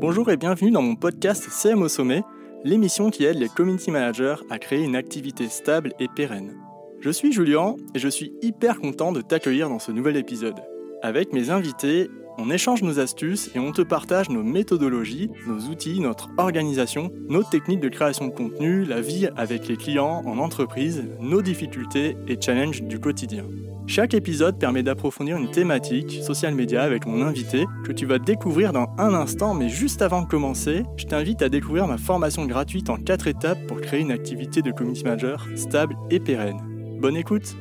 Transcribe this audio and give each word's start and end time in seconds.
Bonjour 0.00 0.28
et 0.30 0.36
bienvenue 0.36 0.72
dans 0.72 0.82
mon 0.82 0.96
podcast 0.96 1.48
CM 1.48 1.82
au 1.82 1.88
sommet, 1.88 2.24
l'émission 2.64 3.10
qui 3.10 3.24
aide 3.24 3.38
les 3.38 3.48
community 3.48 3.92
managers 3.92 4.34
à 4.50 4.58
créer 4.58 4.82
une 4.82 4.96
activité 4.96 5.48
stable 5.48 5.92
et 6.00 6.08
pérenne. 6.08 6.56
Je 6.98 7.10
suis 7.10 7.30
Julien 7.32 7.76
et 7.94 8.00
je 8.00 8.08
suis 8.08 8.32
hyper 8.42 8.80
content 8.80 9.12
de 9.12 9.20
t'accueillir 9.20 9.68
dans 9.68 9.78
ce 9.78 9.92
nouvel 9.92 10.16
épisode. 10.16 10.58
Avec 11.00 11.32
mes 11.32 11.50
invités, 11.50 12.10
on 12.38 12.50
échange 12.50 12.82
nos 12.82 12.98
astuces 12.98 13.50
et 13.54 13.58
on 13.58 13.72
te 13.72 13.82
partage 13.82 14.30
nos 14.30 14.42
méthodologies, 14.42 15.30
nos 15.46 15.68
outils, 15.68 16.00
notre 16.00 16.30
organisation, 16.38 17.10
nos 17.28 17.42
techniques 17.42 17.80
de 17.80 17.88
création 17.88 18.28
de 18.28 18.32
contenu, 18.32 18.84
la 18.84 19.00
vie 19.00 19.28
avec 19.36 19.68
les 19.68 19.76
clients 19.76 20.22
en 20.24 20.38
entreprise, 20.38 21.04
nos 21.20 21.42
difficultés 21.42 22.16
et 22.26 22.40
challenges 22.40 22.82
du 22.82 22.98
quotidien. 22.98 23.44
Chaque 23.86 24.14
épisode 24.14 24.58
permet 24.58 24.84
d'approfondir 24.84 25.36
une 25.36 25.50
thématique 25.50 26.22
social 26.22 26.54
media 26.54 26.82
avec 26.82 27.06
mon 27.06 27.22
invité 27.22 27.66
que 27.84 27.90
tu 27.90 28.06
vas 28.06 28.20
découvrir 28.20 28.72
dans 28.72 28.86
un 28.98 29.14
instant, 29.14 29.52
mais 29.52 29.68
juste 29.68 30.00
avant 30.00 30.22
de 30.22 30.28
commencer, 30.28 30.84
je 30.96 31.06
t'invite 31.06 31.42
à 31.42 31.48
découvrir 31.48 31.88
ma 31.88 31.98
formation 31.98 32.46
gratuite 32.46 32.88
en 32.88 32.96
4 32.96 33.26
étapes 33.26 33.66
pour 33.66 33.80
créer 33.80 34.00
une 34.00 34.12
activité 34.12 34.62
de 34.62 34.70
community 34.70 35.02
manager 35.02 35.44
stable 35.56 35.96
et 36.08 36.20
pérenne. 36.20 36.60
Bonne 37.00 37.16
écoute 37.16 37.56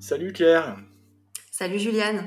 Salut 0.00 0.32
Claire 0.32 0.76
Salut 1.52 1.78
Juliane 1.78 2.24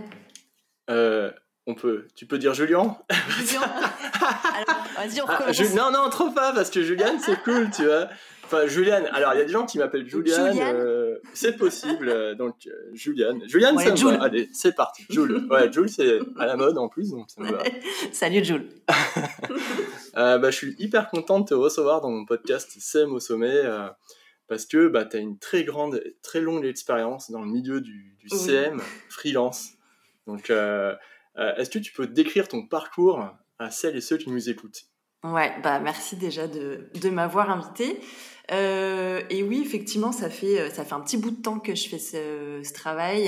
euh, 0.90 1.32
on 1.68 1.76
peut, 1.76 2.08
tu 2.16 2.26
peux 2.26 2.38
dire 2.38 2.54
Julien 2.54 2.98
Julien 3.40 3.62
Alors, 3.62 4.84
vas-y, 4.96 5.22
on 5.22 5.26
ah, 5.28 5.92
non, 5.92 5.92
non, 5.92 6.10
trop 6.10 6.32
pas, 6.32 6.52
parce 6.54 6.70
que 6.70 6.82
Juliane, 6.82 7.20
c'est 7.20 7.42
cool, 7.44 7.70
tu 7.70 7.86
vois. 7.86 8.10
Enfin, 8.52 8.66
Juliane, 8.66 9.08
alors 9.14 9.36
il 9.36 9.38
y 9.38 9.42
a 9.42 9.46
des 9.46 9.52
gens 9.52 9.68
qui 9.68 9.78
m'appellent 9.78 10.10
Juliane. 10.10 10.58
Euh, 10.60 11.20
c'est 11.36 11.56
possible, 11.56 12.10
euh, 12.10 12.34
donc 12.34 12.56
euh, 12.66 12.72
Juliane. 12.94 13.48
Juliane, 13.48 13.78
ça 13.78 13.92
me 13.92 14.18
va. 14.18 14.24
Allez, 14.24 14.50
c'est 14.52 14.76
parti. 14.76 15.06
Jules. 15.08 15.46
Ouais, 15.52 15.72
Jules, 15.72 15.88
c'est 15.88 16.18
à 16.40 16.48
la 16.48 16.56
mode 16.56 16.80
en 16.80 16.88
plus, 16.88 17.12
donc 17.12 17.30
ça 17.30 17.44
me 17.44 17.52
va. 17.52 17.62
Salut 18.12 18.44
Jules. 18.44 18.68
bah, 20.16 20.50
je 20.50 20.56
suis 20.56 20.76
hyper 20.80 21.12
content 21.12 21.42
de 21.42 21.46
te 21.46 21.54
recevoir 21.54 22.02
dans 22.02 22.10
mon 22.10 22.26
podcast 22.26 22.76
CM 22.80 23.14
au 23.14 23.20
sommet. 23.20 23.62
parce 24.48 24.66
que 24.66 24.88
bah, 24.88 25.06
tu 25.06 25.18
as 25.18 25.20
une 25.20 25.38
très 25.38 25.64
grande, 25.64 26.02
très 26.24 26.42
longue 26.42 26.66
expérience 26.66 27.30
dans 27.30 27.42
le 27.42 27.52
milieu 27.52 27.82
du, 27.82 28.16
du 28.18 28.30
CM, 28.30 28.82
freelance. 29.10 29.74
Donc, 30.28 30.50
euh, 30.50 30.96
euh, 31.38 31.56
est-ce 31.56 31.70
que 31.70 31.80
tu 31.80 31.92
peux 31.92 32.08
décrire 32.08 32.48
ton 32.48 32.66
parcours 32.66 33.28
à 33.58 33.72
celles 33.72 33.96
et 33.96 34.02
ceux 34.02 34.18
qui 34.18 34.30
nous 34.30 34.50
écoutent? 34.50 34.86
Ouais, 35.24 35.54
bah 35.62 35.80
merci 35.80 36.16
déjà 36.16 36.48
de, 36.48 37.10
m'avoir 37.10 37.50
invité. 37.50 38.00
Euh, 38.52 39.22
et 39.30 39.44
oui, 39.44 39.62
effectivement, 39.66 40.12
ça 40.12 40.30
fait 40.30 40.60
un 40.92 41.02
petit 41.02 41.18
bout 41.18 41.32
de 41.32 41.42
temps 41.42 41.60
que 41.60 41.76
je 41.76 41.90
fais 41.90 42.00
ce, 42.00 42.74
travail. 42.74 43.28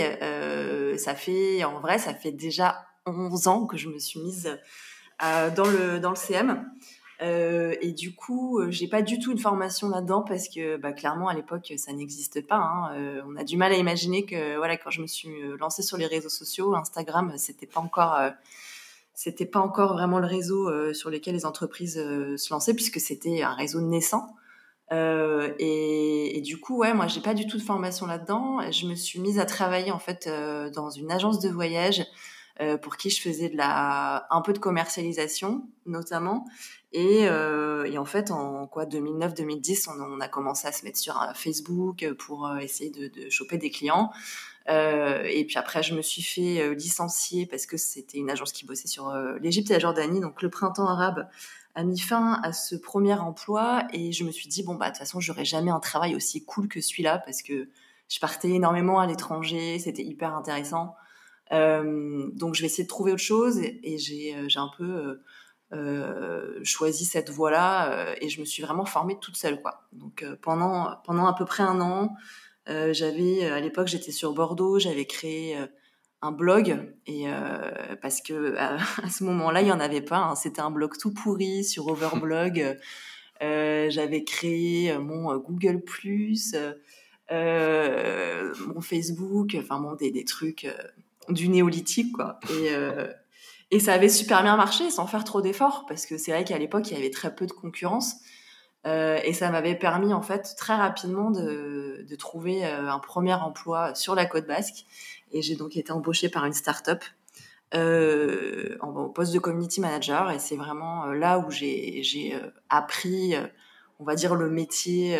ça 0.97 1.15
fait 1.15 1.63
en 1.63 1.79
vrai, 1.79 1.97
ça 1.97 2.13
fait 2.13 2.31
déjà 2.31 2.85
11 3.05 3.47
ans 3.47 3.65
que 3.65 3.77
je 3.77 3.89
me 3.89 3.99
suis 3.99 4.21
mise 4.21 4.57
dans 5.19 5.65
le 5.65 6.15
CM. 6.15 6.65
Euh, 7.21 7.75
et 7.81 7.91
du 7.91 8.15
coup, 8.15 8.59
euh, 8.59 8.71
j'ai 8.71 8.87
pas 8.87 9.03
du 9.03 9.19
tout 9.19 9.31
une 9.31 9.37
formation 9.37 9.89
là-dedans 9.89 10.23
parce 10.23 10.49
que 10.49 10.77
bah, 10.77 10.91
clairement 10.91 11.27
à 11.27 11.35
l'époque 11.35 11.71
ça 11.77 11.93
n'existe 11.93 12.45
pas. 12.47 12.57
Hein. 12.57 12.95
Euh, 12.95 13.21
on 13.27 13.35
a 13.35 13.43
du 13.43 13.57
mal 13.57 13.71
à 13.71 13.75
imaginer 13.75 14.25
que 14.25 14.57
voilà 14.57 14.75
quand 14.77 14.89
je 14.89 15.01
me 15.01 15.07
suis 15.07 15.29
lancée 15.59 15.83
sur 15.83 15.97
les 15.97 16.07
réseaux 16.07 16.29
sociaux, 16.29 16.75
Instagram 16.75 17.33
c'était 17.37 17.67
pas 17.67 17.79
encore 17.79 18.17
c'était 19.13 19.45
pas 19.45 19.59
encore 19.59 19.93
vraiment 19.93 20.17
le 20.17 20.25
réseau 20.25 20.93
sur 20.93 21.11
lequel 21.11 21.35
les 21.35 21.45
entreprises 21.45 21.93
se 21.93 22.53
lançaient 22.53 22.73
puisque 22.73 22.99
c'était 22.99 23.43
un 23.43 23.53
réseau 23.53 23.81
naissant. 23.81 24.35
Et, 24.89 26.41
du 26.43 26.59
coup, 26.59 26.79
ouais, 26.79 26.93
moi 26.93 27.07
j'ai 27.07 27.21
pas 27.21 27.33
du 27.35 27.45
tout 27.45 27.57
de 27.57 27.61
formation 27.61 28.07
là-dedans. 28.07 28.59
Je 28.71 28.87
me 28.87 28.95
suis 28.95 29.19
mise 29.19 29.37
à 29.37 29.45
travailler 29.45 29.91
en 29.91 29.99
fait 29.99 30.27
dans 30.73 30.89
une 30.89 31.11
agence 31.11 31.39
de 31.39 31.49
voyage 31.49 32.03
pour 32.81 32.97
qui 32.97 33.09
je 33.09 33.21
faisais 33.21 33.51
un 33.59 34.41
peu 34.43 34.53
de 34.53 34.59
commercialisation 34.59 35.67
notamment 35.85 36.45
euh, 36.95 37.85
et, 37.85 37.97
en 37.97 38.05
fait, 38.05 38.31
en 38.31 38.67
quoi 38.67 38.85
2009-2010, 38.85 39.89
on, 39.89 40.19
a 40.19 40.27
commencé 40.27 40.67
à 40.67 40.71
se 40.71 40.83
mettre 40.83 40.97
sur 40.97 41.21
euh, 41.21 41.33
Facebook 41.33 42.05
pour 42.13 42.47
euh, 42.47 42.57
essayer 42.57 42.89
de, 42.89 43.29
choper 43.29 43.57
des 43.57 43.69
clients. 43.69 44.11
et 44.67 45.45
puis 45.47 45.57
après, 45.57 45.83
je 45.83 45.95
me 45.95 46.01
suis 46.01 46.21
fait 46.21 46.75
licencier 46.75 47.45
parce 47.45 47.65
que 47.65 47.77
c'était 47.77 48.17
une 48.17 48.29
agence 48.29 48.51
qui 48.51 48.65
bossait 48.65 48.87
sur 48.87 49.13
l'Égypte 49.41 49.69
et 49.71 49.73
la 49.73 49.79
Jordanie. 49.79 50.19
Donc 50.19 50.41
le 50.41 50.49
printemps 50.49 50.87
arabe 50.87 51.27
a 51.75 51.83
mis 51.83 51.99
fin 51.99 52.39
à 52.43 52.53
ce 52.53 52.75
premier 52.75 53.13
emploi 53.13 53.87
et 53.93 54.11
je 54.11 54.23
me 54.23 54.31
suis 54.31 54.47
dit 54.47 54.61
bon 54.61 54.75
bah 54.75 54.87
de 54.87 54.91
toute 54.91 54.99
façon 54.99 55.21
j'aurais 55.21 55.45
jamais 55.45 55.71
un 55.71 55.79
travail 55.79 56.15
aussi 56.15 56.43
cool 56.43 56.67
que 56.67 56.81
celui-là 56.81 57.19
parce 57.19 57.41
que 57.41 57.69
je 58.09 58.19
partais 58.19 58.49
énormément 58.49 58.99
à 58.99 59.07
l'étranger, 59.07 59.79
c'était 59.79 60.03
hyper 60.03 60.35
intéressant. 60.35 60.95
Donc 61.51 62.55
je 62.55 62.61
vais 62.61 62.67
essayer 62.67 62.83
de 62.83 62.89
trouver 62.89 63.11
autre 63.11 63.21
chose 63.21 63.59
et, 63.59 63.97
j'ai 63.97 64.35
un 64.55 64.71
peu 64.77 65.19
euh, 65.73 66.59
choisi 66.65 67.05
cette 67.05 67.29
voie-là 67.29 67.93
euh, 67.93 68.13
et 68.19 68.27
je 68.27 68.41
me 68.41 68.45
suis 68.45 68.61
vraiment 68.61 68.83
formée 68.83 69.17
toute 69.21 69.37
seule 69.37 69.61
quoi. 69.61 69.87
Donc 69.93 70.21
euh, 70.21 70.35
pendant 70.41 70.97
pendant 71.05 71.25
à 71.27 71.33
peu 71.33 71.45
près 71.45 71.63
un 71.63 71.79
an, 71.79 72.13
j'avais 72.67 73.45
à 73.45 73.61
l'époque 73.61 73.87
j'étais 73.87 74.11
sur 74.11 74.33
Bordeaux, 74.33 74.79
j'avais 74.79 75.05
créé 75.05 75.57
un 76.21 76.31
blog 76.31 76.93
et 77.05 77.25
parce 78.01 78.21
que 78.21 78.55
à, 78.57 78.77
ce 79.09 79.23
moment-là 79.23 79.61
il 79.61 79.67
y 79.67 79.71
en 79.71 79.79
avait 79.79 80.01
pas, 80.01 80.17
hein. 80.17 80.35
c'était 80.35 80.61
un 80.61 80.71
blog 80.71 80.97
tout 80.97 81.13
pourri 81.13 81.63
sur 81.63 81.87
Overblog. 81.87 82.77
j'avais 83.41 84.23
créé 84.25 84.97
mon 84.97 85.37
Google 85.37 85.81
mon 87.29 88.81
Facebook, 88.81 89.55
enfin 89.57 89.79
bon 89.79 89.95
des, 89.95 90.11
des 90.11 90.25
trucs 90.25 90.67
du 91.29 91.49
néolithique 91.49 92.13
quoi. 92.13 92.39
Et 92.49 92.69
et 93.73 93.79
ça 93.79 93.93
avait 93.93 94.09
super 94.09 94.43
bien 94.43 94.57
marché 94.57 94.89
sans 94.89 95.07
faire 95.07 95.23
trop 95.23 95.41
d'efforts 95.41 95.85
parce 95.87 96.05
que 96.05 96.17
c'est 96.17 96.31
vrai 96.31 96.43
qu'à 96.43 96.57
l'époque, 96.57 96.91
il 96.91 96.93
y 96.93 96.97
avait 96.97 97.09
très 97.09 97.33
peu 97.33 97.47
de 97.47 97.53
concurrence. 97.53 98.15
Euh, 98.85 99.19
et 99.23 99.31
ça 99.31 99.49
m'avait 99.49 99.75
permis 99.75 100.11
en 100.11 100.21
fait 100.21 100.55
très 100.57 100.75
rapidement 100.75 101.31
de, 101.31 102.03
de 102.07 102.15
trouver 102.15 102.65
euh, 102.65 102.91
un 102.91 102.99
premier 102.99 103.33
emploi 103.33 103.95
sur 103.95 104.13
la 104.13 104.25
côte 104.25 104.45
basque. 104.45 104.85
Et 105.31 105.41
j'ai 105.41 105.55
donc 105.55 105.77
été 105.77 105.93
embauchée 105.93 106.29
par 106.29 106.45
une 106.45 106.53
start-up 106.53 107.03
euh, 107.73 108.75
en, 108.81 109.07
poste 109.07 109.33
de 109.33 109.39
community 109.39 109.79
manager. 109.79 110.29
Et 110.31 110.39
c'est 110.39 110.57
vraiment 110.57 111.05
euh, 111.05 111.13
là 111.13 111.39
où 111.39 111.49
j'ai 111.49 112.01
euh, 112.33 112.49
appris, 112.69 113.35
on 113.99 114.03
va 114.03 114.15
dire, 114.15 114.35
le 114.35 114.49
métier 114.49 115.17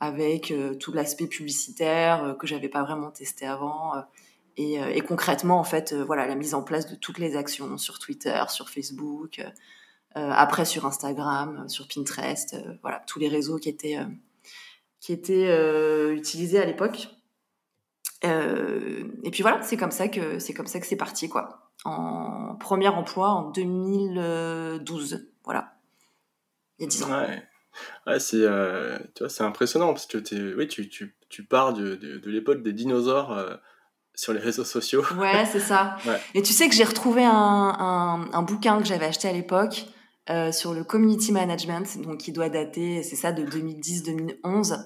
avec 0.00 0.52
tout 0.80 0.92
l'aspect 0.92 1.26
publicitaire 1.26 2.36
que 2.38 2.46
j'avais 2.46 2.68
pas 2.68 2.82
vraiment 2.82 3.10
testé 3.10 3.46
avant 3.46 3.92
euh, 4.58 4.88
et, 4.88 5.00
concrètement, 5.00 5.58
en 5.58 5.64
fait, 5.64 5.92
euh, 5.92 6.04
voilà, 6.04 6.26
la 6.26 6.34
mise 6.34 6.54
en 6.54 6.62
place 6.62 6.86
de 6.86 6.94
toutes 6.94 7.18
les 7.18 7.36
actions 7.36 7.78
sur 7.78 7.98
Twitter, 7.98 8.40
sur 8.48 8.68
Facebook, 8.68 9.40
euh, 9.40 10.30
après 10.30 10.64
sur 10.64 10.84
Instagram, 10.84 11.68
sur 11.68 11.88
Pinterest, 11.88 12.56
voilà, 12.82 13.02
tous 13.06 13.18
les 13.18 13.28
réseaux 13.28 13.58
qui 13.58 13.70
étaient 13.70 13.98
qui 15.00 15.12
étaient 15.12 16.12
utilisés 16.12 16.58
à 16.58 16.66
l'époque. 16.66 17.08
et 18.22 19.30
puis 19.32 19.42
voilà, 19.42 19.62
c'est 19.62 19.78
comme 19.78 19.90
ça 19.90 20.08
que 20.08 20.38
c'est 20.38 20.52
comme 20.52 20.66
ça 20.66 20.80
que 20.80 20.86
c'est 20.86 20.96
parti 20.96 21.30
quoi. 21.30 21.70
En 21.86 22.56
premier 22.56 22.88
emploi 22.88 23.30
en 23.30 23.50
2012, 23.50 25.26
voilà, 25.44 25.76
il 26.78 26.82
y 26.82 26.84
a 26.84 26.88
10 26.88 27.02
ans. 27.04 27.08
Ouais. 28.06 28.20
C'est 28.20 28.46
tu 29.14 29.22
vois, 29.22 29.30
c'est 29.30 29.44
impressionnant 29.44 29.94
parce 29.94 30.04
que 30.04 30.18
es, 30.18 30.54
oui, 30.54 30.68
tu, 30.68 30.90
tu, 30.90 31.16
tu 31.30 31.42
pars 31.42 31.72
de, 31.72 31.96
de 31.96 32.30
l'époque 32.30 32.62
des 32.62 32.74
dinosaures 32.74 33.58
sur 34.14 34.32
les 34.32 34.40
réseaux 34.40 34.64
sociaux. 34.64 35.04
Ouais, 35.16 35.44
c'est 35.50 35.60
ça. 35.60 35.96
Et 36.34 36.42
tu 36.42 36.52
sais 36.52 36.68
que 36.68 36.74
j'ai 36.74 36.84
retrouvé 36.84 37.24
un, 37.24 37.30
un, 37.32 38.28
un, 38.32 38.42
bouquin 38.42 38.78
que 38.78 38.84
j'avais 38.84 39.06
acheté 39.06 39.28
à 39.28 39.32
l'époque 39.32 39.86
euh, 40.30 40.52
sur 40.52 40.72
le 40.74 40.84
community 40.84 41.32
management, 41.32 42.00
donc 42.02 42.18
qui 42.18 42.32
doit 42.32 42.48
dater, 42.48 43.02
c'est 43.02 43.16
ça, 43.16 43.32
de 43.32 43.44
2010-2011. 43.44 44.84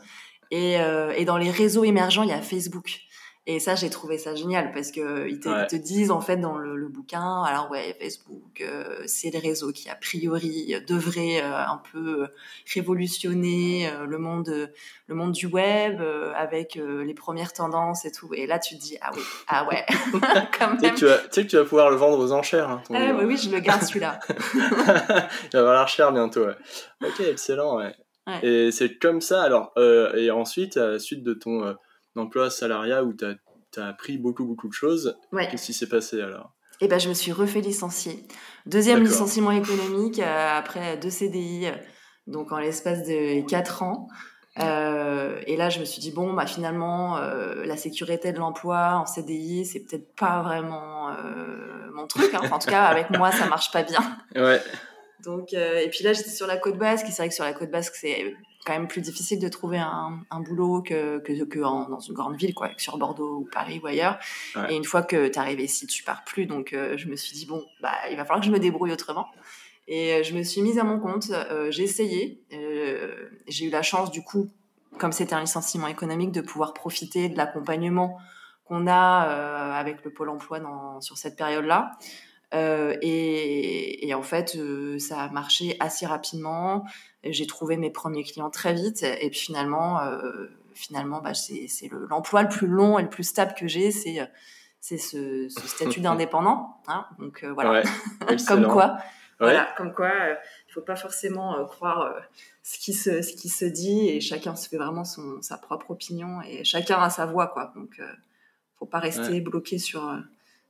Et, 0.51 0.79
euh, 0.79 1.13
et 1.17 1.25
dans 1.25 1.37
les 1.37 1.51
réseaux 1.51 1.85
émergents, 1.85 2.23
il 2.23 2.31
y 2.31 2.33
a 2.33 2.41
Facebook. 2.41 3.01
Et 3.49 3.61
ça, 3.61 3.77
j'ai 3.77 3.91
trouvé 3.91 4.19
ça 4.19 4.35
génial 4.35 4.73
parce 4.73 4.91
que 4.91 5.29
ils 5.29 5.39
te, 5.39 5.77
disent 5.77 6.11
en 6.11 6.21
fait 6.21 6.37
dans 6.37 6.59
le, 6.59 6.89
bouquin, 6.89 7.45
alors 7.45 7.71
ouais, 7.71 7.97
Facebook, 8.01 8.61
euh, 8.61 9.05
c'est 9.07 9.31
les 9.31 9.39
réseaux 9.39 9.71
qui 9.71 9.89
a 9.89 9.95
priori 9.95 10.75
devraient 10.89 11.41
euh, 11.41 11.57
un 11.57 11.81
peu 11.93 12.23
euh, 12.23 12.27
révolutionner 12.75 13.89
le 14.05 14.19
monde, 14.19 14.73
le 15.07 15.15
monde 15.15 15.31
du 15.31 15.47
web 15.47 16.03
avec 16.35 16.75
les 16.75 17.15
premières 17.15 17.53
tendances 17.53 18.05
et 18.05 18.11
tout. 18.11 18.35
Et 18.35 18.49
là, 18.49 18.59
tu 18.59 18.77
te 18.77 18.83
dis 18.83 18.99
ah 19.01 19.13
oui, 19.15 19.23
ah 19.47 19.69
ouais, 19.69 19.87
quand 20.59 20.81
même. 20.83 20.95
Tu 20.95 21.07
sais 21.31 21.45
que 21.45 21.49
tu 21.49 21.57
vas 21.57 21.65
pouvoir 21.65 21.91
le 21.91 21.97
vendre 21.97 22.19
aux 22.19 22.33
enchères. 22.33 22.69
Hein, 22.69 22.83
ah, 22.93 23.15
oui, 23.17 23.27
oui, 23.27 23.37
je 23.37 23.49
le 23.51 23.61
garde 23.61 23.83
celui-là. 23.83 24.19
Il 24.55 25.51
va 25.53 25.63
valoir 25.63 25.87
cher 25.87 26.11
bientôt. 26.11 26.47
Ouais. 26.47 26.57
Ok, 27.05 27.21
excellent. 27.21 27.77
Ouais. 27.77 27.95
Et 28.43 28.73
c'est 28.73 28.99
comme 28.99 29.21
ça. 29.21 29.45
Alors, 29.45 29.73
et 30.17 30.33
ensuite, 30.33 30.77
à 30.77 30.89
la 30.89 30.99
suite 30.99 31.23
de 31.23 31.33
ton 31.33 31.77
d'emploi 32.17 32.51
salariat 32.51 33.05
où 33.05 33.13
tu 33.13 33.25
as, 33.25 33.87
appris 33.87 34.19
beaucoup, 34.19 34.45
beaucoup 34.45 34.69
de 34.69 34.73
choses. 34.73 35.17
Qu'est-ce 35.33 35.67
qui 35.67 35.75
s'est 35.75 35.89
passé 35.89 36.21
alors? 36.21 36.53
Eh 36.81 36.89
ben, 36.89 36.99
je 36.99 37.09
me 37.09 37.15
suis 37.15 37.33
refait 37.33 37.61
licencier. 37.61 38.27
Deuxième 38.67 39.03
licenciement 39.03 39.53
économique 39.53 40.19
euh, 40.19 40.59
après 40.59 40.97
deux 40.97 41.11
CDI, 41.11 41.69
donc 42.27 42.53
en 42.53 42.59
l'espace 42.59 43.07
de 43.07 43.47
quatre 43.47 43.83
ans. 43.83 44.09
Euh, 44.59 45.39
et 45.47 45.57
là, 45.57 45.69
je 45.69 45.81
me 45.81 45.85
suis 45.85 46.01
dit 46.01 46.13
bon, 46.13 46.33
bah 46.33 46.47
finalement, 46.47 47.19
euh, 47.19 47.65
la 47.67 47.77
sécurité 47.77 48.33
de 48.33 48.39
l'emploi 48.39 48.95
en 48.97 49.07
CDI, 49.07 49.67
c'est 49.67 49.81
peut-être 49.81 50.15
pas 50.17 50.43
vraiment 50.43 51.11
euh, 51.11 51.91
mon 51.93 52.07
truc. 52.07 52.33
Hein. 52.33 52.41
en 52.51 52.59
tout 52.59 52.69
cas, 52.69 52.85
avec 52.85 53.11
moi, 53.11 53.33
ça 53.33 53.47
marche 53.47 53.71
pas 53.71 53.83
bien. 53.83 54.01
Ouais. 54.35 54.61
Donc, 55.25 55.53
et 55.53 55.89
puis 55.91 56.05
là, 56.05 56.13
j'étais 56.13 56.31
sur 56.31 56.47
la 56.47 56.57
côte 56.57 56.79
basque. 56.79 57.07
Et 57.09 57.11
c'est 57.11 57.23
vrai 57.23 57.29
que 57.29 57.35
sur 57.35 57.45
la 57.45 57.53
côte 57.53 57.71
basque, 57.71 57.95
c'est 57.97 58.37
quand 58.65 58.73
même 58.73 58.89
plus 58.89 59.01
difficile 59.01 59.39
de 59.39 59.49
trouver 59.49 59.79
un, 59.79 60.21
un 60.31 60.41
boulot 60.41 60.83
que, 60.83 61.19
que, 61.19 61.45
que 61.45 61.59
dans 61.59 62.01
une 62.01 62.15
grande 62.15 62.37
ville, 62.37 62.55
quoi, 62.55 62.71
sur 62.77 62.99
Bordeaux 62.99 63.39
ou 63.39 63.49
Paris 63.51 63.81
ou 63.83 63.87
ailleurs. 63.87 64.19
Et 64.69 64.77
une 64.77 64.85
fois 64.85 65.03
que 65.03 65.29
tu 65.29 65.39
arrives 65.39 65.61
ici, 65.61 65.87
tu 65.87 66.03
pars 66.03 66.25
plus. 66.25 66.47
Donc, 66.47 66.71
je 66.73 67.07
me 67.09 67.17
suis 67.17 67.33
dit 67.33 67.47
bon, 67.47 67.65
bah, 67.81 67.93
il 68.11 68.17
va 68.17 68.25
falloir 68.25 68.41
que 68.41 68.47
je 68.47 68.53
me 68.53 68.59
débrouille 68.59 68.93
autrement. 68.93 69.27
Et 69.89 70.15
euh, 70.15 70.23
je 70.23 70.35
me 70.35 70.43
suis 70.43 70.63
mise 70.63 70.79
à 70.79 70.85
mon 70.85 70.99
compte, 70.99 71.31
euh, 71.31 71.71
j'ai 71.71 71.85
essayé. 71.85 72.43
Euh, 72.53 73.29
j'ai 73.47 73.67
eu 73.67 73.71
la 73.71 73.83
chance, 73.83 74.11
du 74.11 74.23
coup, 74.23 74.49
comme 74.99 75.13
c'était 75.13 75.35
un 75.35 75.41
licenciement 75.41 75.87
économique, 75.87 76.33
de 76.33 76.41
pouvoir 76.41 76.75
profiter 76.75 77.29
de 77.29 77.37
l'accompagnement 77.37 78.19
qu'on 78.65 78.89
a 78.89 79.77
avec 79.77 80.05
le 80.05 80.11
Pôle 80.13 80.29
emploi 80.29 80.59
dans, 80.59 81.01
sur 81.01 81.17
cette 81.19 81.37
période-là. 81.37 81.93
Et, 82.53 84.09
et, 84.09 84.15
en 84.15 84.23
fait, 84.23 84.59
ça 84.99 85.21
a 85.21 85.29
marché 85.31 85.77
assez 85.81 86.07
rapidement. 86.07 86.85
J'ai 87.25 87.47
trouvé 87.47 87.77
mes 87.77 87.91
premiers 87.91 88.25
clients 88.25 88.51
très 88.51 88.73
vite. 88.73 89.03
Et 89.03 89.29
puis 89.31 89.41
finalement, 89.41 90.01
finalement 90.75 91.21
bah, 91.21 91.35
c'est 91.35 91.91
l'emploi 92.09 92.43
le, 92.43 92.49
plus 92.49 92.67
long 92.67 92.99
et 92.99 93.03
le 93.03 93.09
plus 93.09 93.25
stable 93.25 93.55
que 93.55 93.67
j'ai. 93.67 93.91
C'est 93.91 94.19
c'est 94.81 94.99
ce, 94.99 95.49
ce, 95.49 95.67
statut 95.67 96.01
d'indépendant. 96.03 96.77
Hein 96.87 97.07
donc 97.19 97.45
voilà, 97.45 97.83
ouais, 97.83 98.37
comme 98.47 98.69
quoi 98.69 98.99
voilà, 99.39 99.69
comme 99.77 99.93
quoi, 99.93 100.09
il 100.09 100.31
euh, 100.31 100.35
ne 100.35 100.73
faut 100.73 100.81
pas 100.81 100.97
forcément 100.97 101.59
euh, 101.59 101.65
croire 101.65 102.01
euh, 102.01 102.21
ce, 102.63 102.79
qui 102.79 102.95
se, 102.95 103.21
ce 103.21 103.35
qui 103.35 103.49
se 103.49 103.65
dit 103.67 104.09
et 104.09 104.21
chacun 104.21 104.57
se 104.57 104.69
fait 104.69 104.79
vraiment 104.79 105.05
son, 105.05 105.43
sa 105.43 105.59
propre 105.59 105.91
opinion 105.91 106.41
et 106.43 106.65
chacun 106.65 106.99
a 107.01 107.11
sa 107.11 107.27
voix, 107.27 107.49
quoi. 107.49 107.73
Donc, 107.77 108.01
faut 108.79 108.87
pas 108.87 108.99
rester 108.99 109.41
bloqué 109.41 109.79
sur, 109.79 110.03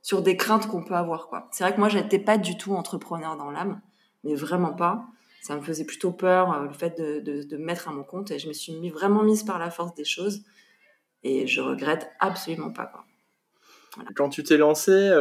sur 0.07 0.21
des 0.21 0.37
craintes 0.37 0.67
qu'on 0.67 0.85
peut 0.85 0.95
avoir, 0.95 1.27
quoi. 1.27 1.49
C'est 1.51 1.65
vrai 1.65 1.73
que 1.73 1.79
moi, 1.79 1.89
j'étais 1.89 2.17
pas 2.17 2.37
du 2.37 2.57
tout 2.57 2.73
entrepreneur 2.73 3.35
dans 3.35 3.51
l'âme, 3.51 3.81
mais 4.23 4.35
vraiment 4.35 4.71
pas. 4.71 5.05
Ça 5.41 5.53
me 5.57 5.61
faisait 5.61 5.83
plutôt 5.83 6.13
peur, 6.13 6.63
le 6.63 6.71
fait 6.71 6.97
de, 6.97 7.19
de, 7.19 7.43
de, 7.43 7.57
me 7.57 7.65
mettre 7.65 7.89
à 7.89 7.91
mon 7.91 8.05
compte 8.05 8.31
et 8.31 8.39
je 8.39 8.47
me 8.47 8.53
suis 8.53 8.71
mis, 8.71 8.89
vraiment 8.89 9.21
mise 9.21 9.43
par 9.43 9.59
la 9.59 9.69
force 9.69 9.93
des 9.95 10.05
choses 10.05 10.45
et 11.23 11.45
je 11.45 11.59
regrette 11.59 12.09
absolument 12.21 12.71
pas, 12.71 12.85
quoi. 12.85 13.03
Quand 14.15 14.29
tu 14.29 14.43
t'es 14.43 14.55
lancé, 14.55 15.11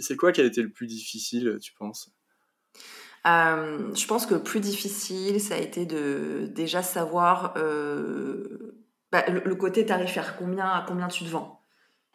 c'est 0.00 0.14
quoi 0.14 0.30
qui 0.30 0.40
a 0.40 0.44
été 0.44 0.62
le 0.62 0.70
plus 0.70 0.86
difficile, 0.86 1.58
tu 1.60 1.72
penses? 1.72 2.12
Euh, 3.26 3.92
je 3.92 4.06
pense 4.06 4.24
que 4.24 4.34
le 4.34 4.42
plus 4.44 4.60
difficile, 4.60 5.40
ça 5.40 5.56
a 5.56 5.58
été 5.58 5.84
de 5.84 6.48
déjà 6.54 6.84
savoir 6.84 7.54
euh, 7.56 8.78
bah, 9.10 9.28
le, 9.28 9.54
côté 9.56 9.84
tarifaire, 9.84 10.36
combien, 10.36 10.66
à 10.66 10.84
combien 10.86 11.08
tu 11.08 11.24
te 11.24 11.28
vends? 11.28 11.57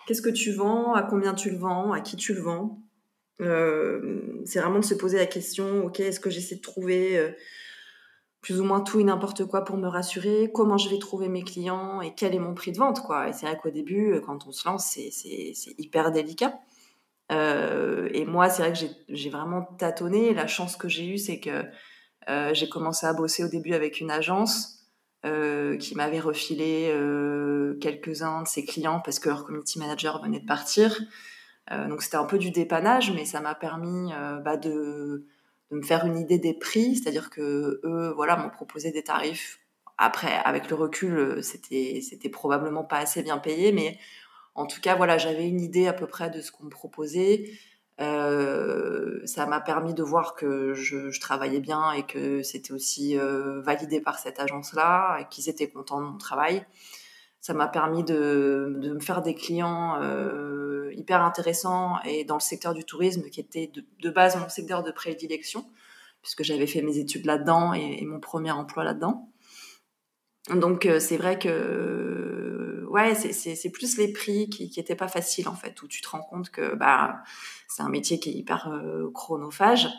Qu'est-ce 0.06 0.22
que 0.22 0.30
tu 0.30 0.52
vends, 0.52 0.94
à 0.94 1.04
combien 1.04 1.34
tu 1.34 1.50
le 1.50 1.58
vends, 1.58 1.94
à 1.94 2.02
qui 2.02 2.16
tu 2.18 2.34
le 2.34 2.42
vends? 2.42 2.80
Euh, 3.42 4.22
c'est 4.46 4.60
vraiment 4.60 4.80
de 4.80 4.86
se 4.86 4.94
poser 4.94 5.18
la 5.18 5.26
question, 5.26 5.86
ok, 5.86 6.00
est-ce 6.00 6.20
que 6.20 6.30
j'essaie 6.30 6.56
de 6.56 6.62
trouver 6.62 7.34
plus 8.42 8.60
ou 8.60 8.66
moins 8.66 8.82
tout 8.82 9.00
et 9.00 9.04
n'importe 9.06 9.46
quoi 9.46 9.64
pour 9.64 9.78
me 9.78 9.88
rassurer, 9.88 10.52
comment 10.54 10.78
je 10.78 10.90
vais 10.90 11.00
trouver 11.00 11.30
mes 11.30 11.44
clients 11.44 12.02
et 12.02 12.14
quel 12.14 12.36
est 12.36 12.40
mon 12.40 12.54
prix 12.54 12.74
de 12.74 12.78
vente. 12.78 13.00
Et 13.28 13.32
c'est 13.32 13.46
vrai 13.46 13.58
qu'au 13.58 13.72
début, 13.72 14.20
quand 14.26 14.46
on 14.46 14.52
se 14.52 14.68
lance, 14.68 14.86
c'est 14.86 15.74
hyper 15.78 16.12
délicat. 16.12 16.60
Euh, 17.32 18.10
et 18.14 18.26
moi, 18.26 18.50
c'est 18.50 18.64
vrai 18.64 18.74
que 18.74 18.86
j'ai 19.10 19.30
vraiment 19.30 19.64
tâtonné. 19.64 20.34
La 20.34 20.48
chance 20.48 20.76
que 20.76 20.90
j'ai 20.90 21.08
eue, 21.08 21.18
c'est 21.18 21.40
que 21.40 21.64
euh, 22.30 22.54
j'ai 22.54 22.70
commencé 22.70 23.06
à 23.06 23.14
bosser 23.14 23.44
au 23.44 23.48
début 23.48 23.74
avec 23.74 24.00
une 24.00 24.12
agence 24.12 24.83
euh, 25.26 25.78
qui 25.78 25.96
m'avait 25.96 26.20
refilé 26.20 26.94
quelques-uns 27.80 28.44
de 28.44 28.48
ses 28.48 28.66
clients 28.66 29.02
parce 29.04 29.20
que 29.20 29.30
leur 29.30 29.46
community 29.46 29.80
manager 29.80 30.22
venait 30.22 30.40
de 30.40 30.46
partir. 30.46 31.02
donc 31.72 32.02
c'était 32.02 32.18
un 32.18 32.26
peu 32.26 32.38
du 32.38 32.52
dépannage, 32.52 33.12
mais 33.12 33.26
ça 33.26 33.40
m'a 33.40 33.56
permis 33.56 34.12
bah, 34.44 34.58
de, 34.58 35.26
de, 35.72 35.78
me 35.78 35.82
faire 35.82 36.06
une 36.06 36.18
idée 36.18 36.40
des 36.40 36.54
prix, 36.54 36.96
c'est-à-dire 36.96 37.30
que 37.30 37.82
eux, 37.84 38.14
voilà, 38.16 38.36
m'ont 38.36 38.50
proposé 38.50 38.92
des 38.92 39.04
tarifs. 39.04 39.60
Après, 39.98 40.34
avec 40.46 40.70
le 40.70 40.76
recul, 40.76 41.44
c'était 41.44 42.02
c'était 42.02 42.30
probablement 42.30 42.84
pas 42.84 42.98
assez 42.98 43.24
bien 43.24 43.38
payé, 43.38 43.72
mais 43.72 43.98
en 44.56 44.68
tout 44.68 44.82
cas, 44.82 44.96
voilà, 44.96 45.18
j'avais 45.18 45.48
une 45.48 45.62
idée 45.62 45.88
à 45.88 45.94
peu 45.94 46.08
près 46.08 46.30
de 46.30 46.42
ce 46.42 46.52
qu'on 46.52 46.66
me 46.66 46.70
proposait. 46.70 47.50
Euh, 48.02 49.20
ça 49.26 49.46
m'a 49.46 49.62
permis 49.62 49.94
de 49.94 50.02
voir 50.02 50.36
que 50.36 50.74
je, 50.74 51.20
travaillais 51.20 51.60
bien 51.60 51.92
et 51.92 52.04
que 52.04 52.42
c'était 52.42 52.74
aussi 52.74 53.18
euh, 53.18 53.62
validé 53.62 54.02
par 54.02 54.18
cette 54.18 54.40
agence-là 54.40 55.20
et 55.20 55.28
qu'ils 55.30 55.50
étaient 55.50 55.70
contents 55.70 56.02
de 56.02 56.08
mon 56.08 56.18
travail. 56.18 56.66
Ça 57.40 57.54
m'a 57.54 57.68
permis 57.68 58.04
de, 58.04 58.80
me 58.80 59.00
faire 59.00 59.22
des 59.22 59.36
clients 59.36 60.02
euh, 60.02 60.92
hyper 60.94 61.22
intéressants 61.22 62.00
et 62.06 62.24
dans 62.24 62.36
le 62.36 62.42
secteur 62.42 62.74
du 62.74 62.84
tourisme 62.86 63.24
qui 63.30 63.40
était 63.40 63.72
de, 64.02 64.10
base 64.10 64.38
mon 64.38 64.50
secteur 64.50 64.82
de 64.82 64.92
prédilection 64.92 65.66
puisque 66.22 66.44
j'avais 66.44 66.68
fait 66.68 66.82
mes 66.82 66.98
études 66.98 67.26
là-dedans 67.26 67.74
et, 67.74 68.04
mon 68.06 68.22
premier 68.22 68.52
emploi 68.52 68.86
là-dedans. 68.86 69.30
Donc 70.56 70.88
c'est 71.00 71.18
vrai 71.18 71.38
que 71.38 72.53
ouais, 72.94 73.16
c'est 73.16 73.70
plus 73.72 73.98
les 73.98 74.14
prix 74.14 74.50
qui 74.50 74.72
n'étaient 74.78 74.96
pas 74.96 75.08
faciles 75.08 75.50
en 75.50 75.56
fait, 75.56 75.82
où 75.82 75.88
tu 75.88 76.02
te 76.02 76.10
rends 76.10 76.22
compte 76.22 76.52
que 76.52 76.76
bah, 76.76 77.24
c'est 77.68 77.82
un 77.82 77.90
métier 77.90 78.20
qui 78.20 78.30
est 78.30 78.34
hyper 78.34 78.70
euh, 78.70 79.10
chronophage 79.12 79.90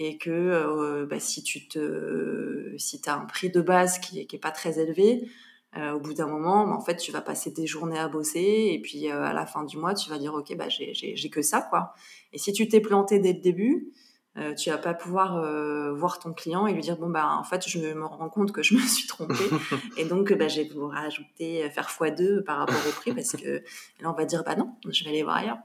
et 0.00 0.18
que 0.18 0.30
euh, 0.30 1.06
bah, 1.06 1.20
si 1.20 1.44
tu 1.44 1.68
te, 1.68 2.74
si 2.76 3.00
as 3.06 3.14
un 3.14 3.26
prix 3.26 3.50
de 3.50 3.60
base 3.60 4.00
qui 4.00 4.16
n'est 4.16 4.26
est 4.30 4.38
pas 4.38 4.50
très 4.50 4.80
élevé, 4.80 5.30
euh, 5.76 5.92
au 5.92 6.00
bout 6.00 6.14
d'un 6.14 6.26
moment, 6.26 6.66
bah, 6.66 6.74
en 6.74 6.80
fait, 6.80 6.96
tu 6.96 7.12
vas 7.12 7.20
passer 7.20 7.52
des 7.52 7.66
journées 7.66 7.98
à 7.98 8.08
bosser 8.08 8.70
et 8.72 8.82
puis 8.82 9.08
à 9.08 9.32
la 9.32 9.46
fin 9.46 9.62
du 9.62 9.78
mois, 9.78 9.94
tu 9.94 10.10
vas 10.10 10.18
dire 10.18 10.34
ok, 10.34 10.56
bah 10.56 10.68
j'ai 10.68 11.30
que 11.30 11.42
ça 11.42 11.62
quoi. 11.62 11.94
Et 12.32 12.38
si 12.38 12.52
tu 12.52 12.66
t'es 12.68 12.80
planté 12.80 13.20
dès 13.20 13.34
le 13.34 13.40
début, 13.40 13.92
euh, 14.38 14.54
tu 14.54 14.70
vas 14.70 14.78
pas 14.78 14.94
pouvoir 14.94 15.36
euh, 15.36 15.92
voir 15.92 16.18
ton 16.18 16.32
client 16.32 16.66
et 16.66 16.72
lui 16.72 16.80
dire 16.80 16.96
bon 16.96 17.10
bah 17.10 17.28
en 17.28 17.44
fait 17.44 17.68
je 17.68 17.78
me 17.78 18.06
rends 18.06 18.30
compte 18.30 18.50
que 18.50 18.62
je 18.62 18.74
me 18.76 18.80
suis 18.80 19.06
trompée. 19.06 19.34
Et 19.98 20.06
donc 20.06 20.32
bah, 20.32 20.48
je 20.48 20.62
vais 20.62 20.70
vous 20.74 20.88
rajouter 20.88 21.64
euh, 21.64 21.70
faire 21.70 21.88
x2 21.88 22.42
par 22.42 22.58
rapport 22.58 22.80
au 22.88 22.92
prix 22.92 23.12
parce 23.12 23.32
que 23.32 23.62
là 24.00 24.10
on 24.10 24.14
va 24.14 24.24
dire 24.24 24.42
bah 24.44 24.56
non 24.56 24.74
je 24.90 25.04
vais 25.04 25.10
aller 25.10 25.22
voir 25.22 25.36
ailleurs. 25.36 25.58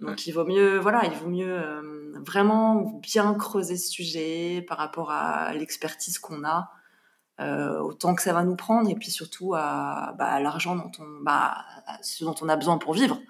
Donc 0.00 0.26
il 0.26 0.32
vaut 0.32 0.46
mieux 0.46 0.78
voilà 0.78 1.04
il 1.04 1.12
vaut 1.12 1.28
mieux 1.28 1.58
vraiment 2.26 3.00
bien 3.02 3.34
creuser 3.34 3.76
ce 3.76 3.90
sujet 3.90 4.64
par 4.66 4.78
rapport 4.78 5.10
à 5.10 5.52
l'expertise 5.54 6.18
qu'on 6.18 6.44
a 6.44 6.70
euh, 7.38 7.78
autant 7.80 8.14
que 8.14 8.22
ça 8.22 8.32
va 8.32 8.44
nous 8.44 8.56
prendre 8.56 8.88
et 8.88 8.94
puis 8.94 9.10
surtout 9.10 9.54
à, 9.54 10.14
bah, 10.18 10.24
à 10.24 10.40
l'argent 10.40 10.74
dont 10.74 10.90
on 10.98 11.22
bah, 11.22 11.66
ce 12.00 12.24
dont 12.24 12.34
on 12.40 12.48
a 12.48 12.56
besoin 12.56 12.78
pour 12.78 12.94
vivre 12.94 13.20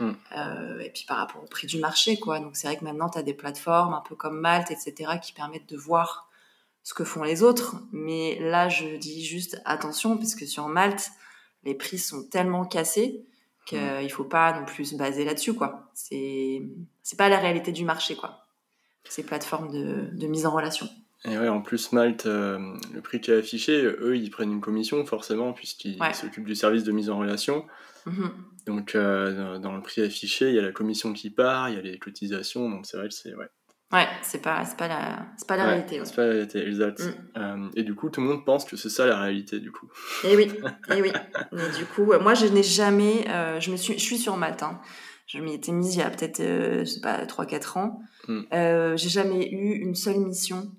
Mm. 0.00 0.12
Euh, 0.36 0.80
et 0.80 0.90
puis 0.90 1.04
par 1.06 1.18
rapport 1.18 1.42
au 1.42 1.46
prix 1.46 1.66
du 1.66 1.78
marché, 1.78 2.18
quoi. 2.18 2.40
Donc 2.40 2.56
c'est 2.56 2.66
vrai 2.66 2.76
que 2.76 2.84
maintenant, 2.84 3.08
tu 3.08 3.18
as 3.18 3.22
des 3.22 3.34
plateformes 3.34 3.94
un 3.94 4.00
peu 4.00 4.14
comme 4.14 4.40
Malte, 4.40 4.70
etc., 4.70 5.12
qui 5.22 5.32
permettent 5.32 5.68
de 5.68 5.76
voir 5.76 6.28
ce 6.82 6.94
que 6.94 7.04
font 7.04 7.22
les 7.22 7.42
autres. 7.42 7.76
Mais 7.92 8.38
là, 8.40 8.68
je 8.68 8.96
dis 8.96 9.24
juste 9.24 9.60
attention, 9.64 10.16
puisque 10.16 10.46
sur 10.46 10.68
Malte, 10.68 11.10
les 11.64 11.74
prix 11.74 11.98
sont 11.98 12.24
tellement 12.24 12.64
cassés 12.64 13.24
qu'il 13.66 13.80
ne 13.80 14.04
mm. 14.04 14.08
faut 14.10 14.24
pas 14.24 14.58
non 14.58 14.66
plus 14.66 14.84
se 14.84 14.96
baser 14.96 15.24
là-dessus, 15.24 15.54
quoi. 15.54 15.90
C'est, 15.94 16.62
c'est 17.02 17.16
pas 17.16 17.28
la 17.28 17.38
réalité 17.38 17.72
du 17.72 17.84
marché, 17.84 18.16
quoi. 18.16 18.40
Ces 19.08 19.24
plateformes 19.24 19.70
de, 19.70 20.10
de 20.12 20.26
mise 20.26 20.46
en 20.46 20.50
relation. 20.50 20.88
Et 21.26 21.38
ouais, 21.38 21.48
en 21.48 21.62
plus, 21.62 21.92
Malte, 21.92 22.26
euh, 22.26 22.58
le 22.92 23.00
prix 23.00 23.20
qui 23.20 23.30
est 23.30 23.38
affiché, 23.38 23.82
eux, 23.82 24.16
ils 24.16 24.30
prennent 24.30 24.52
une 24.52 24.60
commission, 24.60 25.04
forcément, 25.06 25.52
puisqu'ils 25.54 25.98
s'occupent 26.12 26.46
du 26.46 26.54
service 26.54 26.84
de 26.84 26.92
mise 26.92 27.08
en 27.08 27.18
relation. 27.18 27.64
Mm-hmm. 28.06 28.30
Donc, 28.66 28.94
euh, 28.94 29.58
dans 29.58 29.74
le 29.74 29.80
prix 29.80 30.02
affiché, 30.02 30.50
il 30.50 30.54
y 30.54 30.58
a 30.58 30.62
la 30.62 30.72
commission 30.72 31.14
qui 31.14 31.30
part, 31.30 31.70
il 31.70 31.76
y 31.76 31.78
a 31.78 31.82
les 31.82 31.98
cotisations, 31.98 32.68
donc 32.68 32.84
c'est 32.84 32.98
vrai 32.98 33.08
que 33.08 33.14
c'est. 33.14 33.34
Ouais, 33.34 33.48
ouais 33.92 34.06
c'est 34.20 34.42
pas, 34.42 34.64
pas 34.76 34.86
la, 34.86 35.26
pas 35.48 35.56
la 35.56 35.64
réalité. 35.64 35.98
C'est 36.04 36.14
pas 36.14 36.26
la 36.26 36.32
réalité, 36.32 36.66
exact. 36.66 37.00
Mm. 37.00 37.38
Euh, 37.38 37.68
et 37.74 37.84
du 37.84 37.94
coup, 37.94 38.10
tout 38.10 38.20
le 38.20 38.26
monde 38.26 38.44
pense 38.44 38.66
que 38.66 38.76
c'est 38.76 38.90
ça 38.90 39.06
la 39.06 39.18
réalité, 39.18 39.60
du 39.60 39.72
coup. 39.72 39.88
Et 40.24 40.36
oui, 40.36 40.52
et 40.94 41.00
oui. 41.00 41.10
Mais 41.52 41.70
du 41.78 41.86
coup, 41.86 42.04
moi, 42.04 42.34
je 42.34 42.46
n'ai 42.46 42.62
jamais. 42.62 43.24
Je, 43.60 43.70
me 43.70 43.76
suis, 43.76 43.94
je 43.94 44.04
suis 44.04 44.18
sur 44.18 44.36
Malte. 44.36 44.62
Hein. 44.62 44.78
Je 45.26 45.38
m'y 45.38 45.54
étais 45.54 45.72
mise 45.72 45.94
il 45.94 46.00
y 46.00 46.02
a 46.02 46.10
peut-être, 46.10 46.42
je 46.42 46.84
sais 46.84 47.00
pas, 47.00 47.24
3-4 47.24 47.78
ans. 47.78 48.00
Mm. 48.28 48.96
J'ai 48.96 49.08
jamais 49.08 49.48
eu 49.50 49.78
une 49.78 49.94
seule 49.94 50.18
mission. 50.18 50.70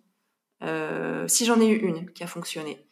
Si 1.28 1.46
j'en 1.46 1.60
ai 1.60 1.68
eu 1.68 1.78
une 1.78 2.12
qui 2.12 2.24
a 2.24 2.28
fonctionné. 2.28 2.86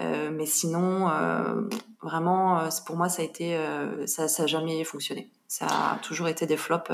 Euh, 0.00 0.30
mais 0.30 0.46
sinon, 0.46 1.08
euh, 1.08 1.62
vraiment, 2.02 2.60
euh, 2.60 2.68
pour 2.86 2.96
moi, 2.96 3.08
ça 3.08 3.22
a 3.22 3.24
été, 3.24 3.58
ça, 4.06 4.26
n'a 4.38 4.46
jamais 4.46 4.82
fonctionné. 4.84 5.30
Ça 5.48 5.66
a 5.66 5.98
toujours 6.02 6.28
été 6.28 6.46
des 6.46 6.56
flops. 6.56 6.90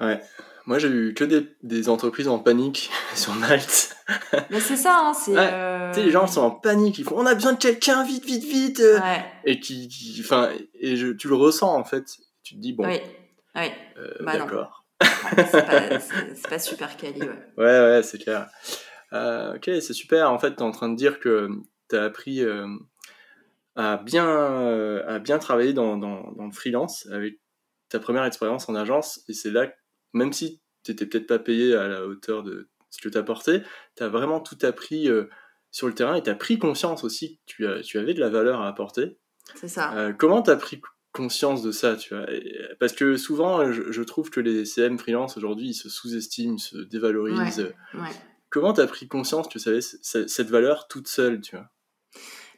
Ouais. 0.00 0.20
Moi, 0.66 0.78
j'ai 0.78 0.88
eu 0.88 1.14
que 1.14 1.22
des, 1.22 1.48
des, 1.62 1.88
entreprises 1.88 2.26
en 2.26 2.40
panique 2.40 2.90
sur 3.14 3.34
Malte. 3.34 3.96
Mais 4.50 4.60
c'est 4.60 4.76
ça, 4.76 5.00
hein, 5.00 5.14
c'est. 5.14 5.32
Tu 5.32 6.00
sais, 6.00 6.04
les 6.04 6.10
gens 6.10 6.26
sont 6.26 6.42
en 6.42 6.50
panique, 6.50 6.98
ils 6.98 7.04
font 7.04 7.16
on 7.18 7.26
a 7.26 7.34
besoin 7.34 7.52
de 7.52 7.58
quelqu'un, 7.58 8.04
vite, 8.04 8.24
vite, 8.24 8.44
vite. 8.44 8.78
Ouais. 8.80 9.24
Et 9.44 9.60
qui, 9.60 10.20
enfin, 10.20 10.50
et 10.80 10.96
je, 10.96 11.08
tu 11.08 11.28
le 11.28 11.36
ressens 11.36 11.72
en 11.72 11.84
fait. 11.84 12.04
Tu 12.42 12.56
te 12.56 12.60
dis 12.60 12.72
bon. 12.72 12.84
Oui. 12.86 13.00
oui. 13.54 13.70
Bah, 14.20 14.38
D'accord. 14.38 14.84
c'est 15.36 16.48
pas, 16.48 16.58
super 16.58 16.96
quali. 16.96 17.20
Ouais, 17.20 17.28
ouais, 17.58 17.64
ouais 17.64 18.02
c'est 18.02 18.18
clair. 18.18 18.48
Ok, 19.12 19.64
c'est 19.64 19.92
super. 19.92 20.30
En 20.30 20.38
fait, 20.38 20.56
tu 20.56 20.58
es 20.58 20.62
en 20.62 20.70
train 20.70 20.88
de 20.88 20.96
dire 20.96 21.20
que 21.20 21.48
tu 21.88 21.96
as 21.96 22.04
appris 22.04 22.42
euh, 22.42 22.66
à 23.74 23.96
bien, 23.96 24.26
à 25.06 25.18
bien 25.18 25.38
travailler 25.38 25.72
dans, 25.72 25.96
dans, 25.96 26.32
dans, 26.32 26.46
le 26.46 26.52
freelance 26.52 27.06
avec 27.12 27.40
ta 27.88 28.00
première 28.00 28.24
expérience 28.24 28.68
en 28.68 28.74
agence. 28.74 29.22
Et 29.28 29.32
c'est 29.32 29.50
là, 29.50 29.72
même 30.12 30.32
si 30.32 30.60
tu 30.82 30.92
n'étais 30.92 31.06
peut-être 31.06 31.26
pas 31.26 31.38
payé 31.38 31.74
à 31.74 31.88
la 31.88 32.06
hauteur 32.06 32.42
de 32.42 32.68
ce 32.90 33.00
que 33.00 33.08
tu 33.08 33.18
apporté, 33.18 33.62
tu 33.96 34.02
as 34.02 34.08
vraiment 34.08 34.40
tout 34.40 34.58
appris 34.62 35.08
sur 35.70 35.86
le 35.86 35.94
terrain 35.94 36.14
et 36.14 36.22
tu 36.22 36.30
as 36.30 36.34
pris 36.34 36.58
conscience 36.58 37.04
aussi 37.04 37.36
que 37.36 37.42
tu, 37.46 37.66
as, 37.66 37.80
tu 37.80 37.98
avais 37.98 38.14
de 38.14 38.20
la 38.20 38.30
valeur 38.30 38.60
à 38.62 38.68
apporter. 38.68 39.18
C'est 39.54 39.68
ça. 39.68 40.12
comment 40.18 40.42
tu 40.42 40.50
as 40.50 40.56
pris 40.56 40.80
conscience 41.16 41.62
de 41.62 41.72
ça, 41.72 41.96
tu 41.96 42.14
vois? 42.14 42.26
Parce 42.78 42.92
que 42.92 43.16
souvent, 43.16 43.72
je, 43.72 44.02
trouve 44.02 44.30
que 44.30 44.40
les 44.40 44.64
CM 44.64 44.98
freelance 44.98 45.36
aujourd'hui, 45.36 45.68
ils 45.68 45.74
se 45.74 45.88
sous-estiment, 45.88 46.58
se 46.58 46.76
dévalorisent. 46.76 47.72
Comment 48.56 48.72
tu 48.72 48.80
as 48.80 48.86
pris 48.86 49.06
conscience 49.06 49.50
tu 49.50 49.58
savais 49.58 49.82
cette 49.82 50.48
valeur 50.48 50.88
toute 50.88 51.08
seule, 51.08 51.42
tu 51.42 51.56
vois? 51.56 51.66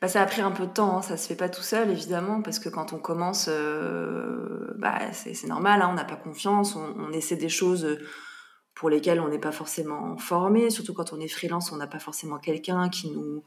Bah, 0.00 0.07
ça 0.07 0.23
a 0.23 0.26
pris 0.26 0.40
un 0.40 0.52
peu 0.52 0.64
de 0.69 0.73
temps, 0.73 0.99
hein. 0.99 1.02
ça 1.02 1.17
se 1.17 1.26
fait 1.26 1.35
pas 1.35 1.49
tout 1.49 1.62
seul 1.62 1.90
évidemment, 1.90 2.40
parce 2.40 2.61
que 2.61 2.69
quand 2.69 2.93
on 2.93 3.00
commence, 3.00 3.47
euh, 3.49 4.75
bah, 4.76 5.12
c'est 5.12 5.49
normal, 5.49 5.83
hein. 5.83 5.88
on 5.90 5.95
n'a 5.95 6.05
pas 6.05 6.14
confiance, 6.14 6.76
on, 6.76 7.11
essaie 7.11 7.35
des 7.35 7.49
choses 7.49 7.99
pour 8.76 8.90
lesquelles 8.90 9.19
on 9.19 9.26
n'est 9.26 9.40
pas 9.40 9.50
forcément 9.50 10.17
formé, 10.19 10.71
surtout 10.71 10.95
quand 10.95 11.12
on 11.12 11.19
est 11.19 11.26
freelance, 11.26 11.73
on 11.73 11.76
n'a 11.76 11.88
pas 11.88 11.99
forcément 11.99 12.38
quelqu'un 12.38 12.90
qui 12.90 13.11
nous, 13.11 13.43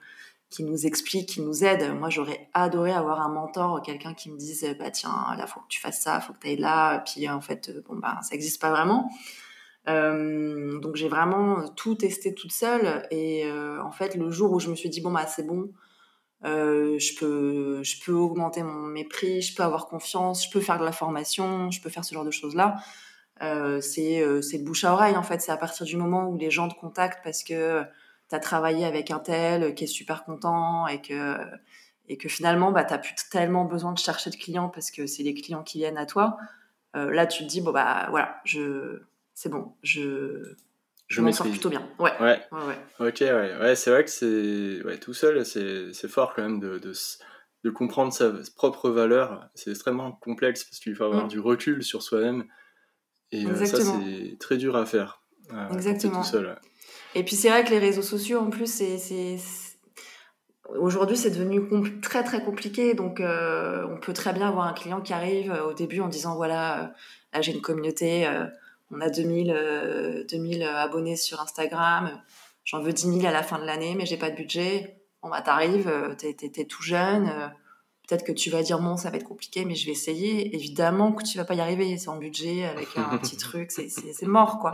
qui 0.50 0.66
nous 0.66 0.86
explique, 0.86 1.30
qui 1.30 1.40
nous 1.40 1.64
aide. 1.64 1.98
Moi, 1.98 2.10
j'aurais 2.10 2.50
adoré 2.54 2.92
avoir 2.92 3.22
un 3.22 3.30
mentor, 3.30 3.82
quelqu'un 3.82 4.14
qui 4.14 4.30
me 4.30 4.38
dise, 4.38 4.76
bah 4.78 4.92
tiens, 4.92 5.16
là, 5.38 5.48
faut 5.48 5.62
que 5.62 5.70
tu 5.70 5.80
fasses 5.80 6.02
ça, 6.02 6.20
faut 6.20 6.34
que 6.34 6.40
tu 6.40 6.48
ailles 6.50 6.58
là. 6.58 7.00
Puis, 7.00 7.30
en 7.30 7.40
fait, 7.40 7.72
bon, 7.88 7.96
bah, 7.96 8.20
ça 8.24 8.32
n'existe 8.32 8.60
pas 8.60 8.72
vraiment. 8.72 9.10
Euh, 9.88 10.80
donc, 10.80 10.96
j'ai 10.96 11.08
vraiment 11.08 11.68
tout 11.70 11.96
testé 11.96 12.34
toute 12.34 12.52
seule. 12.52 13.08
Et 13.12 13.46
euh, 13.46 13.82
en 13.84 13.92
fait, 13.92 14.16
le 14.16 14.30
jour 14.30 14.52
où 14.52 14.60
je 14.60 14.70
me 14.70 14.76
suis 14.76 14.90
dit, 14.90 15.02
bon, 15.02 15.12
bah, 15.12 15.26
c'est 15.28 15.46
bon, 15.46 15.72
euh, 16.46 16.98
je, 17.00 17.18
peux, 17.20 17.84
je 17.84 18.04
peux 18.04 18.14
augmenter 18.14 18.64
mon, 18.64 18.88
mes 18.88 19.06
prix, 19.06 19.42
je 19.42 19.56
peux 19.56 19.64
avoir 19.64 19.88
confiance, 19.88 20.46
je 20.46 20.52
peux 20.52 20.62
faire 20.62 20.80
de 20.80 20.86
la 20.86 20.92
formation, 20.92 21.72
je 21.72 21.82
peux 21.82 21.90
faire 21.90 22.06
ce 22.06 22.14
genre 22.14 22.26
de 22.26 22.32
choses-là. 22.32 22.78
c'est 23.40 24.22
le 24.22 24.64
bouche 24.64 24.84
à 24.84 24.94
oreille, 24.94 25.18
en 25.18 25.24
fait. 25.24 25.42
C'est 25.42 25.52
à 25.52 25.58
partir 25.58 25.86
du 25.86 25.98
moment 25.98 26.28
où 26.28 26.38
les 26.38 26.52
gens 26.52 26.68
te 26.70 26.80
contactent 26.80 27.24
parce 27.24 27.44
que 27.44 27.84
tu 28.30 28.36
as 28.36 28.40
travaillé 28.40 28.86
avec 28.86 29.12
un 29.12 29.20
tel 29.20 29.76
qui 29.76 29.86
est 29.86 29.88
super 29.88 30.24
content 30.24 30.88
et 30.88 31.02
que, 31.02 31.38
et 32.08 32.18
que 32.18 32.30
finalement, 32.30 32.72
bah, 32.72 32.84
tu 32.84 32.94
n'as 32.94 33.00
plus 33.00 33.16
tellement 33.32 33.66
besoin 33.66 33.94
de 33.94 34.00
chercher 34.00 34.30
de 34.30 34.36
clients 34.36 34.70
parce 34.70 34.92
que 34.92 35.08
c'est 35.08 35.24
les 35.24 35.34
clients 35.34 35.64
qui 35.64 35.78
viennent 35.80 35.98
à 35.98 36.06
toi. 36.06 36.38
Euh, 36.96 37.12
là, 37.12 37.26
tu 37.26 37.44
te 37.44 37.48
dis, 37.48 37.62
bon, 37.62 37.72
bah 37.72 38.08
voilà, 38.10 38.42
je... 38.44 39.02
c'est 39.42 39.50
bon, 39.50 39.74
je, 39.82 40.54
je 41.08 41.20
m'en 41.20 41.32
sors 41.32 41.50
plutôt 41.50 41.70
bien. 41.70 41.90
Ouais. 41.98 42.12
Ouais. 42.22 42.40
ouais, 42.52 43.08
Ok, 43.10 43.22
ouais. 43.22 43.58
ouais 43.60 43.76
c'est 43.76 43.90
vrai 43.90 44.06
que 44.06 44.12
c'est 44.12 44.84
ouais, 44.86 45.00
tout 45.00 45.16
seul, 45.16 45.44
c'est 45.44 46.08
fort 46.08 46.36
quand 46.36 46.44
même 46.44 46.60
de, 46.60 46.78
de, 46.78 46.94
de, 47.64 47.70
comprendre 47.72 48.14
sa 48.14 48.34
propre 48.56 48.92
valeur. 48.92 49.50
C'est 49.56 49.72
extrêmement 49.72 50.12
complexe 50.12 50.64
parce 50.64 50.78
qu'il 50.78 50.96
faut 50.96 51.06
avoir 51.06 51.26
mm. 51.26 51.30
du 51.30 51.40
recul 51.40 51.84
sur 51.84 52.04
soi-même. 52.04 52.46
Et 53.32 53.48
euh, 53.48 53.66
ça, 53.66 53.82
c'est 53.82 54.38
très 54.40 54.58
dur 54.58 54.76
à 54.76 54.86
faire. 54.86 55.24
Euh, 55.52 55.70
Exactement. 55.72 56.22
Tout 56.22 56.28
seul. 56.28 56.60
Et 57.16 57.24
puis 57.24 57.36
c'est 57.36 57.50
vrai 57.50 57.64
que 57.64 57.72
les 57.72 57.80
réseaux 57.80 58.04
sociaux, 58.04 58.42
en 58.42 58.52
plus, 58.52 58.72
c'est 58.72 59.00
aujourd'hui 60.78 61.18
c'est 61.18 61.32
devenu 61.32 62.00
très 62.00 62.24
très 62.24 62.44
compliqué. 62.44 62.94
Donc 62.94 63.20
euh, 63.20 63.88
on 63.90 64.00
peut 64.00 64.14
très 64.14 64.34
bien 64.34 64.48
avoir 64.48 64.68
un 64.68 64.74
client 64.74 65.02
qui 65.02 65.14
arrive 65.14 65.52
euh, 65.52 65.64
au 65.64 65.74
début 65.74 66.00
en 66.00 66.10
disant 66.10 66.36
voilà, 66.36 66.84
euh, 66.84 66.88
là 67.34 67.42
j'ai 67.42 67.54
une 67.54 67.62
communauté, 67.62 68.28
on 68.92 69.02
a 69.02 69.10
2000, 69.10 70.26
2000 70.30 70.64
abonnés 70.64 71.16
sur 71.16 71.42
Instagram, 71.42 72.22
j'en 72.64 72.82
veux 72.82 72.94
10 72.94 73.20
000 73.20 73.26
à 73.26 73.32
la 73.32 73.44
fin 73.44 73.60
de 73.60 73.66
l'année, 73.66 73.96
mais 73.96 74.06
j'ai 74.06 74.18
pas 74.18 74.30
de 74.30 74.36
budget. 74.36 74.98
Bon 75.22 75.30
bah 75.30 75.42
t'arrives, 75.42 75.92
t'es 76.18 76.36
es, 76.42 76.66
tout 76.66 76.82
jeune 76.82 77.52
peut-être 78.12 78.26
que 78.26 78.34
tu 78.34 78.50
vas 78.50 78.62
dire 78.62 78.80
bon 78.80 78.98
ça 78.98 79.10
va 79.10 79.16
être 79.16 79.28
compliqué 79.28 79.64
mais 79.64 79.76
je 79.76 79.86
vais 79.86 79.94
essayer. 79.94 80.54
Évidemment 80.54 81.14
que 81.14 81.24
tu 81.24 81.38
vas 81.38 81.46
pas 81.46 81.54
y 81.54 81.62
arriver 81.62 81.98
c'est 81.98 82.10
en 82.10 82.18
budget 82.18 82.66
avec 82.66 82.90
un 82.98 83.18
petit 83.18 83.38
truc 83.38 83.72
c'est 83.72 84.24
mort 84.24 84.60
quoi. 84.60 84.74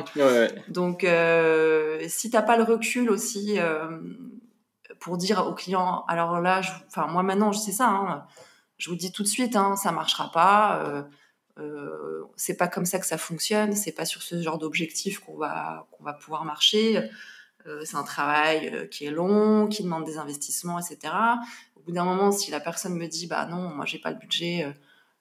Donc 0.70 1.04
euh, 1.04 2.04
si 2.08 2.32
t'as 2.32 2.42
pas 2.42 2.58
le 2.58 2.64
recul 2.64 3.12
aussi 3.12 3.60
euh, 3.60 4.00
pour 5.00 5.18
dire 5.18 5.46
au 5.46 5.54
client 5.54 6.04
alors 6.08 6.42
là 6.42 6.62
moi 7.10 7.22
maintenant 7.22 7.52
je 7.52 7.60
sais 7.60 7.72
ça 7.72 7.90
hein, 7.90 8.26
je 8.78 8.90
vous 8.90 8.96
dis 8.96 9.12
tout 9.12 9.22
de 9.22 9.28
suite 9.28 9.56
hein, 9.56 9.76
ça 9.76 9.92
marchera 9.92 10.32
pas 10.32 11.06
euh, 11.60 11.64
euh, 11.64 12.24
c'est 12.36 12.58
pas 12.58 12.68
comme 12.68 12.86
ça 12.86 13.00
que 13.00 13.06
ça 13.06 13.18
fonctionne 13.18 13.74
c'est 13.74 13.92
pas 13.92 14.06
sur 14.06 14.22
ce 14.22 14.42
genre 14.42 14.58
d'objectif 14.58 15.20
qu'on 15.20 15.38
va 15.38 15.88
qu'on 15.92 16.04
va 16.04 16.14
pouvoir 16.14 16.46
marcher. 16.46 17.10
Euh, 17.66 17.82
c'est 17.84 17.98
un 17.98 18.04
travail 18.04 18.88
qui 18.90 19.06
est 19.06 19.12
long, 19.12 19.68
qui 19.68 19.84
demande 19.84 20.06
des 20.06 20.18
investissements, 20.18 20.80
etc 20.80 21.12
bout 21.88 21.94
d'un 21.94 22.04
moment, 22.04 22.32
si 22.32 22.52
la 22.52 22.60
personne 22.60 22.96
me 22.96 23.08
dit, 23.08 23.28
bah 23.28 23.46
non, 23.46 23.70
moi 23.70 23.86
j'ai 23.86 23.98
pas 23.98 24.12
le 24.12 24.18
budget 24.18 24.66
euh, 24.66 24.72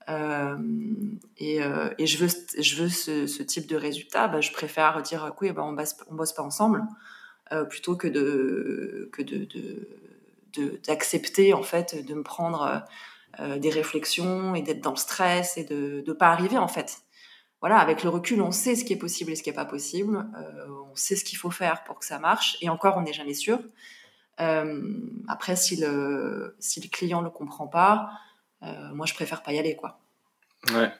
euh, 0.08 0.58
et, 1.38 1.62
euh, 1.62 1.88
et, 1.98 2.06
je 2.06 2.18
veux, 2.18 2.28
je 2.58 2.82
veux 2.82 2.88
ce, 2.88 3.26
ce 3.26 3.42
type 3.42 3.66
de 3.66 3.76
résultat, 3.76 4.28
bah, 4.28 4.40
je 4.40 4.52
préfère 4.52 5.00
dire, 5.02 5.32
oui, 5.40 5.52
bah, 5.52 5.62
on 5.64 5.72
bosse, 5.72 5.96
on 6.10 6.14
bosse 6.14 6.32
pas 6.32 6.42
ensemble, 6.42 6.82
plutôt 7.70 7.96
que 7.96 8.08
de 8.08 9.08
que 9.12 9.22
de, 9.22 9.48
d'accepter 10.86 11.54
en 11.54 11.62
fait 11.62 12.04
de 12.04 12.14
me 12.14 12.22
prendre 12.22 12.82
des 13.38 13.70
réflexions 13.70 14.54
et 14.54 14.62
d'être 14.62 14.80
dans 14.80 14.92
le 14.92 14.96
stress 14.96 15.58
et 15.58 15.64
de 15.64 16.02
ne 16.06 16.12
pas 16.12 16.28
arriver 16.28 16.58
en 16.58 16.68
fait. 16.68 17.02
Voilà, 17.60 17.78
avec 17.78 18.02
le 18.02 18.10
recul, 18.10 18.40
on 18.42 18.50
sait 18.50 18.76
ce 18.76 18.84
qui 18.84 18.92
est 18.92 18.98
possible 18.98 19.32
et 19.32 19.36
ce 19.36 19.42
qui 19.42 19.50
n'est 19.50 19.56
pas 19.56 19.64
possible. 19.64 20.26
on 20.90 20.94
sait 20.94 21.16
ce 21.16 21.24
qu'il 21.24 21.38
faut 21.38 21.50
faire 21.50 21.84
pour 21.84 21.98
que 21.98 22.04
ça 22.04 22.18
marche. 22.18 22.56
Et 22.60 22.68
encore, 22.68 22.96
on 22.96 23.02
n'est 23.02 23.12
jamais 23.12 23.34
sûr. 23.34 23.58
Euh, 24.40 24.82
après, 25.28 25.56
si 25.56 25.76
le, 25.76 26.56
si 26.58 26.80
le 26.80 26.88
client 26.88 27.20
ne 27.20 27.26
le 27.26 27.30
comprend 27.30 27.66
pas, 27.66 28.10
euh, 28.62 28.94
moi, 28.94 29.06
je 29.06 29.14
préfère 29.14 29.42
pas 29.42 29.52
y 29.52 29.58
aller, 29.58 29.76
quoi. 29.76 30.00
Ouais, 30.74 30.92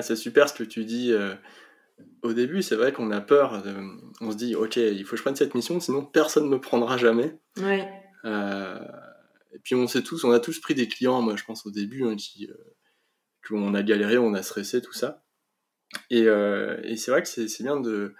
c'est 0.00 0.16
super 0.16 0.48
ce 0.48 0.54
que 0.54 0.62
tu 0.62 0.84
dis. 0.84 1.12
Euh, 1.12 1.34
au 2.22 2.32
début, 2.32 2.62
c'est 2.62 2.76
vrai 2.76 2.92
qu'on 2.92 3.10
a 3.10 3.20
peur. 3.20 3.62
On 4.20 4.30
se 4.30 4.36
dit, 4.36 4.54
ok, 4.54 4.76
il 4.76 5.04
faut 5.04 5.12
que 5.12 5.16
je 5.16 5.22
prenne 5.22 5.36
cette 5.36 5.54
mission, 5.54 5.80
sinon 5.80 6.04
personne 6.04 6.44
ne 6.44 6.50
me 6.50 6.60
prendra 6.60 6.96
jamais. 6.96 7.36
Ouais. 7.58 7.88
Et 9.54 9.58
puis 9.58 9.74
on 9.74 9.86
sait 9.86 10.02
tous, 10.02 10.24
on 10.24 10.30
a 10.32 10.40
tous 10.40 10.60
pris 10.60 10.74
des 10.74 10.88
clients, 10.88 11.22
moi 11.22 11.36
je 11.36 11.44
pense 11.44 11.66
au 11.66 11.70
début, 11.70 12.04
hein, 12.04 12.16
qui, 12.16 12.48
on 13.50 13.74
a 13.74 13.82
galéré, 13.82 14.18
on 14.18 14.34
a 14.34 14.42
stressé, 14.42 14.80
tout 14.80 14.92
ça. 14.92 15.24
Et, 16.10 16.22
et 16.22 16.96
c'est 16.96 17.10
vrai 17.10 17.22
que 17.22 17.28
c'est 17.28 17.62
bien 17.62 17.78
de, 17.80 18.14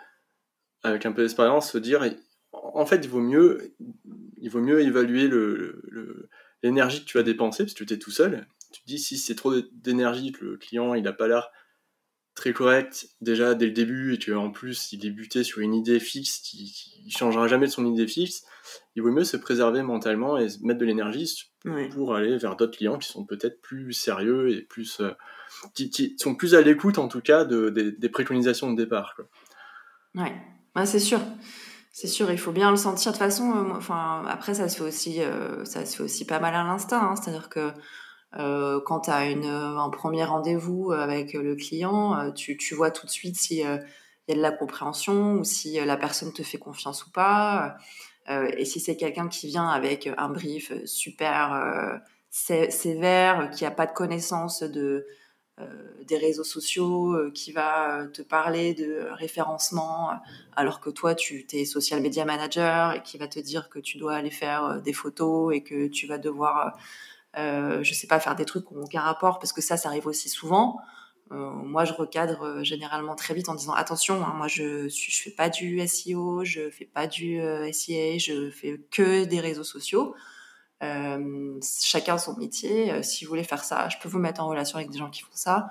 avec 0.82 1.06
un 1.06 1.12
peu 1.12 1.22
d'expérience, 1.22 1.72
se 1.72 1.78
dire, 1.78 2.04
en 2.52 2.86
fait, 2.86 3.04
il 3.04 3.08
vaut 3.08 3.20
mieux, 3.20 3.74
il 4.38 4.50
vaut 4.50 4.60
mieux 4.60 4.80
évaluer 4.80 5.30
l'énergie 6.62 7.00
que 7.00 7.06
tu 7.06 7.16
vas 7.16 7.22
dépenser 7.22 7.64
parce 7.64 7.74
que 7.74 7.84
tu 7.84 7.94
es 7.94 7.98
tout 7.98 8.10
seul. 8.10 8.46
Tu 8.72 8.82
te 8.82 8.86
dis 8.86 8.98
si 8.98 9.18
c'est 9.18 9.34
trop 9.34 9.54
d'énergie 9.72 10.32
que 10.32 10.44
le 10.44 10.56
client 10.56 10.94
il 10.94 11.02
n'a 11.02 11.12
pas 11.12 11.28
l'air 11.28 11.50
très 12.34 12.52
correct 12.52 13.08
déjà 13.20 13.54
dès 13.54 13.66
le 13.66 13.72
début 13.72 14.14
et 14.14 14.18
qu'en 14.18 14.50
plus 14.50 14.92
il 14.92 14.98
débutait 14.98 15.44
sur 15.44 15.60
une 15.60 15.74
idée 15.74 16.00
fixe 16.00 16.38
qui, 16.38 16.74
changera 17.10 17.46
jamais 17.46 17.66
de 17.66 17.70
son 17.72 17.84
idée 17.84 18.06
fixe, 18.06 18.44
il 18.96 19.02
vaut 19.02 19.10
mieux 19.10 19.24
se 19.24 19.36
préserver 19.36 19.82
mentalement 19.82 20.38
et 20.38 20.46
mettre 20.62 20.80
de 20.80 20.86
l'énergie 20.86 21.50
pour 21.92 22.14
aller 22.14 22.38
vers 22.38 22.56
d'autres 22.56 22.76
clients 22.76 22.98
qui 22.98 23.08
sont 23.08 23.24
peut-être 23.24 23.60
plus 23.60 23.92
sérieux 23.92 24.50
et 24.50 24.62
plus 24.62 25.00
euh, 25.00 25.10
qui, 25.74 26.16
sont 26.18 26.34
plus 26.34 26.54
à 26.54 26.62
l'écoute 26.62 26.98
en 26.98 27.08
tout 27.08 27.20
cas 27.20 27.44
des 27.44 28.08
préconisations 28.08 28.72
de 28.72 28.76
départ. 28.76 29.14
Quoi. 29.16 29.28
Ouais, 30.14 30.86
c'est 30.86 30.98
sûr. 30.98 31.20
C'est 31.94 32.08
sûr, 32.08 32.30
il 32.30 32.38
faut 32.38 32.52
bien 32.52 32.70
le 32.70 32.78
sentir. 32.78 33.12
De 33.12 33.18
toute 33.18 33.24
façon, 33.24 33.52
euh, 33.52 34.26
après, 34.26 34.54
ça 34.54 34.68
se 34.68 34.78
fait 34.78 34.82
aussi, 34.82 35.22
euh, 35.22 35.62
ça 35.66 35.84
se 35.84 35.96
fait 35.96 36.02
aussi 36.02 36.24
pas 36.24 36.40
mal 36.40 36.54
à 36.54 36.64
l'instinct. 36.64 37.10
Hein. 37.10 37.16
C'est-à-dire 37.16 37.50
que 37.50 37.70
euh, 38.38 38.80
quand 38.84 39.00
tu 39.00 39.10
as 39.10 39.18
un 39.18 39.90
premier 39.90 40.24
rendez-vous 40.24 40.92
avec 40.92 41.34
le 41.34 41.54
client, 41.54 42.32
tu, 42.32 42.74
vois 42.74 42.90
tout 42.90 43.06
de 43.06 43.10
suite 43.10 43.36
s'il 43.36 43.58
y 43.58 43.64
a 43.64 43.78
de 44.28 44.40
la 44.40 44.52
compréhension 44.52 45.34
ou 45.34 45.44
si 45.44 45.74
la 45.84 45.96
personne 45.96 46.32
te 46.32 46.42
fait 46.42 46.58
confiance 46.58 47.06
ou 47.06 47.10
pas. 47.10 47.76
et 48.28 48.64
si 48.64 48.80
c'est 48.80 48.96
quelqu'un 48.96 49.28
qui 49.28 49.48
vient 49.48 49.68
avec 49.68 50.08
un 50.16 50.28
brief 50.28 50.72
super 50.86 52.00
sévère, 52.30 53.50
qui 53.50 53.64
n'a 53.64 53.70
pas 53.70 53.86
de 53.86 53.92
connaissance 53.92 54.62
de, 54.62 55.06
euh, 55.60 55.64
des 56.06 56.16
réseaux 56.16 56.44
sociaux 56.44 57.12
euh, 57.12 57.30
qui 57.30 57.52
va 57.52 58.00
euh, 58.00 58.08
te 58.08 58.22
parler 58.22 58.72
de 58.72 59.06
référencement 59.12 60.10
alors 60.56 60.80
que 60.80 60.88
toi 60.88 61.14
tu 61.14 61.46
es 61.52 61.66
social 61.66 62.00
media 62.00 62.24
manager 62.24 62.94
et 62.94 63.02
qui 63.02 63.18
va 63.18 63.28
te 63.28 63.38
dire 63.38 63.68
que 63.68 63.78
tu 63.78 63.98
dois 63.98 64.14
aller 64.14 64.30
faire 64.30 64.80
des 64.80 64.94
photos 64.94 65.54
et 65.54 65.62
que 65.62 65.88
tu 65.88 66.06
vas 66.06 66.16
devoir 66.16 66.78
euh, 67.38 67.82
je 67.82 67.94
sais 67.94 68.06
pas 68.06 68.20
faire 68.20 68.36
des 68.36 68.44
trucs 68.44 68.66
qui 68.66 68.74
n'ont 68.74 68.84
aucun 68.84 69.00
rapport 69.00 69.38
parce 69.38 69.52
que 69.52 69.60
ça 69.60 69.76
ça 69.76 69.88
arrive 69.88 70.06
aussi 70.06 70.28
souvent 70.28 70.78
moi 71.30 71.86
je 71.86 71.94
recadre 71.94 72.62
généralement 72.62 73.14
très 73.14 73.32
vite 73.32 73.48
en 73.48 73.54
disant 73.54 73.72
attention 73.72 74.22
hein, 74.22 74.34
moi 74.36 74.48
je 74.48 74.86
suis, 74.88 75.10
je 75.10 75.22
fais 75.22 75.30
pas 75.30 75.48
du 75.48 75.80
SEO 75.88 76.44
je 76.44 76.68
fais 76.68 76.84
pas 76.84 77.06
du 77.06 77.40
SEA 77.72 78.18
je 78.18 78.50
fais 78.50 78.78
que 78.90 79.24
des 79.24 79.40
réseaux 79.40 79.64
sociaux 79.64 80.14
euh, 80.82 81.60
chacun 81.62 82.18
son 82.18 82.36
métier. 82.36 82.92
Euh, 82.92 83.02
si 83.02 83.24
vous 83.24 83.28
voulez 83.28 83.44
faire 83.44 83.64
ça, 83.64 83.88
je 83.88 83.96
peux 84.02 84.08
vous 84.08 84.18
mettre 84.18 84.40
en 84.40 84.48
relation 84.48 84.78
avec 84.78 84.90
des 84.90 84.98
gens 84.98 85.10
qui 85.10 85.22
font 85.22 85.30
ça. 85.32 85.70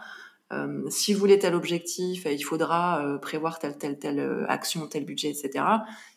Euh, 0.54 0.90
si 0.90 1.14
vous 1.14 1.20
voulez 1.20 1.40
tel 1.40 1.54
objectif, 1.56 2.26
il 2.30 2.44
faudra 2.44 3.18
prévoir 3.22 3.60
telle, 3.60 3.78
telle, 3.78 4.00
telle 4.00 4.46
action, 4.50 4.88
tel 4.88 5.06
budget, 5.06 5.30
etc. 5.30 5.64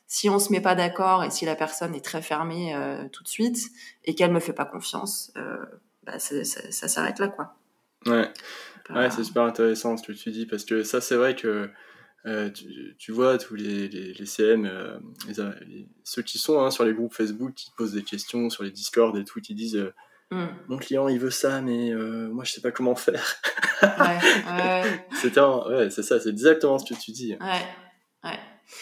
Si 0.07 0.29
on 0.29 0.39
se 0.39 0.53
met 0.53 0.61
pas 0.61 0.75
d'accord 0.75 1.25
et 1.25 1.31
si 1.31 1.45
la 1.45 1.57
personne 1.57 1.95
est 1.95 2.05
très 2.05 2.23
fermée 2.23 2.77
tout 3.13 3.23
de 3.23 3.29
suite 3.29 3.59
et 4.05 4.15
qu'elle 4.15 4.33
me 4.33 4.41
fait 4.41 4.53
pas 4.53 4.67
confiance, 4.67 5.33
bah, 6.05 6.19
ça, 6.19 6.89
s'arrête 6.89 7.19
là, 7.19 7.29
quoi. 7.29 7.57
Ouais, 8.07 8.31
ouais 8.91 9.11
c'est 9.11 9.25
super 9.25 9.45
intéressant 9.45 9.97
ce 9.97 10.07
que 10.07 10.13
tu 10.13 10.31
dis, 10.31 10.47
parce 10.47 10.65
que 10.65 10.83
ça, 10.83 11.01
c'est 11.01 11.17
vrai 11.17 11.35
que 11.35 11.71
euh, 12.27 12.51
tu, 12.99 13.13
vois, 13.13 13.37
tous 13.37 13.55
les, 13.55 13.89
les, 13.89 14.27
CM, 14.27 14.65
euh, 14.65 14.99
ceux 16.05 16.23
qui 16.23 16.39
sont 16.39 16.61
hein, 16.61 16.71
sur 16.71 16.85
les 16.85 16.95
groupes 16.95 17.13
Facebook, 17.13 17.53
qui 17.55 17.71
posent 17.77 17.93
des 17.93 18.03
questions 18.03 18.49
sur 18.49 18.63
les 18.63 18.71
Discord 18.71 19.15
et 19.19 19.25
tout, 19.25 19.41
qui 19.41 19.55
disent 19.55 19.77
euh, 19.77 19.93
hmm. 20.31 20.47
Mon 20.69 20.79
client, 20.79 21.09
il 21.09 21.19
veut 21.19 21.31
ça, 21.31 21.61
mais 21.61 21.93
moi, 22.31 22.45
je 22.45 22.53
sais 22.53 22.63
pas 22.63 22.71
comment 22.71 22.95
faire. 22.95 23.37
ouais, 23.83 23.91
ouais. 25.71 25.91
c'est 25.91 26.03
ça, 26.03 26.19
c'est 26.19 26.31
exactement 26.31 26.79
ce 26.79 26.93
que 26.93 26.99
tu 26.99 27.11
dis. 27.11 27.37
Ouais, 27.41 27.63
ouais. 28.25 28.39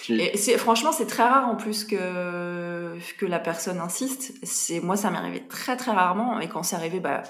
Et 0.08 0.36
c'est, 0.36 0.58
franchement, 0.58 0.92
c'est 0.92 1.06
très 1.06 1.24
rare 1.24 1.48
en 1.48 1.56
plus 1.56 1.84
que, 1.84 2.96
que 3.18 3.26
la 3.26 3.38
personne 3.38 3.78
insiste. 3.78 4.32
C'est, 4.42 4.80
moi, 4.80 4.96
ça 4.96 5.10
m'est 5.10 5.18
arrivé 5.18 5.46
très 5.48 5.76
très 5.76 5.92
rarement. 5.92 6.40
Et 6.40 6.48
quand 6.48 6.62
c'est 6.62 6.76
arrivé, 6.76 7.00
bah, 7.00 7.22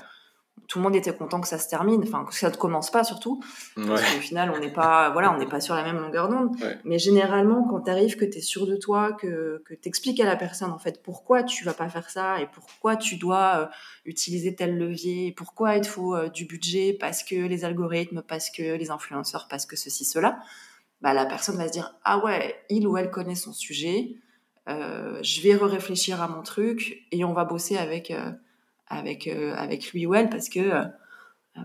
tout 0.68 0.78
le 0.78 0.84
monde 0.84 0.96
était 0.96 1.14
content 1.14 1.40
que 1.40 1.48
ça 1.48 1.58
se 1.58 1.68
termine, 1.68 2.02
enfin 2.02 2.24
que 2.24 2.34
ça 2.34 2.48
ne 2.48 2.56
commence 2.56 2.90
pas 2.90 3.04
surtout, 3.04 3.42
parce 3.76 4.02
qu'au 4.02 4.20
final 4.20 4.50
on 4.50 4.58
n'est 4.58 4.72
pas, 4.72 5.10
voilà, 5.10 5.30
on 5.30 5.38
n'est 5.38 5.48
pas 5.48 5.60
sur 5.60 5.74
la 5.74 5.82
même 5.82 5.98
longueur 5.98 6.28
d'onde. 6.28 6.56
Mais 6.84 6.98
généralement, 6.98 7.66
quand 7.68 7.82
tu 7.82 7.90
arrives, 7.90 8.16
que 8.16 8.24
tu 8.24 8.38
es 8.38 8.40
sûr 8.40 8.66
de 8.66 8.76
toi, 8.76 9.12
que, 9.12 9.62
que 9.66 9.74
tu 9.74 9.88
expliques 9.88 10.20
à 10.20 10.24
la 10.24 10.36
personne 10.36 10.70
en 10.70 10.78
fait 10.78 11.02
pourquoi 11.02 11.42
tu 11.42 11.64
vas 11.64 11.74
pas 11.74 11.90
faire 11.90 12.08
ça 12.08 12.40
et 12.40 12.46
pourquoi 12.46 12.96
tu 12.96 13.16
dois 13.16 13.58
euh, 13.58 13.66
utiliser 14.06 14.54
tel 14.54 14.78
levier, 14.78 15.34
pourquoi 15.36 15.76
il 15.76 15.82
te 15.82 15.88
faut 15.88 16.14
euh, 16.14 16.28
du 16.28 16.46
budget, 16.46 16.96
parce 16.98 17.22
que 17.22 17.34
les 17.34 17.64
algorithmes, 17.66 18.22
parce 18.22 18.48
que 18.48 18.76
les 18.76 18.90
influenceurs, 18.90 19.48
parce 19.50 19.66
que 19.66 19.76
ceci, 19.76 20.06
cela, 20.06 20.38
bah, 21.02 21.12
la 21.12 21.26
personne 21.26 21.56
va 21.56 21.68
se 21.68 21.72
dire 21.72 21.94
ah 22.04 22.24
ouais, 22.24 22.64
il 22.70 22.86
ou 22.86 22.96
elle 22.96 23.10
connaît 23.10 23.34
son 23.34 23.52
sujet, 23.52 24.16
euh, 24.68 25.18
je 25.22 25.40
vais 25.42 25.54
réfléchir 25.56 26.22
à 26.22 26.28
mon 26.28 26.42
truc 26.42 27.04
et 27.10 27.24
on 27.24 27.32
va 27.32 27.44
bosser 27.44 27.76
avec 27.76 28.12
avec, 28.92 29.26
euh, 29.26 29.54
avec 29.56 29.92
lui 29.92 30.06
ou 30.06 30.14
elle 30.14 30.28
parce 30.28 30.48
que, 30.48 30.60
euh, 30.60 30.84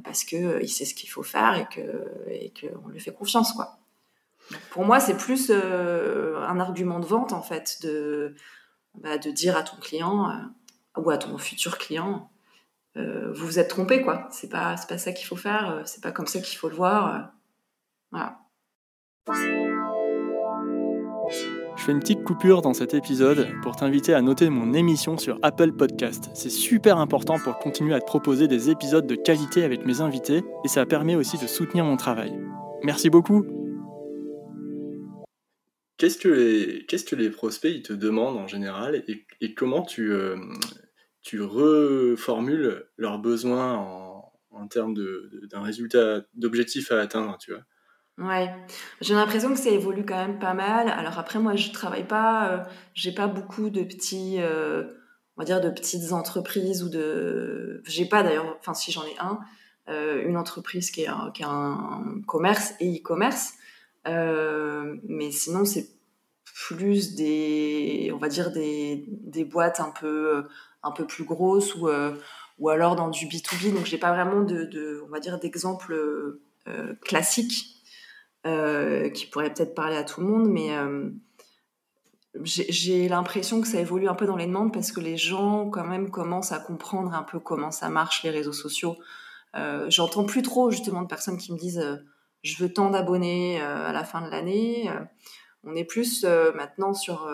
parce 0.04 0.24
que 0.24 0.36
euh, 0.36 0.60
il 0.62 0.70
sait 0.70 0.86
ce 0.86 0.94
qu'il 0.94 1.10
faut 1.10 1.24
faire 1.24 1.56
et 1.56 1.68
que 1.68 2.08
et 2.30 2.54
qu'on 2.60 2.88
lui 2.88 3.00
fait 3.00 3.14
confiance. 3.14 3.54
Quoi. 3.54 3.78
pour 4.72 4.86
moi, 4.86 5.00
c'est 5.00 5.18
plus 5.18 5.52
un 5.52 6.60
argument 6.60 7.00
de 7.00 7.06
vente 7.06 7.34
en 7.34 7.42
fait 7.42 7.80
de, 7.84 8.36
bah, 8.96 9.18
de 9.18 9.30
dire 9.30 9.58
à 9.58 9.64
ton 9.64 9.78
client 9.78 10.32
ou 10.96 11.10
à 11.10 11.18
ton 11.18 11.38
futur 11.38 11.78
client 11.78 12.30
vous 12.96 13.46
vous 13.46 13.60
êtes 13.60 13.68
trompé 13.68 14.02
quoi. 14.02 14.28
C'est 14.32 14.50
pas 14.50 14.76
c'est 14.76 14.90
pas 14.90 14.98
ça 14.98 15.12
qu'il 15.12 15.28
faut 15.28 15.36
faire. 15.36 15.84
c'est 15.86 16.02
pas 16.02 16.12
comme 16.12 16.26
ça 16.26 16.40
qu'il 16.40 16.58
faut 16.58 16.68
le 16.68 16.76
voir. 16.76 17.30
voilà. 18.12 18.40
Je 19.30 19.34
fais 21.84 21.92
une 21.92 22.00
petite 22.00 22.24
coupure 22.24 22.62
dans 22.62 22.74
cet 22.74 22.94
épisode 22.94 23.50
pour 23.62 23.76
t'inviter 23.76 24.14
à 24.14 24.22
noter 24.22 24.50
mon 24.50 24.74
émission 24.74 25.18
sur 25.18 25.38
Apple 25.42 25.74
Podcast. 25.74 26.30
C'est 26.34 26.50
super 26.50 26.98
important 26.98 27.38
pour 27.38 27.60
continuer 27.60 27.94
à 27.94 28.00
te 28.00 28.06
proposer 28.06 28.48
des 28.48 28.70
épisodes 28.70 29.06
de 29.06 29.16
qualité 29.16 29.66
avec 29.66 29.86
mes 29.86 30.00
invités 30.00 30.44
et 30.64 30.68
ça 30.70 30.86
permet 30.86 31.16
aussi 31.16 31.38
de 31.38 31.46
soutenir 31.46 31.84
mon 31.84 31.98
travail. 31.98 32.40
Merci 32.84 33.10
beaucoup. 33.10 33.46
Qu'est-ce 35.98 36.20
que 36.20 37.16
les, 37.16 37.30
prospects 37.30 37.72
ils 37.74 37.84
te 37.84 37.92
demandent 37.92 38.38
en 38.38 38.48
général 38.48 39.04
et, 39.42 39.54
comment 39.56 39.82
tu, 39.82 40.14
euh, 40.14 40.38
tu 41.22 41.42
reformules 41.42 42.86
leurs 42.96 43.20
besoins 43.20 43.74
en, 43.74 44.32
en 44.52 44.68
termes 44.68 44.94
d'un 44.94 45.62
résultat, 45.62 46.22
d'objectif 46.34 46.94
à 46.94 47.02
atteindre, 47.02 47.38
tu 47.40 47.52
vois? 47.52 47.64
Ouais, 48.18 48.52
j'ai 49.00 49.14
l'impression 49.14 49.54
que 49.54 49.60
ça 49.60 49.70
évolue 49.70 50.04
quand 50.04 50.16
même 50.16 50.40
pas 50.40 50.56
mal. 50.56 50.90
Alors 50.90 51.20
après, 51.20 51.38
moi, 51.38 51.56
je 51.56 51.72
travaille 51.72 52.08
pas, 52.08 52.50
euh, 52.50 52.64
j'ai 52.96 53.12
pas 53.12 53.28
beaucoup 53.28 53.70
de 53.70 53.84
petits, 53.84 54.38
euh, 54.40 54.86
on 55.36 55.42
va 55.42 55.46
dire, 55.46 55.62
de 55.62 55.70
petites 55.70 56.12
entreprises 56.14 56.84
ou 56.84 56.90
de, 56.90 57.84
j'ai 57.86 58.06
pas 58.08 58.24
d'ailleurs, 58.24 58.58
enfin 58.60 58.74
si 58.74 58.92
j'en 58.92 59.04
ai 59.06 59.16
un, 59.20 59.40
euh, 59.90 60.28
une 60.28 60.36
entreprise 60.36 60.90
qui 60.90 61.04
est 61.04 61.08
un, 61.08 61.32
commerce 62.26 62.74
et 62.80 62.98
e-commerce, 62.98 63.54
mais 64.06 65.32
sinon 65.32 65.64
c'est 65.66 65.88
plus 66.68 67.14
des, 67.16 68.12
on 68.16 68.18
va 68.18 68.30
dire 68.30 68.52
des, 68.52 69.06
des 69.08 69.46
boîtes 69.46 69.80
un 69.80 69.92
peu, 69.92 70.44
un 70.82 70.92
peu 70.92 71.06
plus 71.06 71.24
grosses 71.24 71.76
ou, 71.76 71.88
ou 72.58 72.70
alors 72.70 72.96
dans 72.96 73.10
du 73.10 73.28
B2B. 73.28 73.76
Donc 73.76 73.86
j'ai 73.86 74.00
pas 74.00 74.12
vraiment 74.12 74.42
de, 74.42 74.64
de 74.64 75.04
on 75.06 75.10
va 75.10 75.20
dire, 75.20 75.40
d'exemples 75.40 76.40
classiques 77.02 77.77
euh, 78.48 79.10
qui 79.10 79.26
pourrait 79.26 79.54
peut-être 79.54 79.76
parler 79.76 79.98
à 79.98 80.04
tout 80.04 80.22
le 80.22 80.28
monde, 80.28 80.48
mais 80.48 80.76
euh, 80.76 81.10
j'ai 82.44 83.10
l'impression 83.10 83.62
que 83.62 83.68
ça 83.68 83.80
évolue 83.80 84.08
un 84.08 84.14
peu 84.14 84.26
dans 84.26 84.36
les 84.36 84.46
demandes 84.46 84.72
parce 84.72 84.92
que 84.92 85.00
les 85.00 85.18
gens 85.18 85.70
quand 85.70 85.84
même 85.84 86.10
commencent 86.10 86.52
à 86.52 86.60
comprendre 86.60 87.14
un 87.14 87.24
peu 87.24 87.40
comment 87.40 87.72
ça 87.72 87.90
marche 87.90 88.24
les 88.24 88.30
réseaux 88.30 88.54
sociaux. 88.54 88.96
Euh, 89.56 89.88
J'entends 89.90 90.24
plus 90.24 90.44
trop 90.44 90.72
justement 90.72 91.02
de 91.02 91.08
personnes 91.08 91.38
qui 91.38 91.52
me 91.52 91.58
disent 91.58 92.02
je 92.44 92.64
veux 92.64 92.72
tant 92.72 92.90
d'abonnés 92.90 93.60
à 93.60 93.92
la 93.92 94.04
fin 94.04 94.22
de 94.22 94.30
l'année. 94.30 94.90
on 95.64 95.76
est 95.76 95.84
plus 95.84 96.24
maintenant 96.56 96.94
sur, 96.94 97.28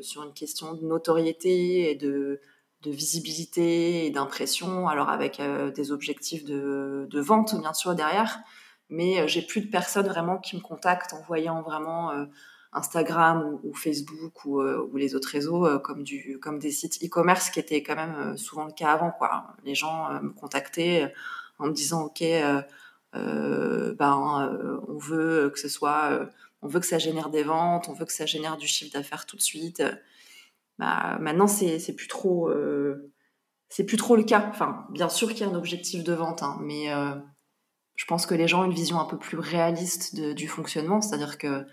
sur 0.00 0.22
une 0.22 0.32
question 0.32 0.74
de 0.74 0.86
notoriété 0.86 1.90
et 1.90 1.94
de, 1.96 2.40
visibilité 2.86 4.06
et 4.06 4.10
d'impression, 4.10 4.88
alors 4.88 5.08
avec 5.08 5.42
des 5.74 5.90
objectifs 5.90 6.44
de, 6.44 7.20
vente 7.20 7.58
bien 7.60 7.72
sûr 7.72 7.94
derrière 7.94 8.38
mais 8.90 9.20
euh, 9.20 9.26
j'ai 9.26 9.42
plus 9.42 9.62
de 9.62 9.70
personnes 9.70 10.06
vraiment 10.06 10.38
qui 10.38 10.56
me 10.56 10.60
contactent 10.60 11.12
en 11.12 11.22
voyant 11.22 11.62
vraiment 11.62 12.10
euh, 12.10 12.26
Instagram 12.72 13.58
ou, 13.62 13.74
Facebook 13.74 14.44
ou, 14.44 14.60
euh, 14.60 14.88
ou, 14.90 14.96
les 14.96 15.14
autres 15.14 15.28
réseaux 15.28 15.78
comme, 15.80 16.02
du, 16.02 16.38
comme 16.40 16.58
des 16.58 16.70
sites 16.72 17.02
e-commerce 17.04 17.50
qui 17.50 17.60
étaient 17.60 17.82
quand 17.82 17.96
même 17.96 18.36
souvent 18.36 18.64
le 18.64 18.72
cas 18.72 18.92
avant. 18.92 19.12
Quoi. 19.12 19.54
Les 19.64 19.74
gens 19.74 20.20
me 20.20 20.30
contactaient 20.30 21.12
en 21.58 21.66
me 21.66 21.72
disant 21.72 22.02
ok, 22.06 22.24
ben, 23.12 24.80
on 24.88 24.98
veut 24.98 25.50
que 25.50 25.60
ce 25.60 25.68
soit, 25.68 26.28
on 26.62 26.68
veut 26.68 26.80
que 26.80 26.86
ça 26.86 26.98
génère 26.98 27.30
des 27.30 27.44
ventes, 27.44 27.88
on 27.88 27.92
veut 27.92 28.06
que 28.06 28.12
ça 28.12 28.26
génère 28.26 28.56
du 28.56 28.66
chiffre 28.66 28.92
d'affaires 28.92 29.24
tout 29.26 29.36
de 29.36 29.42
suite. 29.42 29.82
Bah, 30.80 31.16
maintenant 31.20 31.46
c'est 31.46 31.94
plus 31.94 32.08
trop 32.08 32.50
c'est 33.68 33.84
plus 33.84 33.96
trop 33.96 34.16
le 34.16 34.24
cas. 34.24 34.46
Enfin, 34.50 34.86
bien 34.90 35.08
sûr 35.08 35.28
qu'il 35.28 35.46
y 35.46 35.48
a 35.48 35.52
un 35.52 35.54
objectif 35.54 36.02
de 36.02 36.12
vente, 36.12 36.42
hein, 36.42 36.58
mais 36.60 36.88
je 37.96 38.04
pense 38.06 38.26
que 38.26 38.34
les 38.34 38.48
gens 38.48 38.62
ont 38.62 38.64
une 38.64 38.74
vision 38.74 38.98
un 39.00 39.04
peu 39.04 39.18
plus 39.18 39.38
réaliste 39.38 40.16
du 40.16 40.48
fonctionnement, 40.48 41.00
c'est-à-dire 41.00 41.38
que 41.38 41.64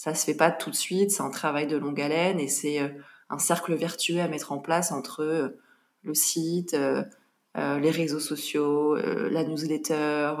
ça 0.00 0.14
se 0.14 0.24
fait 0.24 0.34
pas 0.34 0.50
tout 0.50 0.70
de 0.70 0.74
suite, 0.74 1.10
c'est 1.10 1.22
un 1.22 1.28
travail 1.28 1.66
de 1.66 1.76
longue 1.76 2.00
haleine 2.00 2.40
et 2.40 2.48
c'est 2.48 2.80
euh, 2.80 2.88
un 3.28 3.38
cercle 3.38 3.74
vertueux 3.74 4.20
à 4.20 4.28
mettre 4.28 4.50
en 4.50 4.58
place 4.58 4.92
entre 4.92 5.22
euh, 5.22 5.60
le 6.04 6.14
site, 6.14 6.72
euh, 6.72 7.04
les 7.54 7.90
réseaux 7.90 8.18
sociaux, 8.18 8.94
la 8.94 9.44
newsletter, 9.44 10.34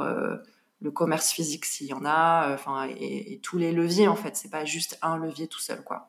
le 0.80 0.90
commerce 0.90 1.30
physique 1.30 1.66
s'il 1.66 1.88
y 1.88 1.92
en 1.92 2.06
a, 2.06 2.54
enfin 2.54 2.88
et, 2.88 3.38
tous 3.42 3.58
les 3.58 3.72
leviers 3.72 4.08
en 4.08 4.16
fait. 4.16 4.36
C'est 4.36 4.48
pas 4.48 4.64
juste 4.64 4.96
un 5.02 5.18
levier 5.18 5.46
tout 5.46 5.58
seul 5.58 5.82
quoi. 5.82 6.08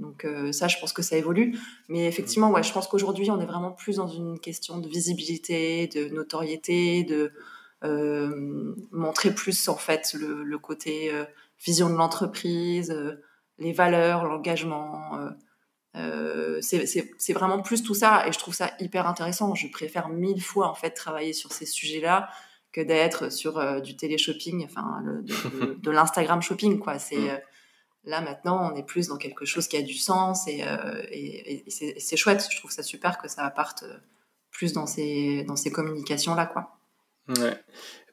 Donc 0.00 0.26
ça, 0.52 0.66
je 0.66 0.78
pense 0.80 0.94
que 0.94 1.02
ça 1.02 1.16
évolue. 1.16 1.56
Mais 1.88 2.06
effectivement, 2.06 2.50
ouais, 2.50 2.62
je 2.62 2.72
pense 2.72 2.88
qu'aujourd'hui, 2.88 3.30
on 3.30 3.38
est 3.40 3.46
vraiment 3.46 3.72
plus 3.72 3.96
dans 3.96 4.08
une 4.08 4.40
question 4.40 4.78
de 4.78 4.88
visibilité, 4.88 5.86
de 5.86 6.08
notoriété, 6.08 7.04
de 7.04 7.30
montrer 7.82 9.34
plus 9.34 9.68
en 9.68 9.76
fait 9.76 10.14
le, 10.14 10.58
côté 10.58 11.12
euh, 11.12 11.24
vision 11.64 11.88
de 11.90 11.94
l'entreprise, 11.94 12.90
euh, 12.90 13.22
les 13.58 13.72
valeurs, 13.72 14.24
l'engagement. 14.24 15.18
c'est 16.60 17.32
vraiment 17.32 17.60
plus 17.62 17.82
tout 17.82 17.94
ça 17.94 18.26
et 18.26 18.32
je 18.32 18.38
trouve 18.38 18.54
ça 18.54 18.72
hyper 18.80 19.06
intéressant. 19.06 19.54
Je 19.54 19.68
préfère 19.68 20.08
mille 20.08 20.42
fois 20.42 20.68
en 20.68 20.74
fait 20.74 20.90
travailler 20.90 21.32
sur 21.32 21.52
ces 21.52 21.66
sujets-là 21.66 22.28
que 22.72 22.80
d'être 22.80 23.32
sur 23.32 23.80
du 23.80 23.96
télé-shopping, 23.96 24.64
enfin 24.64 25.02
de, 25.82 25.90
l'Instagram 25.90 26.42
shopping 26.42 26.78
quoi. 26.78 26.98
C'est 26.98 27.16
mm. 27.16 27.40
là 28.04 28.20
maintenant 28.20 28.70
on 28.72 28.76
est 28.76 28.84
plus 28.84 29.08
dans 29.08 29.16
quelque 29.16 29.44
chose 29.44 29.66
qui 29.66 29.76
a 29.76 29.82
du 29.82 29.94
sens 29.94 30.46
et, 30.46 30.64
et, 31.10 31.64
et 31.66 32.00
c'est 32.00 32.16
chouette. 32.16 32.46
Je 32.50 32.58
trouve 32.58 32.70
ça 32.70 32.82
super 32.82 33.18
que 33.18 33.28
ça 33.28 33.48
parte 33.50 33.84
plus 34.50 34.72
dans 34.72 34.86
ces 34.86 35.44
dans 35.44 35.56
ces 35.56 35.70
communications 35.70 36.34
là 36.34 36.46
quoi. 36.46 36.77
Ouais. 37.28 37.62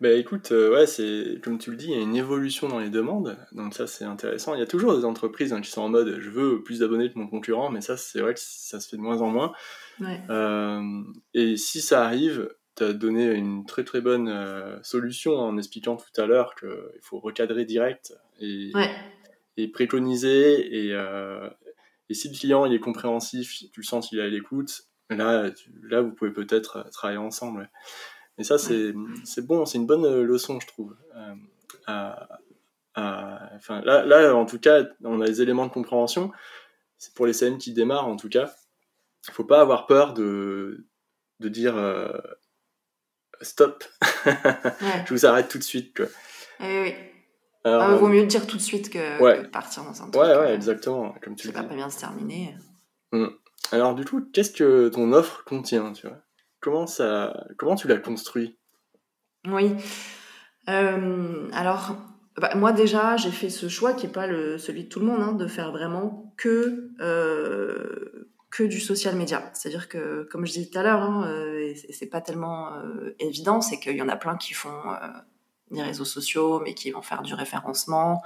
Bah 0.02 0.12
écoute, 0.12 0.52
euh, 0.52 0.74
ouais, 0.74 0.88
c'est 0.88 1.40
comme 1.42 1.58
tu 1.58 1.72
le 1.72 1.78
dis, 1.78 1.86
il 1.86 1.92
y 1.92 2.00
a 2.00 2.02
une 2.02 2.18
évolution 2.18 2.68
dans 2.68 2.80
les 2.80 2.90
demandes, 2.90 3.38
donc 3.54 3.74
ça 3.74 3.88
c'est 3.88 4.04
intéressant. 4.04 4.54
Il 4.54 4.60
y 4.60 4.64
a 4.64 4.68
toujours 4.68 4.98
des 4.98 5.06
entreprises 5.06 5.54
hein, 5.54 5.62
qui 5.62 5.72
sont 5.72 5.82
en 5.84 5.88
mode 5.88 6.20
je 6.20 6.30
veux 6.30 6.62
plus 6.62 6.80
d'abonnés 6.80 7.10
que 7.10 7.18
mon 7.18 7.28
concurrent, 7.28 7.70
mais 7.70 7.80
ça 7.80 7.96
c'est 7.96 8.20
vrai 8.20 8.34
que 8.34 8.42
ça 8.42 8.82
se 8.82 8.90
fait 8.90 8.98
de 8.98 9.02
moins 9.02 9.22
en 9.22 9.30
moins. 9.30 9.54
Ouais. 10.02 10.20
Euh, 10.30 11.02
et 11.34 11.56
si 11.56 11.80
ça 11.80 12.04
arrive, 12.04 12.54
tu 12.76 12.84
as 12.84 12.92
donné 12.92 13.32
une 13.32 13.66
très 13.66 13.86
très 13.86 14.02
bonne 14.02 14.28
euh, 14.28 14.78
solution 14.84 15.38
en 15.38 15.58
expliquant 15.58 15.96
tout 15.96 16.22
à 16.22 16.26
l'heure 16.26 16.54
qu'il 16.56 17.00
faut 17.02 17.20
recadrer 17.20 17.64
direct 17.64 18.14
et, 18.42 18.74
et 19.56 19.70
préconiser. 19.70 20.88
Et, 20.88 20.94
et 22.10 22.14
si 22.14 22.28
le 22.28 22.38
client 22.38 22.66
il 22.66 22.74
est 22.74 22.80
compréhensif, 22.80 23.64
tu 23.72 23.80
le 23.80 23.86
sens 23.86 24.10
qu'il 24.10 24.20
est 24.20 24.24
à 24.24 24.28
l'écoute, 24.28 24.82
là, 25.10 25.50
là 25.84 26.02
vous 26.02 26.12
pouvez 26.12 26.32
peut-être 26.32 26.86
travailler 26.92 27.18
ensemble. 27.18 27.70
Et 28.38 28.44
ça, 28.44 28.58
c'est 28.58 28.94
bon, 29.42 29.66
c'est 29.66 29.78
une 29.78 29.86
bonne 29.86 30.06
euh, 30.06 30.24
leçon, 30.24 30.60
je 30.60 30.68
trouve. 30.68 30.96
Euh, 31.88 32.14
enfin, 32.96 33.82
là, 33.82 34.06
là, 34.06 34.36
en 34.36 34.46
tout 34.46 34.60
cas, 34.60 34.84
on 35.04 35.22
a 35.22 35.26
les 35.26 35.42
éléments 35.42 35.66
de 35.66 35.72
compréhension. 35.72 36.32
C'est 36.98 37.14
pour 37.14 37.26
les 37.26 37.34
scènes 37.34 37.58
qui 37.58 37.74
démarrent, 37.74 38.08
en 38.08 38.18
tout 38.18 38.30
cas. 38.30 38.54
Il 39.28 39.34
faut 39.34 39.44
pas 39.44 39.62
avoir 39.62 39.88
peur 39.88 40.14
de, 40.14 40.86
de 41.40 41.50
dire 41.50 41.78
euh, 41.78 42.10
stop, 43.42 43.84
je 44.26 45.14
vous 45.14 45.26
arrête 45.26 45.48
tout 45.48 45.58
de 45.58 45.64
suite. 45.64 45.96
Quoi. 45.96 46.06
Eh 46.60 46.82
oui. 46.82 46.94
Alors, 47.64 47.82
ah, 47.82 47.96
vaut 47.96 48.08
mieux 48.08 48.26
dire 48.26 48.46
tout 48.46 48.58
de 48.58 48.62
suite 48.62 48.92
que, 48.92 49.48
partir 49.48 49.84
dans 49.84 50.02
un 50.04 50.10
truc. 50.12 50.22
Ouais, 50.22 50.38
ouais, 50.38 50.54
exactement. 50.54 51.16
Comme 51.24 51.36
tu 51.36 51.48
ça 51.48 51.54
va 51.62 51.64
pas 51.64 51.74
bien 51.74 51.90
se 51.90 52.00
terminer. 52.00 52.56
Mmh. 53.12 53.26
Alors, 53.72 53.96
du 53.96 54.06
coup, 54.06 54.22
qu'est-ce 54.32 54.52
que 54.52 54.90
ton 54.90 55.12
offre 55.14 55.44
contient 55.46 55.92
tu 55.94 56.08
vois? 56.08 56.22
Comment, 56.66 56.88
ça, 56.88 57.46
comment 57.58 57.76
tu 57.76 57.88
l'as 57.88 57.98
construit? 57.98 58.58
Oui. 59.48 59.76
Euh, 60.68 61.48
alors, 61.54 61.96
bah, 62.38 62.56
moi 62.56 62.72
déjà, 62.72 63.18
j'ai 63.18 63.30
fait 63.30 63.50
ce 63.50 63.70
choix 63.70 63.94
qui 63.94 64.08
n'est 64.08 64.12
pas 64.12 64.28
celui 64.58 64.86
de 64.86 64.90
tout 64.90 65.00
le 65.00 65.06
monde, 65.06 65.22
hein, 65.22 65.34
de 65.34 65.46
faire 65.46 65.72
vraiment 65.72 66.34
que, 66.38 66.90
euh, 67.02 68.32
que 68.50 68.64
du 68.64 68.80
social 68.80 69.16
media. 69.16 69.52
C'est-à-dire 69.54 69.88
que, 69.88 70.28
comme 70.32 70.48
je 70.48 70.54
disais 70.54 70.70
tout 70.72 70.80
à 70.80 70.84
l'heure, 70.84 71.04
hein, 71.04 71.28
euh, 71.28 71.74
c'est 71.92 72.10
pas 72.10 72.22
tellement 72.22 72.72
évident, 73.20 73.62
c'est 73.62 73.80
qu'il 73.80 73.96
y 73.96 74.02
en 74.02 74.10
a 74.10 74.16
plein 74.16 74.36
qui 74.36 74.56
font 74.56 74.82
des 75.70 75.84
réseaux 75.84 76.06
sociaux, 76.06 76.60
mais 76.62 76.74
qui 76.74 76.90
vont 76.90 77.04
faire 77.04 77.22
du 77.22 77.36
référencement 77.36 78.24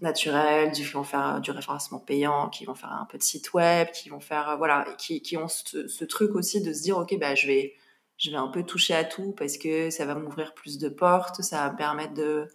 naturel, 0.00 0.72
qui 0.72 0.82
vont 0.82 1.04
faire 1.04 1.40
du 1.40 1.50
référencement 1.50 1.98
payant, 1.98 2.48
qui 2.48 2.64
vont 2.64 2.74
faire 2.74 2.92
un 2.92 3.06
peu 3.06 3.18
de 3.18 3.22
site 3.22 3.52
web, 3.54 3.88
qui 3.92 4.08
vont 4.08 4.20
faire, 4.20 4.56
voilà, 4.58 4.86
qui, 4.98 5.36
ont 5.36 5.48
ce, 5.48 6.04
truc 6.04 6.34
aussi 6.34 6.62
de 6.62 6.72
se 6.72 6.82
dire, 6.82 6.98
ok, 6.98 7.18
bah, 7.18 7.34
je 7.34 7.46
vais, 7.46 7.74
je 8.18 8.30
vais 8.30 8.36
un 8.36 8.48
peu 8.48 8.62
toucher 8.64 8.94
à 8.94 9.04
tout 9.04 9.32
parce 9.32 9.56
que 9.58 9.90
ça 9.90 10.04
va 10.04 10.14
m'ouvrir 10.14 10.54
plus 10.54 10.78
de 10.78 10.88
portes, 10.88 11.42
ça 11.42 11.64
va 11.64 11.72
me 11.72 11.76
permettre 11.76 12.14
de, 12.14 12.48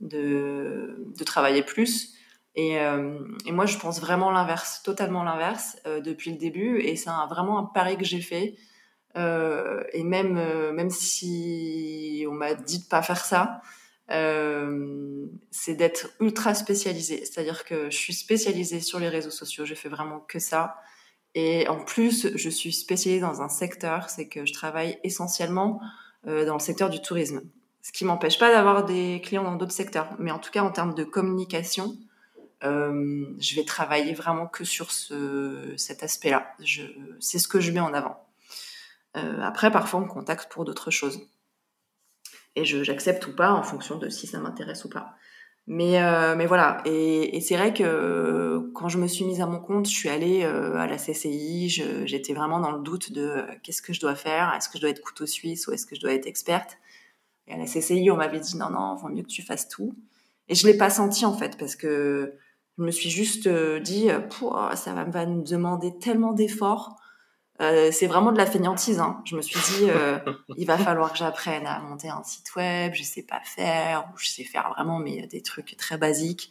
de, 0.00 1.24
travailler 1.24 1.62
plus. 1.62 2.14
Et, 2.54 2.78
euh, 2.78 3.18
et, 3.46 3.52
moi, 3.52 3.66
je 3.66 3.76
pense 3.78 4.00
vraiment 4.00 4.30
l'inverse, 4.30 4.82
totalement 4.84 5.24
l'inverse 5.24 5.76
euh, 5.86 6.00
depuis 6.00 6.30
le 6.30 6.38
début. 6.38 6.80
Et 6.80 6.96
c'est 6.96 7.10
vraiment 7.28 7.58
un 7.58 7.64
pari 7.64 7.96
que 7.96 8.04
j'ai 8.04 8.20
fait. 8.20 8.56
Euh, 9.16 9.82
et 9.92 10.04
même, 10.04 10.34
même 10.72 10.90
si 10.90 12.24
on 12.28 12.34
m'a 12.34 12.54
dit 12.54 12.80
de 12.80 12.88
pas 12.88 13.02
faire 13.02 13.24
ça, 13.24 13.60
c'est 14.08 15.74
d'être 15.74 16.10
ultra 16.20 16.54
spécialisée. 16.54 17.24
C'est-à-dire 17.24 17.64
que 17.64 17.90
je 17.90 17.96
suis 17.96 18.14
spécialisée 18.14 18.80
sur 18.80 18.98
les 18.98 19.08
réseaux 19.08 19.30
sociaux. 19.30 19.64
Je 19.64 19.74
fais 19.74 19.88
vraiment 19.88 20.20
que 20.20 20.38
ça. 20.38 20.76
Et 21.34 21.66
en 21.68 21.82
plus, 21.82 22.28
je 22.36 22.48
suis 22.48 22.72
spécialisée 22.72 23.20
dans 23.20 23.42
un 23.42 23.48
secteur, 23.48 24.10
c'est 24.10 24.28
que 24.28 24.46
je 24.46 24.52
travaille 24.52 24.98
essentiellement 25.02 25.80
dans 26.24 26.54
le 26.54 26.60
secteur 26.60 26.90
du 26.90 27.00
tourisme. 27.00 27.42
Ce 27.82 27.92
qui 27.92 28.04
m'empêche 28.06 28.38
pas 28.38 28.50
d'avoir 28.50 28.84
des 28.84 29.20
clients 29.22 29.44
dans 29.44 29.56
d'autres 29.56 29.72
secteurs. 29.72 30.08
Mais 30.18 30.30
en 30.30 30.38
tout 30.38 30.50
cas, 30.50 30.62
en 30.62 30.70
termes 30.70 30.94
de 30.94 31.04
communication, 31.04 31.96
euh, 32.64 33.26
je 33.38 33.56
vais 33.56 33.64
travailler 33.64 34.14
vraiment 34.14 34.46
que 34.46 34.64
sur 34.64 34.90
ce, 34.90 35.74
cet 35.76 36.02
aspect-là. 36.02 36.54
C'est 37.20 37.38
ce 37.38 37.46
que 37.46 37.60
je 37.60 37.70
mets 37.72 37.80
en 37.80 37.92
avant. 37.92 38.26
Euh, 39.16 39.40
après, 39.42 39.70
parfois, 39.70 40.00
on 40.00 40.04
me 40.04 40.08
contacte 40.08 40.50
pour 40.50 40.64
d'autres 40.64 40.90
choses. 40.90 41.20
Et 42.56 42.64
j'accepte 42.64 43.26
ou 43.26 43.34
pas 43.34 43.52
en 43.52 43.62
fonction 43.62 43.98
de 43.98 44.08
si 44.08 44.26
ça 44.26 44.38
m'intéresse 44.38 44.84
ou 44.84 44.88
pas. 44.88 45.16
Mais, 45.66 46.02
euh, 46.02 46.36
mais 46.36 46.46
voilà. 46.46 46.82
Et, 46.84 47.36
et 47.36 47.40
c'est 47.40 47.56
vrai 47.56 47.72
que 47.72 48.70
quand 48.74 48.88
je 48.88 48.98
me 48.98 49.06
suis 49.06 49.24
mise 49.24 49.40
à 49.40 49.46
mon 49.46 49.60
compte, 49.60 49.88
je 49.88 49.94
suis 49.94 50.08
allée 50.08 50.44
euh, 50.44 50.76
à 50.76 50.86
la 50.86 50.96
CCI. 50.96 51.68
J'étais 52.04 52.34
vraiment 52.34 52.60
dans 52.60 52.70
le 52.70 52.82
doute 52.82 53.12
de 53.12 53.22
euh, 53.22 53.42
qu'est-ce 53.62 53.82
que 53.82 53.92
je 53.92 54.00
dois 54.00 54.14
faire? 54.14 54.52
Est-ce 54.54 54.68
que 54.68 54.76
je 54.76 54.82
dois 54.82 54.90
être 54.90 55.00
couteau 55.00 55.26
suisse 55.26 55.66
ou 55.66 55.72
est-ce 55.72 55.86
que 55.86 55.96
je 55.96 56.00
dois 56.00 56.12
être 56.12 56.26
experte? 56.26 56.78
Et 57.48 57.54
à 57.54 57.56
la 57.56 57.64
CCI, 57.64 58.10
on 58.10 58.16
m'avait 58.16 58.40
dit 58.40 58.56
non, 58.56 58.70
non, 58.70 58.94
vaut 58.96 59.08
mieux 59.08 59.22
que 59.22 59.28
tu 59.28 59.42
fasses 59.42 59.68
tout. 59.68 59.94
Et 60.48 60.54
je 60.54 60.66
l'ai 60.66 60.76
pas 60.76 60.90
senti 60.90 61.24
en 61.24 61.36
fait 61.36 61.56
parce 61.58 61.76
que 61.76 62.34
je 62.78 62.82
me 62.82 62.90
suis 62.90 63.10
juste 63.10 63.46
euh, 63.46 63.78
dit, 63.80 64.10
euh, 64.10 64.20
ça 64.74 64.92
va 64.92 65.04
me 65.04 65.42
demander 65.42 65.96
tellement 65.98 66.32
d'efforts. 66.32 66.96
Euh, 67.60 67.90
c'est 67.92 68.06
vraiment 68.06 68.32
de 68.32 68.38
la 68.38 68.46
fainéantise. 68.46 68.98
Hein. 68.98 69.22
Je 69.24 69.36
me 69.36 69.42
suis 69.42 69.60
dit, 69.60 69.90
euh, 69.90 70.18
il 70.56 70.66
va 70.66 70.76
falloir 70.78 71.12
que 71.12 71.18
j'apprenne 71.18 71.66
à 71.66 71.78
monter 71.80 72.08
un 72.08 72.22
site 72.22 72.54
web. 72.56 72.92
Je 72.94 73.02
sais 73.02 73.22
pas 73.22 73.40
faire, 73.44 74.08
ou 74.12 74.18
je 74.18 74.28
sais 74.28 74.44
faire 74.44 74.70
vraiment 74.70 74.98
mais 74.98 75.26
des 75.26 75.42
trucs 75.42 75.76
très 75.76 75.98
basiques. 75.98 76.50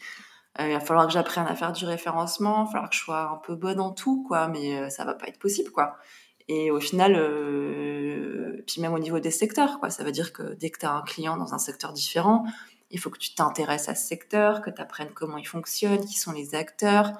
il 0.60 0.72
va 0.72 0.80
falloir 0.80 1.08
que 1.08 1.14
j'apprenne 1.14 1.48
à 1.48 1.56
faire 1.56 1.74
du 1.74 1.86
référencement. 1.86 2.62
Il 2.62 2.66
va 2.66 2.72
falloir 2.72 2.90
que 2.90 2.96
je 2.96 3.02
sois 3.02 3.30
un 3.32 3.38
peu 3.38 3.56
bonne 3.56 3.80
en 3.80 3.92
tout, 3.92 4.24
quoi. 4.28 4.48
Mais 4.48 4.90
ça 4.90 5.04
va 5.06 5.14
pas 5.14 5.28
être 5.28 5.40
possible, 5.40 5.72
quoi. 5.72 5.98
Et 6.48 6.72
au 6.72 6.80
final, 6.80 7.16
euh, 7.16 8.64
puis 8.68 8.82
même 8.82 8.94
au 8.94 9.00
niveau 9.00 9.20
des 9.20 9.32
secteurs, 9.32 9.80
quoi, 9.80 9.90
ça 9.90 10.04
veut 10.04 10.12
dire 10.12 10.34
que 10.34 10.54
dès 10.56 10.70
que 10.70 10.80
tu 10.80 10.86
as 10.86 10.92
un 10.92 11.02
client 11.02 11.38
dans 11.38 11.54
un 11.54 11.58
secteur 11.58 11.94
différent, 11.94 12.46
il 12.92 13.00
faut 13.00 13.10
que 13.10 13.18
tu 13.18 13.34
t'intéresses 13.34 13.90
à 13.90 13.96
ce 13.96 14.06
secteur, 14.06 14.62
que 14.62 14.70
tu 14.70 14.82
apprennes 14.82 15.12
comment 15.14 15.38
il 15.38 15.48
fonctionne, 15.48 16.06
qui 16.06 16.20
sont 16.20 16.34
les 16.34 16.54
acteurs, 16.54 17.14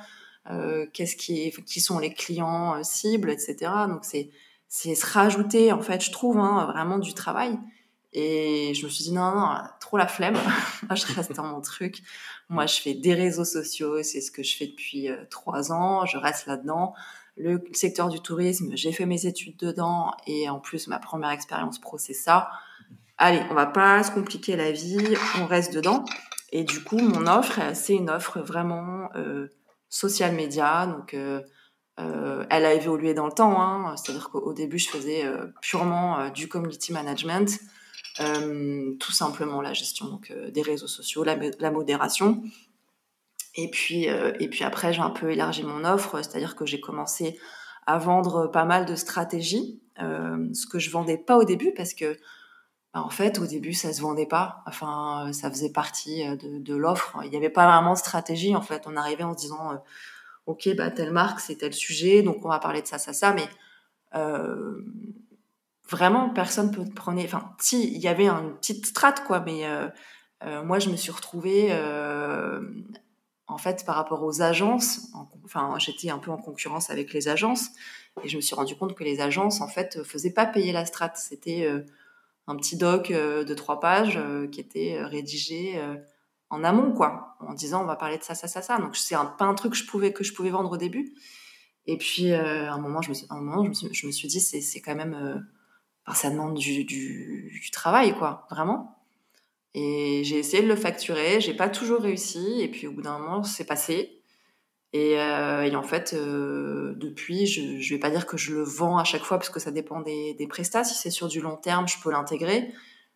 euh, 0.50 0.86
qu'est-ce 0.94 1.16
qui, 1.16 1.52
qui 1.66 1.82
sont 1.82 2.00
les 2.00 2.14
clients 2.14 2.76
euh, 2.76 2.84
cibles, 2.84 3.30
etc. 3.30 3.72
Donc 3.88 4.04
c'est 4.04 4.30
c'est 4.68 4.96
se 4.96 5.06
rajouter, 5.06 5.72
en 5.72 5.82
fait, 5.82 6.04
je 6.04 6.12
trouve, 6.12 6.40
hein, 6.40 6.66
vraiment 6.66 6.98
du 6.98 7.14
travail. 7.14 7.60
Et 8.12 8.74
je 8.74 8.84
me 8.86 8.90
suis 8.90 9.04
dit, 9.04 9.12
non, 9.12 9.32
non, 9.36 9.56
trop 9.80 9.98
la 9.98 10.08
flemme. 10.08 10.34
Moi, 10.90 10.96
je 10.96 11.06
reste 11.14 11.34
dans 11.34 11.44
mon 11.44 11.62
truc. 11.62 12.02
Moi, 12.50 12.66
je 12.66 12.82
fais 12.82 12.96
des 12.96 13.14
réseaux 13.14 13.46
sociaux. 13.46 14.02
C'est 14.02 14.20
ce 14.20 14.32
que 14.32 14.42
je 14.42 14.58
fais 14.58 14.66
depuis 14.66 15.10
euh, 15.10 15.26
trois 15.30 15.72
ans. 15.72 16.08
Je 16.08 16.18
reste 16.18 16.48
là-dedans 16.48 16.96
le 17.38 17.64
secteur 17.72 18.10
du 18.10 18.20
tourisme, 18.20 18.72
j'ai 18.76 18.92
fait 18.92 19.06
mes 19.06 19.26
études 19.26 19.58
dedans 19.58 20.12
et 20.28 20.50
en 20.50 20.60
plus 20.60 20.88
ma 20.88 21.00
première 21.00 21.32
expérience 21.32 21.80
pro 21.80 21.98
c'est 21.98 22.14
ça. 22.14 22.50
Allez, 23.18 23.42
on 23.50 23.54
va 23.54 23.66
pas 23.66 24.04
se 24.04 24.12
compliquer 24.12 24.56
la 24.56 24.72
vie, 24.72 25.16
on 25.40 25.46
reste 25.46 25.74
dedans. 25.74 26.04
Et 26.52 26.64
du 26.64 26.84
coup, 26.84 26.98
mon 26.98 27.26
offre, 27.28 27.60
c'est 27.74 27.96
une 27.96 28.10
offre 28.10 28.40
vraiment 28.40 29.10
euh, 29.16 29.48
social 29.94 30.34
média. 30.34 30.88
Donc, 30.88 31.14
euh, 31.14 31.42
euh, 32.00 32.46
elle 32.50 32.66
a 32.66 32.74
évolué 32.74 33.14
dans 33.14 33.28
le 33.28 33.32
temps. 33.32 33.62
Hein. 33.62 33.96
C'est-à-dire 33.96 34.30
qu'au 34.30 34.54
début, 34.54 34.80
je 34.80 34.90
faisais 34.90 35.24
euh, 35.24 35.46
purement 35.62 36.30
du 36.30 36.48
community 36.50 36.92
management, 36.92 37.60
tout 38.18 39.12
simplement 39.12 39.62
la 39.62 39.74
gestion 39.74 40.20
des 40.52 40.62
réseaux 40.62 40.88
sociaux, 40.88 41.24
la, 41.24 41.36
la 41.60 41.72
modération. 41.72 42.44
Et 43.56 43.70
puis, 43.70 44.06
et 44.06 44.50
puis 44.50 44.64
après, 44.64 44.94
j'ai 44.94 45.02
un 45.02 45.12
peu 45.12 45.32
élargi 45.32 45.64
mon 45.64 45.84
offre, 45.84 46.22
c'est-à-dire 46.22 46.56
que 46.56 46.66
j'ai 46.66 46.80
commencé 46.80 47.40
à 47.86 47.98
vendre 47.98 48.48
pas 48.48 48.66
mal 48.66 48.86
de 48.86 48.96
stratégies, 48.96 49.82
ce 49.98 50.68
que 50.68 50.78
je 50.78 50.92
vendais 50.92 51.18
pas 51.18 51.38
au 51.38 51.44
début 51.44 51.74
parce 51.74 51.94
que, 51.94 52.18
bah, 52.94 53.02
en 53.02 53.10
fait, 53.10 53.40
au 53.40 53.48
début, 53.48 53.74
ça 53.74 53.92
se 53.92 54.02
vendait 54.02 54.28
pas. 54.28 54.64
Enfin, 54.68 55.32
ça 55.34 55.50
faisait 55.50 55.72
partie 55.72 56.28
euh, 56.28 56.36
de, 56.36 56.76
l'offre. 56.76 57.18
Il 57.24 57.30
n'y 57.32 57.38
avait 57.38 57.50
pas 57.50 57.66
vraiment 57.66 57.94
de 57.94 57.98
stratégie. 57.98 58.56
En 58.56 58.62
fait, 58.62 58.84
on 58.86 58.96
arrivait 58.96 59.24
en 59.24 59.34
se 59.34 59.40
disant, 59.40 59.72
euh, 59.72 59.78
ok, 60.46 60.70
bah 60.76 60.92
telle 60.92 61.12
marque, 61.12 61.40
c'est 61.40 61.56
tel 61.56 61.74
sujet, 61.74 62.22
donc 62.22 62.46
on 62.46 62.50
va 62.50 62.60
parler 62.60 62.82
de 62.82 62.88
ça, 62.88 63.00
ça, 63.00 63.14
ça, 63.14 63.34
mais 63.34 63.48
euh, 64.16 64.82
vraiment, 65.90 66.30
personne 66.30 66.72
peut 66.72 66.86
prendre. 66.86 67.22
Enfin, 67.24 67.56
si, 67.60 67.94
il 67.94 68.02
y 68.02 68.08
avait 68.08 68.28
une 68.28 68.56
petite 68.58 68.86
strate, 68.86 69.24
quoi, 69.26 69.40
mais 69.40 69.64
moi, 70.64 70.80
je 70.80 70.90
me 70.90 70.98
suis 70.98 71.12
retrouvée 71.12 71.72
en 73.48 73.58
fait, 73.58 73.86
par 73.86 73.96
rapport 73.96 74.24
aux 74.24 74.42
agences, 74.42 75.12
enfin, 75.46 75.76
j'étais 75.78 76.10
un 76.10 76.18
peu 76.18 76.32
en 76.32 76.38
concurrence 76.38 76.90
avec 76.90 77.14
les 77.14 77.28
agences, 77.28 77.70
et 78.24 78.28
je 78.28 78.36
me 78.36 78.42
suis 78.42 78.56
rendu 78.56 78.76
compte 78.76 78.96
que 78.96 79.04
les 79.04 79.22
agences, 79.22 79.62
en 79.62 79.68
fait, 79.68 80.04
faisaient 80.04 80.34
pas 80.34 80.46
payer 80.46 80.72
la 80.72 80.86
strate. 80.86 81.18
C'était 81.18 81.68
un 82.48 82.56
petit 82.56 82.78
doc 82.78 83.12
euh, 83.12 83.44
de 83.44 83.54
trois 83.54 83.80
pages 83.80 84.18
euh, 84.18 84.48
qui 84.48 84.60
était 84.60 85.02
rédigé 85.02 85.82
en 86.50 86.64
amont, 86.64 86.94
quoi, 86.94 87.36
en 87.40 87.54
disant 87.54 87.82
on 87.82 87.86
va 87.86 87.96
parler 87.96 88.18
de 88.18 88.24
ça, 88.24 88.36
ça, 88.36 88.48
ça, 88.48 88.62
ça. 88.62 88.78
Donc 88.78 88.96
c'est 88.96 89.16
pas 89.16 89.46
un 89.46 89.56
truc 89.56 89.72
que 89.72 89.78
je 89.78 89.86
pouvais 89.86 90.14
que 90.14 90.24
je 90.24 90.34
pouvais 90.34 90.52
vendre 90.52 90.72
au 90.72 90.78
début. 90.78 91.14
Et 91.86 91.98
puis 91.98 92.32
à 92.32 92.74
un 92.74 92.80
moment, 92.80 93.02
je 93.02 93.10
me 93.10 93.14
suis, 93.14 93.26
un 93.30 93.42
moment, 93.42 93.64
je 93.64 93.88
me 93.88 93.94
je 93.94 94.08
me 94.08 94.12
suis 94.12 94.28
dit 94.28 94.40
c'est 94.40 94.82
quand 94.82 94.96
même, 94.96 95.46
ça 96.14 96.30
demande 96.30 96.56
du, 96.56 96.86
du, 96.86 97.60
du 97.62 97.72
travail, 97.72 98.16
quoi, 98.18 98.48
vraiment. 98.52 98.98
Et 99.74 100.22
j'ai 100.24 100.38
essayé 100.38 100.62
de 100.62 100.68
le 100.68 100.76
facturer, 100.76 101.42
j'ai 101.42 101.56
pas 101.56 101.68
toujours 101.70 102.02
réussi, 102.02 102.62
et 102.62 102.68
puis 102.68 102.86
au 102.86 102.92
bout 102.92 103.02
d'un 103.02 103.18
moment, 103.18 103.44
c'est 103.44 103.66
passé. 103.66 104.23
Et, 104.94 105.20
euh, 105.20 105.64
et, 105.64 105.76
en 105.76 105.84
fait, 105.84 106.14
euh, 106.14 106.94
depuis, 106.96 107.48
je, 107.48 107.80
je 107.80 107.94
vais 107.94 108.00
pas 108.00 108.12
dire 108.12 108.28
que 108.28 108.38
je 108.38 108.54
le 108.54 108.64
vends 108.64 108.98
à 108.98 109.04
chaque 109.04 109.24
fois 109.24 109.38
parce 109.38 109.50
que 109.50 109.60
ça 109.60 109.72
dépend 109.72 110.02
des, 110.02 110.36
des 110.36 110.48
prestats. 110.48 110.84
Si 110.84 110.96
c'est 110.96 111.10
sur 111.10 111.28
du 111.28 111.42
long 111.42 111.58
terme, 111.58 111.88
je 111.88 111.98
peux 112.02 112.12
l'intégrer, 112.12 112.72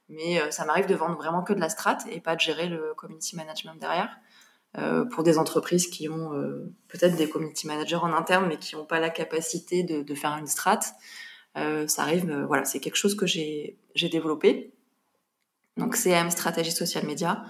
mais 0.10 0.42
euh, 0.42 0.50
ça 0.50 0.66
m'arrive 0.66 0.88
de 0.88 0.96
vendre 0.96 1.16
vraiment 1.16 1.44
que 1.44 1.54
de 1.54 1.60
la 1.60 1.70
strat 1.70 2.00
et 2.12 2.20
pas 2.20 2.36
de 2.36 2.40
gérer 2.42 2.68
le 2.68 2.94
community 2.96 3.36
management 3.36 3.76
derrière. 3.80 4.10
Euh, 4.78 5.06
pour 5.06 5.24
des 5.24 5.38
entreprises 5.38 5.88
qui 5.88 6.10
ont 6.10 6.34
euh, 6.34 6.72
peut-être 6.88 7.16
des 7.16 7.30
community 7.30 7.66
managers 7.68 7.96
en 7.96 8.14
interne, 8.14 8.48
mais 8.48 8.58
qui 8.58 8.76
n'ont 8.76 8.86
pas 8.86 9.00
la 9.00 9.10
capacité 9.10 9.84
de, 9.84 10.04
de 10.04 10.16
faire 10.16 10.32
une 10.38 10.46
strat, 10.46 10.80
euh, 11.58 11.88
ça 11.88 12.04
arrive. 12.04 12.30
voilà, 12.48 12.66
c'est 12.66 12.80
quelque 12.80 12.98
chose 12.98 13.16
que 13.16 13.26
j'ai 13.26 13.78
développé 13.96 14.74
donc 15.78 15.96
CM, 15.96 16.30
stratégie 16.30 16.72
social 16.72 17.06
média. 17.06 17.44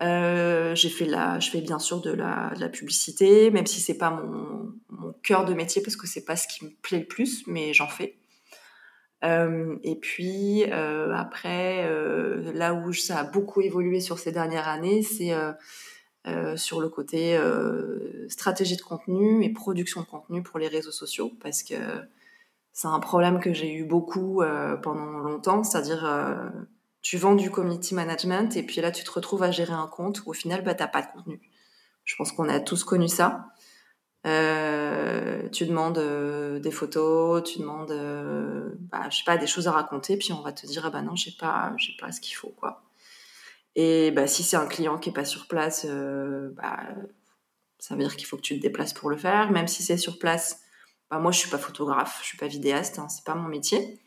Euh, 0.00 0.76
j'ai 0.76 0.90
fait 0.90 1.06
la, 1.06 1.40
je 1.40 1.50
fais 1.50 1.60
bien 1.60 1.78
sûr 1.78 2.00
de 2.00 2.12
la, 2.12 2.68
publicité, 2.68 3.50
même 3.50 3.66
si 3.66 3.80
c'est 3.80 3.98
pas 3.98 4.10
mon, 4.10 4.74
cœur 5.22 5.44
de 5.44 5.54
métier 5.54 5.82
parce 5.82 5.96
que 5.96 6.06
c'est 6.06 6.24
pas 6.24 6.36
ce 6.36 6.46
qui 6.46 6.64
me 6.64 6.70
plaît 6.82 7.00
le 7.00 7.06
plus, 7.06 7.46
mais 7.46 7.74
j'en 7.74 7.88
fais. 7.88 8.16
Euh, 9.24 9.76
et 9.82 9.96
puis 9.96 10.64
euh, 10.70 11.12
après, 11.12 11.88
là 12.54 12.74
où 12.74 12.92
ça 12.92 13.18
a 13.18 13.24
beaucoup 13.24 13.60
évolué 13.60 14.00
sur 14.00 14.18
ces 14.18 14.30
dernières 14.30 14.68
années, 14.68 15.02
c'est 15.02 15.32
sur 16.56 16.80
le 16.80 16.88
côté 16.88 17.38
stratégie 18.28 18.76
de 18.76 18.82
contenu 18.82 19.44
et 19.44 19.52
production 19.52 20.02
de 20.02 20.06
contenu 20.06 20.42
pour 20.42 20.58
les 20.58 20.68
réseaux 20.68 20.92
sociaux, 20.92 21.32
parce 21.42 21.62
que 21.62 21.74
c'est 22.72 22.88
un 22.88 23.00
problème 23.00 23.40
que 23.40 23.52
j'ai 23.52 23.72
eu 23.74 23.84
beaucoup 23.84 24.42
pendant 24.82 25.18
longtemps, 25.18 25.64
c'est-à-dire 25.64 26.04
tu 27.08 27.16
vends 27.16 27.34
du 27.34 27.50
community 27.50 27.94
management 27.94 28.54
et 28.58 28.62
puis 28.62 28.82
là 28.82 28.90
tu 28.90 29.02
te 29.02 29.10
retrouves 29.10 29.42
à 29.42 29.50
gérer 29.50 29.72
un 29.72 29.86
compte 29.86 30.20
où 30.26 30.28
au 30.28 30.34
final 30.34 30.62
bah, 30.62 30.74
tu 30.74 30.82
n'as 30.82 30.88
pas 30.88 31.00
de 31.00 31.06
contenu. 31.06 31.40
Je 32.04 32.14
pense 32.16 32.32
qu'on 32.32 32.50
a 32.50 32.60
tous 32.60 32.84
connu 32.84 33.08
ça. 33.08 33.46
Euh, 34.26 35.48
tu 35.48 35.64
demandes 35.64 35.96
euh, 35.96 36.60
des 36.60 36.70
photos, 36.70 37.42
tu 37.44 37.60
demandes, 37.60 37.92
euh, 37.92 38.74
bah, 38.92 39.08
je 39.08 39.16
sais 39.16 39.24
pas, 39.24 39.38
des 39.38 39.46
choses 39.46 39.68
à 39.68 39.72
raconter, 39.72 40.18
puis 40.18 40.34
on 40.34 40.42
va 40.42 40.52
te 40.52 40.66
dire, 40.66 40.84
ah 40.84 40.90
bah 40.90 41.00
non, 41.00 41.16
j'ai 41.16 41.30
pas, 41.30 41.72
j'ai 41.78 41.94
pas 41.98 42.12
ce 42.12 42.20
qu'il 42.20 42.36
faut, 42.36 42.50
quoi. 42.50 42.82
Et 43.74 44.10
bah, 44.10 44.26
si 44.26 44.42
c'est 44.42 44.58
un 44.58 44.66
client 44.66 44.98
qui 44.98 45.08
est 45.08 45.14
pas 45.14 45.24
sur 45.24 45.48
place, 45.48 45.86
bah, 45.86 46.80
ça 47.78 47.94
veut 47.94 48.02
dire 48.02 48.16
qu'il 48.16 48.26
faut 48.26 48.36
que 48.36 48.42
tu 48.42 48.54
te 48.58 48.60
déplaces 48.60 48.92
pour 48.92 49.08
le 49.08 49.16
faire. 49.16 49.50
Même 49.50 49.66
si 49.66 49.82
c'est 49.82 49.96
sur 49.96 50.18
place, 50.18 50.60
bah, 51.10 51.18
moi 51.20 51.32
je 51.32 51.38
suis 51.38 51.48
pas 51.48 51.56
photographe, 51.56 52.18
je 52.20 52.26
suis 52.26 52.38
pas 52.38 52.48
vidéaste, 52.48 52.98
hein, 52.98 53.08
c'est 53.08 53.24
pas 53.24 53.34
mon 53.34 53.48
métier. 53.48 53.98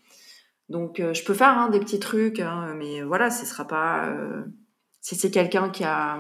Donc 0.72 0.98
je 0.98 1.24
peux 1.24 1.34
faire 1.34 1.58
hein, 1.58 1.70
des 1.70 1.80
petits 1.80 2.00
trucs, 2.00 2.40
hein, 2.40 2.74
mais 2.78 3.02
voilà, 3.02 3.30
ce 3.30 3.46
sera 3.46 3.68
pas. 3.68 4.14
si 5.02 5.16
c'est 5.16 5.32
quelqu'un 5.32 5.70
qui 5.70 5.84
a 5.84 6.20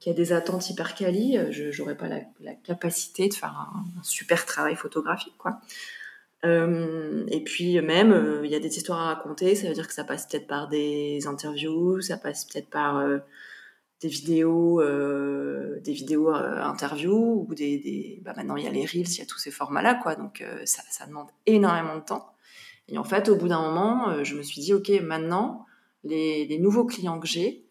qui 0.00 0.08
a 0.08 0.14
des 0.14 0.32
attentes 0.32 0.68
hyper 0.70 0.94
quali, 0.94 1.36
euh, 1.36 1.52
je 1.52 1.78
n'aurais 1.80 1.96
pas 1.96 2.08
la, 2.08 2.54
capacité 2.64 3.28
de 3.28 3.34
faire 3.34 3.54
un, 3.54 4.02
super 4.02 4.46
travail 4.46 4.74
photographique, 4.74 5.36
quoi. 5.38 5.60
Euh, 6.46 7.26
et 7.28 7.44
puis 7.44 7.78
même, 7.82 8.12
euh, 8.12 8.40
il 8.46 8.50
y 8.50 8.54
a 8.54 8.60
des 8.60 8.78
histoires 8.78 9.00
à 9.00 9.14
raconter, 9.14 9.54
ça 9.54 9.68
veut 9.68 9.74
dire 9.74 9.86
que 9.86 9.92
ça 9.92 10.04
passe 10.04 10.26
peut-être 10.26 10.46
par 10.46 10.68
des 10.68 11.26
interviews, 11.26 12.00
ça 12.00 12.16
passe 12.16 12.46
peut-être 12.46 12.70
par 12.70 13.06
des 14.00 14.08
vidéos, 14.08 14.82
des 14.82 15.92
vidéos 15.92 16.30
interviews, 16.30 17.46
ou 17.46 17.54
des, 17.54 18.22
Bah 18.24 18.32
maintenant 18.34 18.56
il 18.56 18.64
y 18.64 18.66
a 18.66 18.70
les 18.70 18.86
reels, 18.86 19.10
il 19.10 19.18
y 19.18 19.20
a 19.20 19.26
tous 19.26 19.38
ces 19.38 19.50
formats-là, 19.50 19.96
quoi. 19.96 20.14
Donc 20.14 20.42
ça, 20.64 21.06
demande 21.06 21.28
énormément 21.44 21.96
de 21.96 22.04
temps. 22.04 22.32
Et 22.90 22.98
en 22.98 23.04
fait, 23.04 23.28
au 23.28 23.36
bout 23.36 23.48
d'un 23.48 23.62
moment, 23.62 24.22
je 24.24 24.34
me 24.34 24.42
suis 24.42 24.60
dit, 24.60 24.74
ok, 24.74 24.90
maintenant, 25.02 25.66
les, 26.04 26.46
les 26.46 26.58
nouveaux 26.58 26.84
clients 26.84 27.18
que 27.20 27.26
j'ai, 27.26 27.64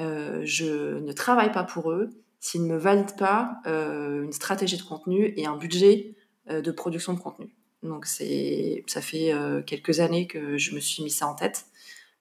euh, 0.00 0.42
je 0.44 0.98
ne 0.98 1.12
travaille 1.12 1.52
pas 1.52 1.64
pour 1.64 1.92
eux 1.92 2.10
s'ils 2.40 2.62
ne 2.62 2.72
me 2.72 2.78
valident 2.78 3.16
pas 3.16 3.58
euh, 3.66 4.22
une 4.22 4.32
stratégie 4.32 4.76
de 4.76 4.82
contenu 4.82 5.32
et 5.36 5.46
un 5.46 5.56
budget 5.56 6.14
euh, 6.50 6.60
de 6.60 6.70
production 6.72 7.12
de 7.12 7.20
contenu. 7.20 7.54
Donc 7.82 8.06
c'est, 8.06 8.84
ça 8.86 9.00
fait 9.00 9.34
quelques 9.66 9.98
années 9.98 10.28
que 10.28 10.56
je 10.56 10.72
me 10.72 10.78
suis 10.78 11.02
mis 11.02 11.10
ça 11.10 11.26
en 11.26 11.34
tête 11.34 11.66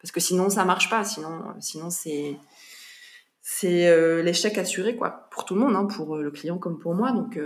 parce 0.02 0.12
que 0.12 0.20
sinon 0.20 0.50
ça 0.50 0.66
marche 0.66 0.90
pas. 0.90 1.04
Sinon, 1.04 1.44
sinon 1.60 1.92
c'est 1.92 2.36
c'est 3.44 4.24
l'échec 4.24 4.58
assuré 4.58 4.96
quoi 4.96 5.28
pour 5.30 5.46
tout 5.46 5.54
le 5.54 5.62
monde, 5.62 5.76
hein, 5.76 5.86
pour 5.86 6.18
le 6.18 6.32
client 6.32 6.58
comme 6.58 6.80
pour 6.80 6.96
moi. 6.96 7.12
Donc 7.12 7.40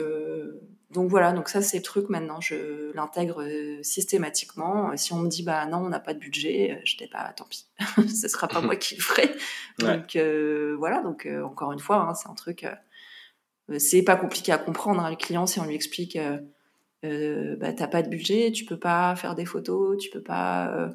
donc 0.91 1.09
voilà, 1.09 1.31
donc 1.33 1.49
ça 1.49 1.61
c'est 1.61 1.77
le 1.77 1.83
truc 1.83 2.09
maintenant, 2.09 2.39
je 2.41 2.93
l'intègre 2.93 3.41
euh, 3.43 3.81
systématiquement. 3.81 4.95
Si 4.95 5.13
on 5.13 5.17
me 5.17 5.27
dit 5.27 5.41
bah 5.43 5.65
non, 5.65 5.79
on 5.79 5.89
n'a 5.89 5.99
pas 5.99 6.13
de 6.13 6.19
budget, 6.19 6.73
euh, 6.73 6.81
je 6.85 6.95
dis 6.95 7.07
pas 7.07 7.33
tant 7.35 7.45
pis, 7.45 7.65
ce 8.07 8.27
sera 8.27 8.47
pas 8.47 8.61
moi 8.61 8.75
qui 8.75 8.95
le 8.95 9.01
ferai. 9.01 9.35
Donc 9.79 10.15
euh, 10.15 10.75
voilà, 10.77 11.01
donc 11.01 11.27
encore 11.43 11.73
une 11.73 11.79
fois, 11.79 11.97
hein, 11.97 12.13
c'est 12.13 12.29
un 12.29 12.33
truc, 12.33 12.65
c'est 13.77 14.03
pas 14.03 14.15
compliqué 14.15 14.51
à 14.51 14.57
comprendre. 14.57 15.01
Hein, 15.01 15.09
le 15.09 15.17
client, 15.17 15.47
si 15.47 15.59
on 15.59 15.65
lui 15.65 15.75
explique, 15.75 16.17
bah 17.03 17.73
t'as 17.73 17.87
pas 17.87 18.01
de 18.01 18.09
budget, 18.09 18.51
tu 18.53 18.63
peux 18.65 18.79
pas 18.79 19.15
faire 19.17 19.35
des 19.35 19.45
photos, 19.45 19.97
tu 19.97 20.09
peux 20.09 20.23
pas 20.23 20.91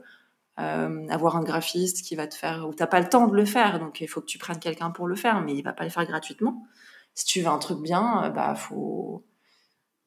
avoir 0.57 1.37
un 1.37 1.43
graphiste 1.43 2.07
qui 2.07 2.17
va 2.17 2.27
te 2.27 2.35
faire, 2.35 2.67
ou 2.67 2.73
t'as 2.73 2.87
pas 2.87 3.01
le 3.01 3.09
temps 3.09 3.27
de 3.29 3.37
le 3.37 3.45
faire, 3.45 3.81
donc 3.81 4.01
il 4.01 4.09
faut 4.09 4.23
que 4.23 4.27
tu 4.27 4.39
prennes 4.39 4.59
quelqu'un 4.59 4.91
pour 4.91 5.07
le 5.07 5.15
faire, 5.17 5.43
mais 5.43 5.55
il 5.55 5.63
va 5.63 5.75
pas 5.75 5.85
le 5.85 5.91
faire 5.91 6.07
gratuitement. 6.07 6.65
Si 7.15 7.27
tu 7.27 7.43
veux 7.43 7.49
un 7.49 7.59
truc 7.59 7.81
bien, 7.83 8.31
bah 8.35 8.55
faut 8.55 9.25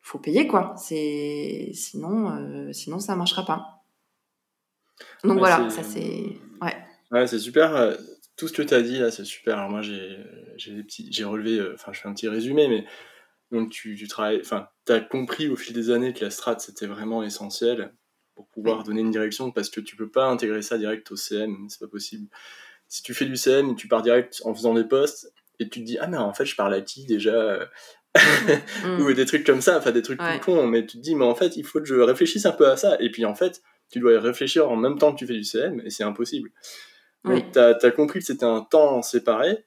faut 0.04 0.20
payer 0.20 0.48
quoi. 0.48 0.76
C'est 0.78 1.72
sinon 1.74 2.30
euh, 2.30 2.72
sinon 2.74 3.00
ça 3.00 3.16
marchera 3.16 3.46
pas. 3.46 3.84
Donc 5.24 5.40
voilà, 5.40 5.70
ça 5.70 5.82
c'est 5.82 6.38
ouais. 6.62 6.78
Ouais, 7.10 7.26
c'est 7.26 7.40
super. 7.40 7.76
Euh, 7.76 7.96
tout 8.36 8.48
ce 8.48 8.54
que 8.54 8.62
tu 8.62 8.74
as 8.74 8.82
dit 8.82 9.00
là, 9.00 9.10
c'est 9.12 9.24
super. 9.24 9.58
Alors 9.58 9.70
moi 9.70 9.82
j'ai 9.82 10.18
j'ai 10.58 10.84
petits 10.84 11.08
j'ai 11.12 11.24
relevé 11.24 11.58
euh, 11.58 11.74
enfin 11.76 11.94
je 11.94 12.02
fais 12.02 12.10
un 12.10 12.14
petit 12.14 12.28
résumé 12.28 12.68
mais 12.68 12.86
donc 13.52 13.72
tu, 13.72 13.96
tu 13.96 14.08
travailles 14.08 14.42
enfin 14.42 14.68
tu 14.86 14.92
as 14.92 15.00
compris 15.00 15.48
au 15.48 15.56
fil 15.56 15.74
des 15.74 15.90
années 15.90 16.14
que 16.14 16.24
la 16.24 16.30
strat 16.32 16.60
c'était 16.60 16.88
vraiment 16.88 17.24
essentiel 17.24 17.94
pour 18.36 18.48
pouvoir 18.50 18.84
donner 18.84 19.02
une 19.02 19.12
direction 19.12 19.52
parce 19.52 19.70
que 19.70 19.80
tu 19.80 19.96
peux 19.96 20.10
pas 20.10 20.26
intégrer 20.26 20.62
ça 20.62 20.78
direct 20.78 21.10
au 21.12 21.16
CM, 21.16 21.68
c'est 21.70 21.80
pas 21.80 21.88
possible. 21.88 22.28
Si 22.90 23.04
tu 23.04 23.14
fais 23.14 23.26
du 23.26 23.38
CM, 23.38 23.76
tu 23.76 23.88
pars 23.88 24.02
direct 24.02 24.42
en 24.44 24.54
faisant 24.54 24.74
des 24.74 24.84
posts 24.84 25.32
et 25.60 25.70
tu 25.70 25.80
te 25.80 25.86
dis 25.86 25.98
ah 26.00 26.08
mais 26.08 26.18
en 26.18 26.34
fait 26.34 26.46
je 26.46 26.56
parle 26.56 26.74
à 26.74 26.82
qui 26.82 27.06
déjà 27.06 27.70
Mm. 28.86 29.02
ou 29.02 29.14
des 29.14 29.26
trucs 29.26 29.46
comme 29.46 29.62
ça, 29.62 29.78
enfin 29.78 29.92
des 29.92 30.02
trucs 30.02 30.20
plus 30.20 30.40
cons, 30.40 30.68
mais 30.68 30.86
tu 30.86 30.98
te 30.98 31.02
dis, 31.02 31.16
mais 31.16 31.26
en 31.26 31.36
fait, 31.36 31.58
il 31.58 31.64
faut 31.66 31.80
que 31.80 31.86
je 31.86 31.96
réfléchisse 31.96 32.46
un 32.46 32.52
peu 32.52 32.70
à 32.70 32.78
ça. 32.78 32.96
Et 33.00 33.10
puis 33.10 33.26
en 33.26 33.34
fait, 33.34 33.62
tu 33.90 34.00
dois 34.00 34.14
y 34.14 34.18
réfléchir 34.18 34.70
en 34.70 34.76
même 34.76 34.98
temps 34.98 35.14
que 35.14 35.20
tu 35.20 35.28
fais 35.28 35.34
du 35.34 35.44
CM, 35.44 35.82
et 35.86 35.90
c'est 35.90 36.04
impossible. 36.04 36.52
Donc 37.24 37.52
tu 37.52 37.60
as, 37.60 37.92
compris 37.92 38.20
que 38.20 38.26
c'était 38.26 38.46
un 38.46 38.62
temps 38.62 39.02
séparé, 39.02 39.66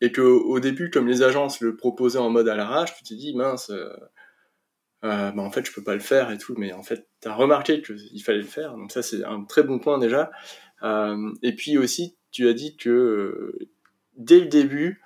et 0.00 0.12
qu'au 0.12 0.60
début, 0.60 0.90
comme 0.90 1.08
les 1.08 1.22
agences 1.22 1.60
le 1.60 1.76
proposaient 1.76 2.18
en 2.18 2.30
mode 2.30 2.48
à 2.48 2.54
l'arrache, 2.54 2.94
tu 2.96 3.04
t'es 3.04 3.16
dit, 3.16 3.34
mince, 3.34 3.70
euh, 3.70 3.88
euh, 5.04 5.30
bah, 5.32 5.42
en 5.42 5.50
fait, 5.50 5.66
je 5.66 5.72
peux 5.72 5.82
pas 5.82 5.94
le 5.94 6.00
faire 6.00 6.30
et 6.30 6.38
tout, 6.38 6.54
mais 6.56 6.72
en 6.72 6.82
fait, 6.82 7.08
tu 7.20 7.28
as 7.28 7.34
remarqué 7.34 7.82
qu'il 7.82 8.22
fallait 8.22 8.38
le 8.38 8.44
faire, 8.44 8.74
donc 8.76 8.92
ça, 8.92 9.02
c'est 9.02 9.24
un 9.24 9.44
très 9.44 9.62
bon 9.62 9.78
point 9.78 9.98
déjà. 9.98 10.30
Euh, 10.82 11.32
et 11.42 11.54
puis 11.54 11.78
aussi, 11.78 12.16
tu 12.30 12.48
as 12.48 12.52
dit 12.52 12.76
que 12.76 13.58
dès 14.16 14.40
le 14.40 14.46
début, 14.46 15.02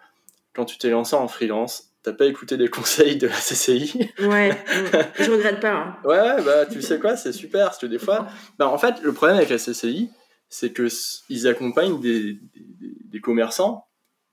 quand 0.53 0.67
tu 0.67 0.77
t'es 0.79 0.91
lancé 0.91 1.17
en 1.17 1.29
freelance, 1.29 1.92
t'as 2.03 2.13
pas 2.13 2.27
écouté 2.27 2.57
les 2.57 2.69
conseils 2.71 3.17
de 3.17 3.27
la 3.27 3.37
CCI. 3.37 4.11
Ouais, 4.21 4.51
je 5.19 5.31
regrette 5.31 5.61
pas. 5.61 5.73
Hein. 5.73 5.97
Ouais, 6.05 6.43
bah 6.43 6.67
tu 6.67 6.83
sais 6.83 6.99
quoi, 6.99 7.17
c'est 7.17 7.33
super, 7.33 7.67
parce 7.67 7.79
que 7.79 7.87
des 7.87 7.99
fois, 7.99 8.27
bah, 8.59 8.69
en 8.69 8.79
fait, 8.79 9.03
le 9.03 9.13
problème 9.13 9.37
avec 9.37 9.51
la 9.51 9.59
CCI, 9.59 10.11
c'est 10.49 10.73
que 10.73 10.89
ils 11.31 11.49
accompagnent 11.49 12.01
des, 12.01 12.39
des, 13.05 13.21
commerçants 13.21 13.87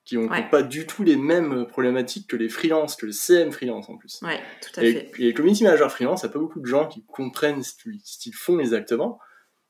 qui 0.04 0.18
n'ont 0.18 0.28
pas 0.50 0.64
du 0.64 0.86
tout 0.86 1.04
les 1.04 1.16
mêmes 1.16 1.66
problématiques 1.68 2.28
que 2.28 2.36
les 2.36 2.50
freelances, 2.50 2.96
que 2.96 3.06
le 3.06 3.14
CM 3.14 3.52
freelance 3.52 3.88
en 3.90 3.96
plus. 3.96 4.20
Ouais, 4.24 4.42
tout 4.62 4.80
à 4.80 4.84
et, 4.84 4.92
fait. 4.92 5.12
Et 5.20 5.26
les 5.26 5.34
community 5.34 5.64
managers 5.64 5.88
freelance, 5.90 6.24
il 6.24 6.26
n'y 6.26 6.32
a 6.32 6.34
pas 6.34 6.40
beaucoup 6.40 6.60
de 6.60 6.66
gens 6.66 6.88
qui 6.88 7.06
comprennent 7.06 7.64
ce 7.64 7.74
qu'ils 8.20 8.34
font 8.34 8.60
exactement. 8.60 9.20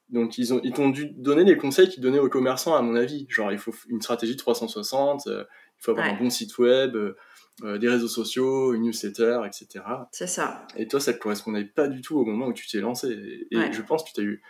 Donc 0.09 0.37
ils 0.37 0.53
ont 0.53 0.61
ils 0.63 0.73
t'ont 0.73 0.89
dû 0.89 1.11
donner 1.11 1.43
les 1.43 1.57
conseils 1.57 1.87
qu'ils 1.87 2.01
donnaient 2.01 2.19
aux 2.19 2.29
commerçants 2.29 2.75
à 2.75 2.81
mon 2.81 2.95
avis, 2.95 3.27
genre 3.29 3.51
il 3.51 3.59
faut 3.59 3.73
une 3.87 4.01
stratégie 4.01 4.35
360, 4.35 5.27
euh, 5.27 5.43
il 5.79 5.83
faut 5.83 5.91
avoir 5.91 6.07
un 6.07 6.17
bon 6.17 6.29
site 6.29 6.57
web, 6.57 6.95
euh, 6.95 7.15
euh, 7.63 7.77
des 7.77 7.89
réseaux 7.89 8.07
sociaux, 8.07 8.73
une 8.73 8.83
newsletter, 8.83 9.41
etc. 9.45 9.85
C'est 10.11 10.27
ça. 10.27 10.65
Et 10.75 10.87
toi, 10.87 10.99
ça 10.99 11.11
ne 11.11 11.17
te 11.17 11.21
correspondait 11.21 11.65
pas 11.65 11.87
du 11.87 12.01
tout 12.01 12.17
au 12.17 12.25
moment 12.25 12.47
où 12.47 12.53
tu 12.53 12.67
t'es 12.67 12.79
lancé. 12.79 13.09
Et, 13.51 13.71
je 13.71 13.81
pense 13.81 14.03
que 14.03 14.09
tu 14.13 14.21
as 14.21 14.23
eu, 14.23 14.41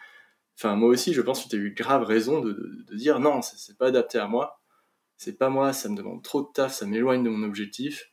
enfin 0.57 0.75
moi 0.75 0.89
aussi, 0.89 1.13
je 1.13 1.21
pense 1.21 1.43
que 1.43 1.49
tu 1.49 1.55
as 1.57 1.59
eu 1.59 1.73
grave 1.73 2.03
raison 2.03 2.39
de, 2.39 2.53
de, 2.87 2.95
dire 2.95 3.19
non, 3.19 3.41
c'est 3.41 3.77
pas 3.77 3.87
adapté 3.87 4.17
à 4.17 4.27
moi, 4.27 4.61
c'est 5.17 5.37
pas 5.37 5.49
moi, 5.49 5.73
ça 5.73 5.89
me 5.89 5.97
demande 5.97 6.23
trop 6.23 6.41
de 6.41 6.47
taf, 6.53 6.73
ça 6.73 6.85
m'éloigne 6.85 7.23
de 7.23 7.29
mon 7.29 7.45
objectif. 7.45 8.11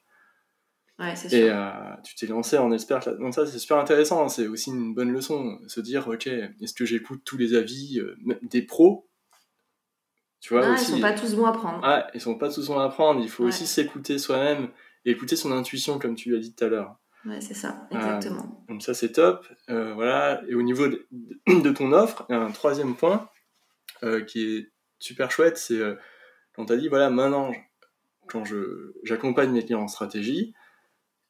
Ouais, 0.98 1.14
c'est 1.14 1.28
sûr. 1.28 1.38
Et 1.38 1.50
euh, 1.50 1.70
tu 2.04 2.14
t'es 2.14 2.26
lancé 2.26 2.56
en 2.56 2.72
espère. 2.72 3.00
Donc 3.18 3.34
ça, 3.34 3.46
c'est 3.46 3.58
super 3.58 3.76
intéressant. 3.76 4.24
Hein. 4.24 4.28
C'est 4.28 4.46
aussi 4.46 4.70
une 4.70 4.94
bonne 4.94 5.12
leçon, 5.12 5.58
se 5.66 5.80
dire 5.80 6.08
ok, 6.08 6.26
est-ce 6.26 6.72
que 6.72 6.86
j'écoute 6.86 7.20
tous 7.24 7.36
les 7.36 7.54
avis 7.54 8.00
euh, 8.00 8.16
des 8.42 8.62
pros? 8.62 9.06
Tu 10.40 10.54
vois, 10.54 10.66
ah, 10.66 10.72
aussi, 10.72 10.92
ils 10.92 10.94
sont 10.94 11.00
pas 11.00 11.12
tous 11.12 11.34
bons 11.34 11.46
à 11.46 11.52
prendre. 11.52 11.80
Ah, 11.82 12.06
ils 12.14 12.20
sont 12.20 12.38
pas 12.38 12.50
tous 12.50 12.66
bons 12.68 12.78
à 12.78 12.88
prendre. 12.88 13.20
Il 13.20 13.28
faut 13.28 13.44
aussi 13.44 13.66
s'écouter 13.66 14.18
soi-même 14.18 14.70
et 15.04 15.10
écouter 15.10 15.36
son 15.36 15.52
intuition, 15.52 15.98
comme 15.98 16.14
tu 16.14 16.30
l'as 16.30 16.38
dit 16.38 16.54
tout 16.54 16.64
à 16.64 16.68
l'heure. 16.68 16.96
Ouais, 17.26 17.40
c'est 17.40 17.54
ça, 17.54 17.88
exactement. 17.90 18.44
Euh, 18.44 18.72
donc 18.72 18.82
ça, 18.82 18.94
c'est 18.94 19.12
top. 19.12 19.46
Voilà. 19.68 20.42
Et 20.48 20.54
au 20.54 20.62
niveau 20.62 20.88
de, 20.88 21.06
de, 21.48 21.70
ton 21.70 21.92
offre, 21.92 22.24
un 22.30 22.50
troisième 22.52 22.94
point 22.94 23.28
qui 24.28 24.42
est 24.42 24.72
super 24.98 25.30
chouette, 25.30 25.58
c'est 25.58 25.80
quand 26.54 26.66
tu 26.66 26.72
as 26.72 26.76
dit, 26.76 26.88
voilà, 26.88 27.10
maintenant, 27.10 27.52
quand 28.28 28.44
j'accompagne 29.02 29.50
mes 29.50 29.64
clients 29.64 29.82
en 29.82 29.88
stratégie, 29.88 30.54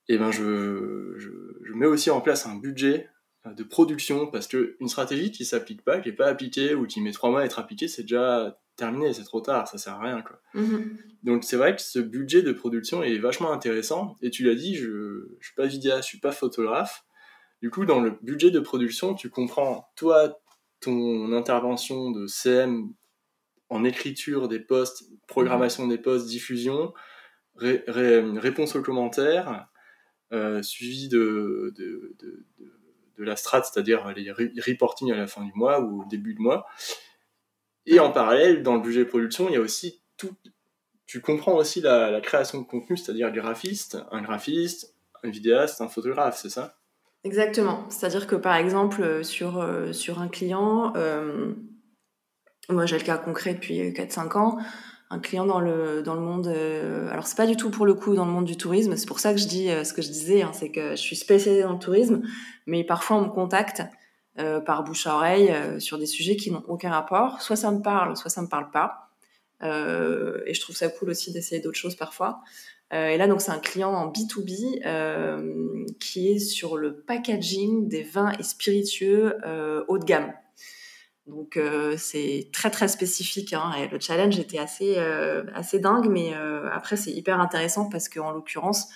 et 0.09 0.19
ben 0.19 0.31
je, 0.31 1.14
je, 1.16 1.31
je, 1.64 1.73
mets 1.73 1.87
aussi 1.87 2.11
en 2.11 2.21
place 2.21 2.47
un 2.47 2.57
budget 2.57 3.09
de 3.55 3.62
production 3.62 4.27
parce 4.27 4.47
que 4.47 4.77
une 4.81 4.88
stratégie 4.88 5.31
qui 5.31 5.45
s'applique 5.45 5.83
pas, 5.83 6.01
qui 6.01 6.09
est 6.09 6.12
pas 6.12 6.27
appliquée 6.27 6.75
ou 6.75 6.87
qui 6.87 7.01
met 7.01 7.12
trois 7.12 7.31
mois 7.31 7.42
à 7.42 7.45
être 7.45 7.59
appliquée, 7.59 7.88
c'est 7.88 8.03
déjà 8.03 8.59
terminé, 8.77 9.12
c'est 9.12 9.25
trop 9.25 9.40
tard, 9.40 9.69
ça 9.69 9.79
sert 9.79 9.95
à 9.95 10.01
rien. 10.01 10.23
Quoi. 10.23 10.40
Mhm. 10.55 10.99
Donc 11.23 11.45
c'est 11.45 11.57
vrai 11.57 11.75
que 11.75 11.83
ce 11.83 11.99
budget 11.99 12.42
de 12.42 12.53
production 12.53 13.03
est 13.03 13.19
vachement 13.19 13.53
intéressant. 13.53 14.16
Et 14.23 14.31
tu 14.31 14.45
l'as 14.45 14.55
dit, 14.55 14.75
je 14.75 14.88
ne 14.88 15.38
suis 15.40 15.55
pas 15.55 15.66
vidéaste, 15.66 16.05
je 16.05 16.09
suis 16.09 16.21
pas 16.21 16.33
photographe. 16.33 17.05
Du 17.62 17.71
coup, 17.71 17.87
dans 17.87 18.01
le 18.01 18.19
budget 18.23 18.51
de 18.51 18.61
production, 18.61 19.14
tu 19.14 19.31
comprends, 19.31 19.88
toi, 19.97 20.38
ton 20.81 21.33
intervention 21.33 22.11
de 22.11 22.27
CM 22.27 22.92
en 23.71 23.83
écriture 23.83 24.49
des 24.49 24.61
posts, 24.61 25.05
programmation 25.27 25.88
des 25.88 25.99
posts, 25.99 26.29
diffusion, 26.29 26.92
réponse 27.57 28.77
aux 28.77 28.83
commentaires, 28.83 29.66
euh, 30.32 30.62
suivi 30.62 31.08
de, 31.08 31.72
de, 31.76 32.16
de, 32.18 33.24
la 33.24 33.36
strat, 33.36 33.62
c'est-à-dire 33.62 34.12
les 34.14 34.30
reporting 34.60 35.10
à 35.10 35.16
la 35.16 35.26
fin 35.26 35.42
du 35.44 35.52
mois 35.54 35.80
ou 35.80 36.02
au 36.02 36.04
début 36.04 36.34
de 36.34 36.40
mois. 36.40 36.66
Et 37.86 37.98
en 37.98 38.10
parallèle, 38.10 38.62
dans 38.62 38.74
le 38.74 38.80
budget 38.80 39.00
de 39.00 39.08
production, 39.08 39.48
il 39.48 39.54
y 39.54 39.56
a 39.56 39.60
aussi 39.60 40.02
tout. 40.16 40.34
Tu 41.06 41.20
comprends 41.20 41.54
aussi 41.54 41.80
la, 41.80 42.20
création 42.20 42.60
de 42.60 42.66
contenu, 42.66 42.96
c'est-à-dire 42.96 43.28
le 43.28 43.40
graphiste, 43.40 43.98
un 44.10 44.20
graphiste, 44.20 44.94
un 45.22 45.30
vidéaste, 45.30 45.80
un 45.80 45.88
photographe, 45.88 46.36
c'est 46.36 46.50
ça? 46.50 46.76
Exactement. 47.24 47.88
C'est-à-dire 47.88 48.26
que 48.26 48.36
par 48.36 48.56
exemple, 48.56 49.24
sur, 49.24 49.64
sur 49.92 50.20
un 50.20 50.28
client, 50.28 50.92
moi 52.68 52.86
j'ai 52.86 52.98
le 52.98 53.04
cas 53.04 53.18
concret 53.18 53.54
depuis 53.54 53.92
4-5 53.92 54.36
ans, 54.36 54.58
un 55.11 55.19
client 55.19 55.47
dans 55.47 55.61
le 55.61 56.03
dans 56.03 56.14
le 56.14 56.21
monde 56.21 56.49
euh, 56.49 57.09
alors 57.11 57.27
c'est 57.27 57.37
pas 57.37 57.47
du 57.47 57.57
tout 57.57 57.71
pour 57.71 57.87
le 57.87 57.95
coup 57.95 58.14
dans 58.14 58.25
le 58.25 58.33
monde 58.33 58.45
du 58.45 58.57
tourisme 58.57 58.97
c'est 58.97 59.07
pour 59.07 59.21
ça 59.21 59.33
que 59.33 59.38
je 59.38 59.47
dis 59.47 59.71
euh, 59.71 59.85
ce 59.85 59.92
que 59.92 60.03
je 60.03 60.09
disais 60.09 60.42
hein, 60.42 60.51
c'est 60.53 60.71
que 60.71 60.90
je 60.90 60.97
suis 60.97 61.16
spécialisée 61.16 61.62
dans 61.62 61.75
le 61.75 61.79
tourisme 61.79 62.23
mais 62.66 62.83
parfois 62.83 63.19
on 63.19 63.23
me 63.23 63.31
contacte 63.31 63.83
euh, 64.38 64.61
par 64.61 64.83
bouche 64.83 65.07
à 65.07 65.14
oreille 65.14 65.55
sur 65.79 65.99
des 65.99 66.07
sujets 66.07 66.37
qui 66.37 66.51
n'ont 66.51 66.64
aucun 66.69 66.90
rapport. 66.90 67.40
Soit 67.40 67.57
ça 67.57 67.71
me 67.71 67.81
parle 67.81 68.16
soit 68.16 68.31
ça 68.31 68.42
me 68.42 68.49
parle 68.49 68.71
pas. 68.71 69.09
Et 69.62 70.53
je 70.53 70.61
trouve 70.61 70.77
ça 70.77 70.88
cool 70.90 71.09
aussi 71.09 71.33
d'essayer 71.33 71.62
d'autres 71.62 71.79
choses 71.79 71.95
parfois. 71.95 72.42
Et 72.92 73.16
là 73.16 73.29
donc 73.29 73.40
c'est 73.40 73.51
un 73.51 73.59
client 73.59 73.95
en 73.95 74.12
B2B 74.12 75.95
qui 75.99 76.29
est 76.33 76.38
sur 76.38 76.77
le 76.77 76.97
packaging 77.01 77.88
des 77.88 78.03
vins 78.03 78.33
et 78.38 78.42
spiritueux 78.42 79.38
haut 79.88 79.99
de 79.99 80.05
gamme 80.05 80.35
donc 81.26 81.56
euh, 81.56 81.96
c'est 81.98 82.48
très 82.52 82.70
très 82.70 82.86
spécifique 82.86 83.52
hein, 83.52 83.72
et 83.78 83.88
le 83.88 83.98
challenge 83.98 84.38
était 84.38 84.58
assez 84.58 84.94
euh, 84.96 85.42
assez 85.54 85.80
dingue, 85.80 86.08
mais 86.08 86.34
euh, 86.34 86.68
après 86.72 86.96
c'est 86.96 87.10
hyper 87.10 87.40
intéressant 87.40 87.88
parce 87.88 88.08
qu'en 88.08 88.30
l'occurrence 88.30 88.88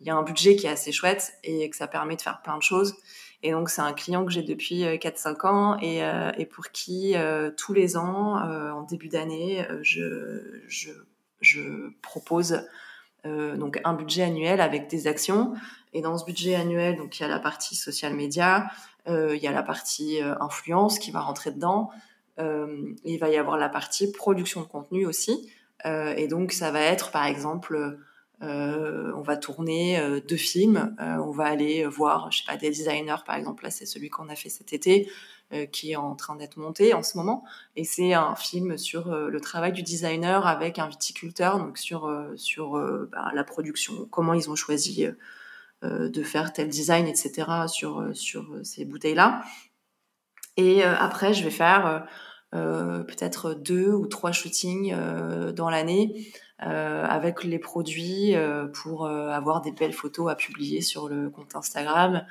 il 0.00 0.06
y 0.06 0.10
a 0.10 0.14
un 0.14 0.22
budget 0.22 0.56
qui 0.56 0.66
est 0.66 0.70
assez 0.70 0.92
chouette 0.92 1.32
et 1.42 1.68
que 1.70 1.76
ça 1.76 1.88
permet 1.88 2.16
de 2.16 2.22
faire 2.22 2.42
plein 2.42 2.56
de 2.56 2.62
choses. 2.62 2.94
Et 3.44 3.52
donc 3.52 3.68
c'est 3.70 3.82
un 3.82 3.92
client 3.92 4.24
que 4.24 4.30
j'ai 4.30 4.42
depuis 4.42 4.82
4-5 4.82 5.46
ans 5.46 5.76
et, 5.80 6.00
et, 6.40 6.46
pour 6.46 6.70
qui 6.70 7.14
tous 7.56 7.72
les 7.72 7.96
ans 7.96 8.36
en 8.36 8.82
début 8.82 9.08
d'année 9.08 9.64
je, 9.82 10.62
je, 10.66 10.90
je 11.40 11.90
propose 12.02 12.64
donc 13.24 13.80
un 13.84 13.94
budget 13.94 14.22
annuel 14.22 14.60
avec 14.60 14.88
des 14.88 15.06
actions. 15.06 15.54
Et 15.92 16.00
dans 16.00 16.16
ce 16.16 16.24
budget 16.24 16.54
annuel, 16.54 16.96
donc 16.96 17.18
il 17.18 17.22
y 17.22 17.24
a 17.24 17.28
la 17.28 17.38
partie 17.38 17.76
social 17.76 18.14
media, 18.14 18.70
euh, 19.08 19.36
il 19.36 19.42
y 19.42 19.46
a 19.46 19.52
la 19.52 19.62
partie 19.62 20.22
euh, 20.22 20.34
influence 20.40 20.98
qui 20.98 21.10
va 21.10 21.20
rentrer 21.20 21.50
dedans. 21.50 21.90
Euh, 22.38 22.94
il 23.04 23.18
va 23.18 23.28
y 23.28 23.36
avoir 23.36 23.56
la 23.56 23.68
partie 23.68 24.10
production 24.10 24.62
de 24.62 24.66
contenu 24.66 25.06
aussi. 25.06 25.50
et 25.84 26.28
donc, 26.28 26.52
ça 26.52 26.70
va 26.70 26.80
être, 26.80 27.10
par 27.10 27.26
exemple, 27.26 27.98
on 28.40 29.20
va 29.20 29.36
tourner 29.36 30.00
deux 30.28 30.36
films. 30.36 30.94
on 30.98 31.32
va 31.32 31.46
aller 31.46 31.84
voir, 31.86 32.30
je 32.30 32.38
sais 32.38 32.44
pas, 32.46 32.56
des 32.56 32.70
designers, 32.70 33.22
par 33.26 33.34
exemple. 33.34 33.64
Là, 33.64 33.70
c'est 33.70 33.86
celui 33.86 34.08
qu'on 34.08 34.28
a 34.28 34.36
fait 34.36 34.48
cet 34.48 34.72
été, 34.72 35.10
qui 35.72 35.92
est 35.92 35.96
en 35.96 36.14
train 36.14 36.36
d'être 36.36 36.56
monté 36.56 36.94
en 36.94 37.02
ce 37.02 37.16
moment. 37.16 37.44
Et 37.76 37.84
c'est 37.84 38.14
un 38.14 38.34
film 38.34 38.78
sur 38.78 39.14
le 39.14 39.40
travail 39.40 39.72
du 39.72 39.82
designer 39.82 40.46
avec 40.46 40.78
un 40.78 40.88
viticulteur, 40.88 41.58
donc 41.58 41.78
sur 41.78 42.10
sur 42.36 42.72
bah, 43.10 43.30
la 43.34 43.44
production, 43.44 44.06
comment 44.10 44.34
ils 44.34 44.50
ont 44.50 44.56
choisi 44.56 45.06
euh, 45.84 46.08
de 46.08 46.22
faire 46.22 46.52
tel 46.52 46.68
design, 46.68 47.08
etc. 47.08 47.66
sur, 47.66 47.98
euh, 47.98 48.14
sur 48.14 48.42
euh, 48.52 48.62
ces 48.62 48.84
bouteilles-là. 48.84 49.42
Et 50.56 50.84
après, 50.84 51.32
je 51.32 51.42
vais 51.44 51.50
faire 51.50 52.06
peut-être 52.52 53.54
deux 53.54 53.90
ou 53.90 54.06
trois 54.06 54.32
shootings 54.32 54.94
dans 55.54 55.70
l'année 55.70 56.30
avec 56.58 57.42
les 57.42 57.58
produits 57.58 58.34
pour 58.74 59.06
avoir 59.06 59.62
des 59.62 59.72
belles 59.72 59.94
photos 59.94 60.30
à 60.30 60.34
publier 60.34 60.82
sur 60.82 61.08
le 61.08 61.30
compte 61.30 61.56
Instagram. 61.56 62.26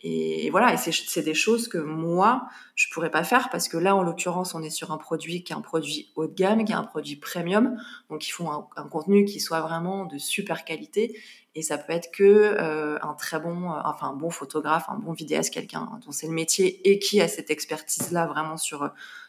Et, 0.00 0.48
voilà, 0.50 0.74
et 0.74 0.76
c'est 0.76 1.22
des 1.22 1.34
choses 1.34 1.66
que 1.66 1.78
moi, 1.78 2.46
je 2.76 2.86
pourrais 2.92 3.10
pas 3.10 3.24
faire 3.24 3.50
parce 3.50 3.66
que 3.66 3.76
là, 3.76 3.96
en 3.96 4.02
l'occurrence, 4.02 4.54
on 4.54 4.62
est 4.62 4.70
sur 4.70 4.92
un 4.92 4.96
produit 4.96 5.42
qui 5.42 5.52
est 5.52 5.56
un 5.56 5.60
produit 5.60 6.12
haut 6.14 6.28
de 6.28 6.34
gamme, 6.34 6.64
qui 6.64 6.70
est 6.70 6.76
un 6.76 6.84
produit 6.84 7.16
premium. 7.16 7.76
Donc, 8.08 8.28
il 8.28 8.30
faut 8.30 8.48
un, 8.48 8.68
contenu 8.90 9.24
qui 9.24 9.40
soit 9.40 9.60
vraiment 9.60 10.04
de 10.04 10.16
super 10.18 10.64
qualité. 10.64 11.18
Et 11.56 11.62
ça 11.62 11.78
peut 11.78 11.92
être 11.92 12.12
que 12.12 12.22
euh, 12.22 12.98
un 13.02 13.14
très 13.14 13.40
bon, 13.40 13.72
euh, 13.72 13.80
enfin 13.84 14.10
un 14.10 14.14
bon 14.14 14.30
photographe, 14.30 14.84
un 14.88 14.98
bon 14.98 15.12
vidéaste, 15.12 15.52
quelqu'un 15.52 15.88
dont 16.06 16.12
c'est 16.12 16.28
le 16.28 16.32
métier 16.32 16.88
et 16.88 17.00
qui 17.00 17.20
a 17.20 17.26
cette 17.26 17.50
expertise-là 17.50 18.26
vraiment 18.26 18.56
sur 18.56 18.84
euh, 18.84 18.88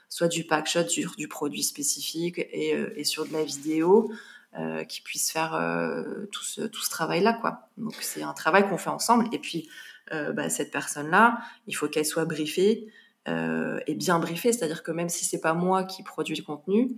soit 0.10 0.28
du 0.28 0.44
pack 0.44 0.68
shot, 0.68 0.88
sur 0.88 1.16
du 1.16 1.28
produit 1.28 1.64
spécifique 1.64 2.38
et, 2.38 2.76
et 2.96 3.04
sur 3.04 3.26
de 3.26 3.34
la 3.34 3.44
vidéo. 3.44 4.12
Euh, 4.60 4.84
qui 4.84 5.02
puisse 5.02 5.32
faire 5.32 5.52
tout 6.32 6.44
ce, 6.44 6.62
tout 6.62 6.82
ce 6.82 6.90
travail-là. 6.90 7.40
Donc 7.78 7.96
c'est 8.02 8.24
un 8.24 8.34
travail 8.34 8.68
qu'on 8.68 8.78
fait 8.78 8.90
ensemble. 8.90 9.28
Et 9.32 9.40
puis 9.40 9.70
euh, 10.12 10.32
bah, 10.34 10.50
cette 10.50 10.72
personne-là, 10.72 11.40
il 11.68 11.74
faut 11.74 11.88
qu'elle 11.88 12.06
soit 12.06 12.26
briefée 12.26 12.88
euh, 13.28 13.80
et 13.86 13.96
bien 13.96 14.20
briefée, 14.20 14.52
c'est-à-dire 14.52 14.82
que 14.82 14.92
même 14.92 15.10
si 15.10 15.26
c'est 15.26 15.42
pas 15.42 15.54
moi 15.54 15.84
qui 15.84 16.04
produis 16.04 16.36
le 16.36 16.44
contenu, 16.44 16.90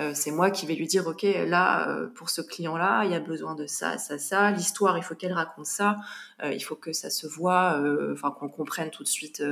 euh, 0.00 0.12
c'est 0.14 0.30
moi 0.30 0.50
qui 0.50 0.66
vais 0.66 0.74
lui 0.74 0.86
dire 0.86 1.06
ok 1.06 1.22
là 1.22 2.06
pour 2.14 2.28
ce 2.28 2.42
client 2.42 2.76
là 2.76 3.04
il 3.04 3.10
y 3.10 3.14
a 3.14 3.20
besoin 3.20 3.54
de 3.54 3.66
ça 3.66 3.98
ça 3.98 4.18
ça. 4.18 4.50
L'histoire 4.50 4.98
il 4.98 5.02
faut 5.02 5.14
qu'elle 5.14 5.32
raconte 5.32 5.66
ça. 5.66 5.96
Il 6.44 6.60
faut 6.60 6.76
que 6.76 6.92
ça 6.92 7.10
se 7.10 7.26
voit 7.26 7.80
enfin 8.12 8.30
qu'on 8.30 8.48
comprenne 8.48 8.90
tout 8.90 9.02
de 9.02 9.08
suite 9.08 9.42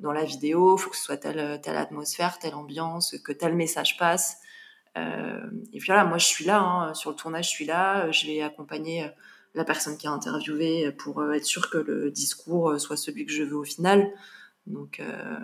dans 0.00 0.12
la 0.12 0.24
vidéo. 0.24 0.76
Il 0.76 0.80
faut 0.80 0.90
que 0.90 0.96
ce 0.96 1.04
soit 1.04 1.16
telle 1.16 1.76
atmosphère 1.76 2.38
telle 2.38 2.54
ambiance 2.54 3.16
que 3.24 3.32
tel 3.32 3.54
message 3.54 3.96
passe 3.98 4.38
et 4.96 5.78
puis 5.78 5.86
voilà 5.86 6.04
moi 6.04 6.18
je 6.18 6.26
suis 6.26 6.44
là 6.44 6.60
hein, 6.60 6.94
sur 6.94 7.10
le 7.10 7.16
tournage 7.16 7.46
je 7.46 7.50
suis 7.50 7.64
là 7.64 8.10
je 8.12 8.26
vais 8.26 8.42
accompagner 8.42 9.10
la 9.54 9.64
personne 9.64 9.96
qui 9.96 10.06
a 10.06 10.10
interviewé 10.10 10.90
pour 10.92 11.20
euh, 11.20 11.32
être 11.32 11.44
sûr 11.44 11.70
que 11.70 11.78
le 11.78 12.10
discours 12.10 12.70
euh, 12.70 12.78
soit 12.78 12.96
celui 12.96 13.24
que 13.24 13.32
je 13.32 13.44
veux 13.44 13.56
au 13.56 13.64
final. 13.64 14.10
Donc, 14.66 15.00
euh, 15.00 15.38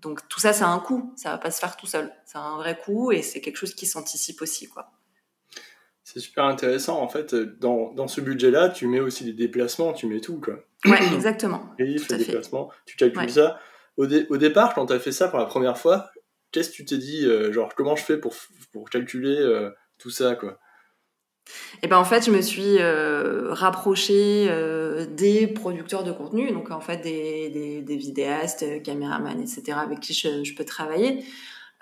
donc 0.00 0.26
tout 0.28 0.40
ça, 0.40 0.52
ça 0.52 0.68
a 0.68 0.70
un 0.70 0.78
coût. 0.78 1.12
Ça 1.16 1.30
va 1.30 1.38
pas 1.38 1.50
se 1.50 1.60
faire 1.60 1.76
tout 1.76 1.86
seul. 1.86 2.10
Ça 2.24 2.38
a 2.40 2.42
un 2.42 2.56
vrai 2.56 2.78
coût 2.78 3.12
et 3.12 3.22
c'est 3.22 3.40
quelque 3.40 3.56
chose 3.56 3.74
qui 3.74 3.86
s'anticipe 3.86 4.40
aussi, 4.42 4.68
quoi. 4.68 4.90
C'est 6.02 6.20
super 6.20 6.44
intéressant. 6.44 7.00
En 7.00 7.08
fait, 7.08 7.34
dans, 7.34 7.92
dans 7.92 8.08
ce 8.08 8.20
budget-là, 8.20 8.68
tu 8.68 8.86
mets 8.86 9.00
aussi 9.00 9.24
des 9.24 9.32
déplacements, 9.32 9.92
tu 9.92 10.06
mets 10.06 10.20
tout, 10.20 10.38
quoi. 10.38 10.56
Ouais, 10.84 11.02
exactement. 11.14 11.70
Les 11.78 11.96
déplacements, 11.96 12.70
tu 12.84 12.96
calcules 12.96 13.30
ça. 13.30 13.58
Au, 13.96 14.04
au, 14.04 14.36
départ, 14.36 14.74
quand 14.74 14.86
tu 14.86 14.92
as 14.92 14.98
fait 14.98 15.12
ça 15.12 15.28
pour 15.28 15.38
la 15.38 15.46
première 15.46 15.78
fois, 15.78 16.10
qu'est-ce 16.54 16.70
que 16.70 16.76
tu 16.76 16.84
t'es 16.84 16.98
dit, 16.98 17.26
genre, 17.52 17.74
comment 17.74 17.96
je 17.96 18.04
fais 18.04 18.16
pour, 18.16 18.34
pour 18.72 18.88
calculer 18.88 19.36
tout 19.98 20.10
ça, 20.10 20.36
quoi? 20.36 20.58
Et 21.82 21.86
ben 21.86 21.98
en 21.98 22.04
fait, 22.04 22.24
je 22.24 22.30
me 22.30 22.40
suis 22.40 22.78
euh, 22.78 23.52
rapprochée 23.52 24.46
euh, 24.48 25.06
des 25.06 25.46
producteurs 25.46 26.02
de 26.02 26.12
contenu, 26.12 26.50
donc 26.52 26.70
en 26.70 26.80
fait 26.80 26.98
des, 26.98 27.84
vidéastes, 27.86 28.62
euh, 28.62 28.80
caméramans, 28.80 29.40
etc., 29.40 29.78
avec 29.80 30.00
qui 30.00 30.14
je, 30.14 30.54
peux 30.54 30.64
travailler. 30.64 31.24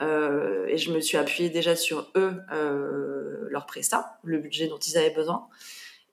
Euh, 0.01 0.67
et 0.67 0.79
je 0.79 0.93
me 0.93 1.01
suis 1.01 1.17
appuyée 1.17 1.51
déjà 1.51 1.77
sur 1.77 2.11
eux, 2.17 2.35
euh, 2.53 3.47
leur 3.51 3.67
prestat, 3.67 4.19
le 4.25 4.39
budget 4.39 4.67
dont 4.67 4.79
ils 4.79 4.99
avaient 4.99 5.15
besoin. 5.15 5.47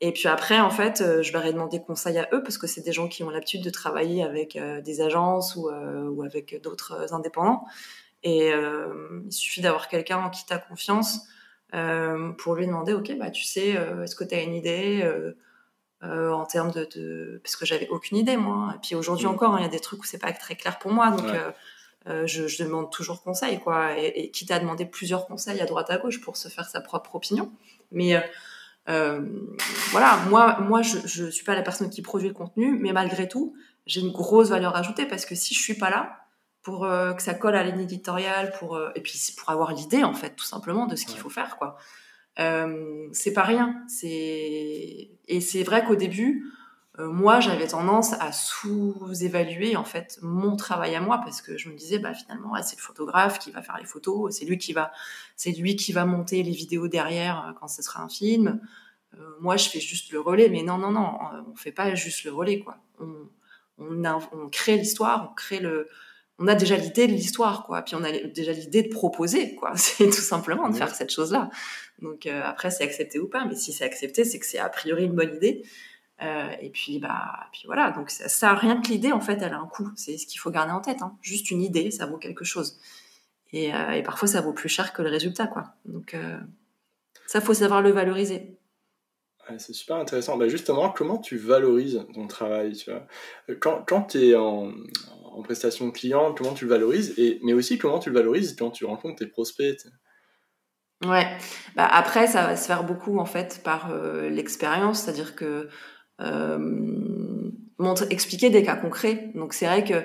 Et 0.02 0.14
puis 0.14 0.28
après, 0.28 0.60
en 0.60 0.70
fait, 0.70 1.04
je 1.22 1.34
leur 1.34 1.46
ai 1.46 1.52
demandé 1.52 1.82
conseil 1.82 2.18
à 2.20 2.30
eux 2.32 2.42
parce 2.42 2.58
que 2.58 2.68
c'est 2.68 2.82
des 2.82 2.94
gens 2.94 3.10
qui 3.10 3.24
ont 3.24 3.30
l'habitude 3.30 3.62
de 3.62 3.70
travailler 3.70 4.24
avec 4.24 4.58
des 4.86 5.02
agences 5.02 5.58
ou, 5.58 5.70
ou 5.70 6.24
avec 6.24 6.62
d'autres 6.64 7.14
indépendants. 7.14 7.66
Et 8.24 8.52
il 8.52 9.32
suffit 9.32 9.62
d'avoir 9.62 9.88
quelqu'un 9.88 10.18
en 10.18 10.30
qui 10.30 10.46
tu 10.46 10.54
as 10.54 10.58
confiance 10.58 11.22
euh, 11.76 12.32
pour 12.32 12.56
lui 12.56 12.66
demander, 12.66 12.94
ok, 12.94 13.16
bah 13.18 13.30
tu 13.30 13.44
sais, 13.44 13.78
euh, 13.78 14.04
est-ce 14.04 14.16
que 14.16 14.24
tu 14.24 14.34
as 14.34 14.42
une 14.42 14.56
idée 14.56 15.02
euh, 16.04 16.32
en 16.32 16.46
termes 16.46 16.72
de, 16.72 16.88
de... 16.96 17.40
parce 17.44 17.56
que 17.56 17.66
j'avais 17.66 17.88
aucune 17.90 18.18
idée 18.18 18.38
moi. 18.38 18.74
Et 18.76 18.80
puis 18.82 18.96
aujourd'hui 18.96 19.28
mm. 19.28 19.32
encore, 19.32 19.54
hein, 19.54 19.58
il 19.60 19.64
y 19.64 19.68
a 19.68 19.70
des 19.70 19.80
trucs 19.80 20.02
où 20.02 20.06
c'est 20.06 20.18
pas 20.18 20.32
très 20.32 20.56
clair 20.56 20.80
pour 20.80 20.92
moi, 20.92 21.12
donc 21.12 21.28
je, 22.26 22.48
je, 22.48 22.64
demande 22.64 22.92
toujours 22.92 23.22
conseil, 23.22 23.60
quoi. 23.60 24.00
Et, 24.00 24.08
et 24.16 24.32
quitte 24.32 24.50
à 24.50 24.60
demander 24.60 24.86
plusieurs 24.86 25.28
conseils 25.28 25.62
à 25.62 25.66
droite 25.66 25.92
à 25.92 25.98
gauche 25.98 26.22
pour 26.22 26.38
se 26.38 26.48
faire 26.48 26.68
sa 26.68 26.82
propre 26.82 27.16
opinion. 27.16 27.52
Mais 27.92 28.16
euh, 28.90 29.22
voilà, 29.92 30.18
moi, 30.30 30.60
moi, 30.62 30.82
je, 30.82 30.98
je 31.06 31.30
suis 31.30 31.44
pas 31.44 31.54
la 31.54 31.62
personne 31.62 31.90
qui 31.92 32.02
produit 32.02 32.28
le 32.28 32.34
contenu, 32.34 32.78
mais 32.80 32.92
malgré 32.94 33.28
tout, 33.28 33.54
j'ai 33.86 34.02
une 34.02 34.12
grosse 34.12 34.50
valeur 34.50 34.76
ajoutée 34.76 35.06
parce 35.06 35.26
que 35.26 35.36
si 35.36 35.54
je 35.54 35.62
suis 35.62 35.76
pas 35.76 35.92
là, 35.92 36.19
pour 36.62 36.86
euh, 36.86 37.14
que 37.14 37.22
ça 37.22 37.34
colle 37.34 37.56
à 37.56 37.64
ligne 37.64 37.82
éditoriale, 37.82 38.54
pour 38.60 38.76
euh, 38.76 38.90
et 38.96 39.02
puis 39.02 39.20
pour 39.38 39.50
avoir 39.50 39.74
l'idée 39.74 40.04
en 40.04 40.14
fait 40.14 40.36
tout 40.36 40.46
simplement 40.46 40.88
de 40.88 40.96
ce 40.96 41.06
qu'il 41.06 41.18
faut 41.18 41.30
faire 41.30 41.58
quoi. 41.58 41.78
Euh, 42.40 43.08
c'est 43.12 43.34
pas 43.34 43.44
rien, 43.44 43.84
c'est 43.88 45.10
et 45.28 45.42
c'est 45.42 45.64
vrai 45.64 45.86
qu'au 45.86 45.96
début, 45.96 46.46
moi 46.98 47.40
j'avais 47.40 47.68
tendance 47.68 48.12
à 48.20 48.34
sous-évaluer 48.34 49.78
en 49.78 49.86
fait 49.86 50.20
mon 50.22 50.58
travail 50.58 50.96
à 50.96 51.02
moi 51.02 51.20
parce 51.24 51.42
que 51.42 51.58
je 51.58 51.70
me 51.70 51.76
disais 51.76 51.98
bah 51.98 52.14
finalement 52.14 52.62
c'est 52.62 52.76
le 52.76 52.82
photographe 52.82 53.40
qui 53.40 53.52
va 53.52 53.62
faire 53.62 53.78
les 53.78 53.86
photos, 53.86 54.36
c'est 54.38 54.46
lui 54.46 54.58
qui 54.58 54.74
va 54.74 54.92
c'est 55.38 55.52
lui 55.52 55.78
qui 55.78 55.94
va 55.94 56.06
monter 56.06 56.44
les 56.44 56.52
vidéos 56.52 56.90
derrière 56.90 57.56
quand 57.60 57.70
ce 57.70 57.82
sera 57.82 58.04
un 58.04 58.10
film. 58.10 58.60
moi 59.40 59.56
je 59.56 59.70
fais 59.70 59.80
juste 59.80 60.12
le 60.12 60.20
relais, 60.20 60.50
mais 60.50 60.62
non 60.62 60.78
non 60.78 60.92
non, 60.92 61.18
on 61.50 61.56
fait 61.56 61.72
pas 61.72 61.96
juste 61.96 62.26
le 62.26 62.34
relais 62.34 62.60
quoi. 62.60 62.78
On 63.00 63.30
on, 63.80 64.04
on 64.34 64.50
crée 64.50 64.78
l'histoire, 64.78 65.30
on 65.32 65.34
crée 65.34 65.60
le 65.60 65.88
on 66.40 66.48
a 66.48 66.56
déjà 66.56 66.78
l'idée 66.78 67.06
de 67.06 67.12
l'histoire, 67.12 67.66
quoi. 67.66 67.82
Puis 67.82 67.96
on 67.96 68.04
a 68.04 68.12
déjà 68.12 68.54
l'idée 68.54 68.84
de 68.84 68.90
proposer, 68.90 69.56
quoi. 69.56 69.74
C'est 69.76 70.06
tout 70.06 70.14
simplement 70.14 70.70
de 70.70 70.76
faire 70.76 70.96
cette 70.96 71.12
chose-là. 71.12 71.50
Donc 72.02 72.26
euh, 72.26 72.42
après, 72.44 72.72
c'est 72.72 72.84
accepté 72.84 73.20
ou 73.20 73.28
pas, 73.28 73.44
mais 73.46 73.56
si 73.56 73.74
c'est 73.74 73.84
accepté, 73.84 74.24
c'est 74.24 74.40
que 74.40 74.46
c'est 74.46 74.58
a 74.58 74.70
priori 74.70 75.04
une 75.04 75.14
bonne 75.14 75.36
idée. 75.36 75.64
Euh, 76.22 76.50
et 76.62 76.70
puis 76.70 77.00
bah, 77.00 77.48
puis 77.52 77.64
voilà. 77.66 77.92
Donc 77.92 78.10
ça, 78.10 78.30
ça 78.30 78.54
rien 78.54 78.82
que 78.82 78.88
l'idée, 78.88 79.12
en 79.12 79.20
fait, 79.20 79.42
elle 79.42 79.54
a 79.54 79.60
un 79.60 79.68
coût. 79.68 79.90
C'est 79.96 80.18
ce 80.18 80.26
qu'il 80.26 80.40
faut 80.40 80.50
garder 80.50 80.72
en 80.72 80.80
tête. 80.80 81.02
Hein. 81.02 81.18
Juste 81.22 81.52
une 81.52 81.62
idée, 81.62 81.92
ça 81.92 82.06
vaut 82.06 82.18
quelque 82.18 82.46
chose. 82.46 82.80
Et, 83.52 83.74
euh, 83.74 83.92
et, 83.92 84.04
parfois, 84.04 84.28
ça 84.30 84.40
vaut 84.40 84.54
plus 84.54 84.70
cher 84.70 84.94
que 84.94 85.02
le 85.02 85.10
résultat, 85.10 85.48
quoi. 85.48 85.74
Donc 85.86 86.16
ça, 87.26 87.42
faut 87.42 87.54
savoir 87.54 87.82
le 87.82 87.92
valoriser. 87.92 88.58
c'est 89.58 89.74
super 89.74 89.98
intéressant. 89.98 90.38
Bah 90.38 90.48
justement, 90.48 90.90
comment 90.90 91.18
tu 91.18 91.38
valorises 91.38 92.06
ton 92.14 92.28
travail 92.28 92.74
tu 92.74 92.92
vois? 92.92 93.06
Quand, 93.60 93.84
quand 93.86 94.04
tu 94.04 94.30
es 94.30 94.36
en, 94.36 94.72
en, 95.40 95.44
prestation 95.44 95.92
client, 95.92 96.34
comment 96.34 96.54
tu 96.54 96.66
le 96.66 96.70
valorises 96.70 97.14
et, 97.18 97.40
Mais 97.44 97.54
aussi, 97.54 97.78
comment 97.78 98.00
tu 98.00 98.10
le 98.10 98.16
valorises 98.16 98.56
quand 98.58 98.72
tu 98.72 98.86
rencontres 98.86 99.18
tes 99.18 99.28
prospects 99.28 99.88
Ouais, 101.06 101.26
bah 101.78 101.88
après, 101.90 102.28
ça 102.28 102.46
va 102.46 102.58
se 102.58 102.68
faire 102.68 102.84
beaucoup 102.84 103.20
en 103.20 103.26
fait 103.26 103.62
par 103.64 103.90
euh, 103.90 104.30
l'expérience, 104.30 105.04
c'est-à-dire 105.04 105.34
que 105.34 105.70
euh, 106.22 106.58
montre, 107.78 108.06
expliquer 108.10 108.50
des 108.50 108.64
cas 108.64 108.76
concrets. 108.76 109.32
Donc 109.36 109.54
c'est 109.54 109.66
vrai 109.66 109.84
que 109.86 110.04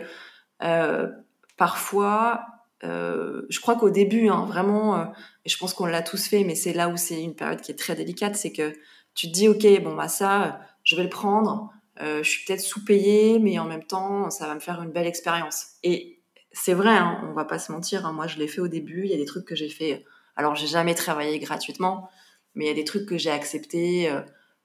euh, 0.62 1.10
parfois, 1.56 2.44
euh, 2.84 3.42
je 3.48 3.60
crois 3.60 3.74
qu'au 3.76 3.90
début, 3.90 4.28
hein, 4.28 4.46
vraiment, 4.46 5.12
je 5.44 5.56
pense 5.56 5.74
qu'on 5.74 5.86
l'a 5.86 6.02
tous 6.02 6.28
fait, 6.28 6.44
mais 6.44 6.54
c'est 6.54 6.72
là 6.72 6.88
où 6.88 6.96
c'est 6.96 7.20
une 7.20 7.34
période 7.34 7.60
qui 7.60 7.72
est 7.72 7.78
très 7.78 7.96
délicate, 7.96 8.36
c'est 8.36 8.52
que 8.52 8.72
tu 9.14 9.26
te 9.28 9.32
dis, 9.32 9.48
ok, 9.48 9.66
bon 9.82 9.94
bah 9.96 10.08
ça, 10.08 10.60
je 10.84 10.94
vais 10.94 11.02
le 11.02 11.08
prendre. 11.08 11.72
Je 11.98 12.22
suis 12.22 12.44
peut-être 12.44 12.60
sous-payé, 12.60 13.38
mais 13.38 13.58
en 13.58 13.64
même 13.64 13.84
temps, 13.84 14.30
ça 14.30 14.46
va 14.46 14.54
me 14.54 14.60
faire 14.60 14.82
une 14.82 14.90
belle 14.90 15.06
expérience. 15.06 15.66
Et 15.82 16.20
c'est 16.52 16.74
vrai, 16.74 16.96
hein, 16.96 17.20
on 17.28 17.32
va 17.32 17.44
pas 17.44 17.58
se 17.58 17.72
mentir. 17.72 18.06
Hein, 18.06 18.12
moi, 18.12 18.26
je 18.26 18.38
l'ai 18.38 18.48
fait 18.48 18.60
au 18.60 18.68
début. 18.68 19.02
Il 19.04 19.10
y 19.10 19.14
a 19.14 19.16
des 19.16 19.24
trucs 19.24 19.44
que 19.44 19.54
j'ai 19.54 19.68
fait 19.68 20.04
alors, 20.36 20.54
j'ai 20.54 20.66
jamais 20.66 20.94
travaillé 20.94 21.38
gratuitement, 21.38 22.08
mais 22.54 22.64
il 22.64 22.68
y 22.68 22.70
a 22.70 22.74
des 22.74 22.84
trucs 22.84 23.06
que 23.06 23.18
j'ai 23.18 23.30
acceptés 23.30 24.10
euh, 24.10 24.20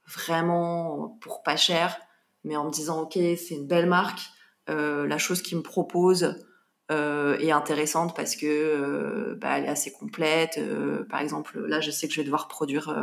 vraiment 0.07 1.17
pour 1.21 1.43
pas 1.43 1.57
cher, 1.57 1.97
mais 2.43 2.55
en 2.55 2.65
me 2.65 2.71
disant, 2.71 3.01
OK, 3.01 3.13
c'est 3.13 3.55
une 3.55 3.67
belle 3.67 3.87
marque, 3.87 4.21
euh, 4.69 5.07
la 5.07 5.17
chose 5.17 5.41
qu'ils 5.41 5.57
me 5.57 5.63
propose 5.63 6.43
euh, 6.91 7.37
est 7.37 7.51
intéressante 7.51 8.15
parce 8.15 8.35
que 8.35 9.37
bah, 9.39 9.57
elle 9.57 9.65
est 9.65 9.69
assez 9.69 9.91
complète. 9.91 10.59
par 11.09 11.21
exemple, 11.21 11.59
là, 11.59 11.81
je 11.81 11.91
sais 11.91 12.07
que 12.07 12.13
je 12.13 12.21
vais 12.21 12.25
devoir 12.25 12.47
produire 12.47 12.95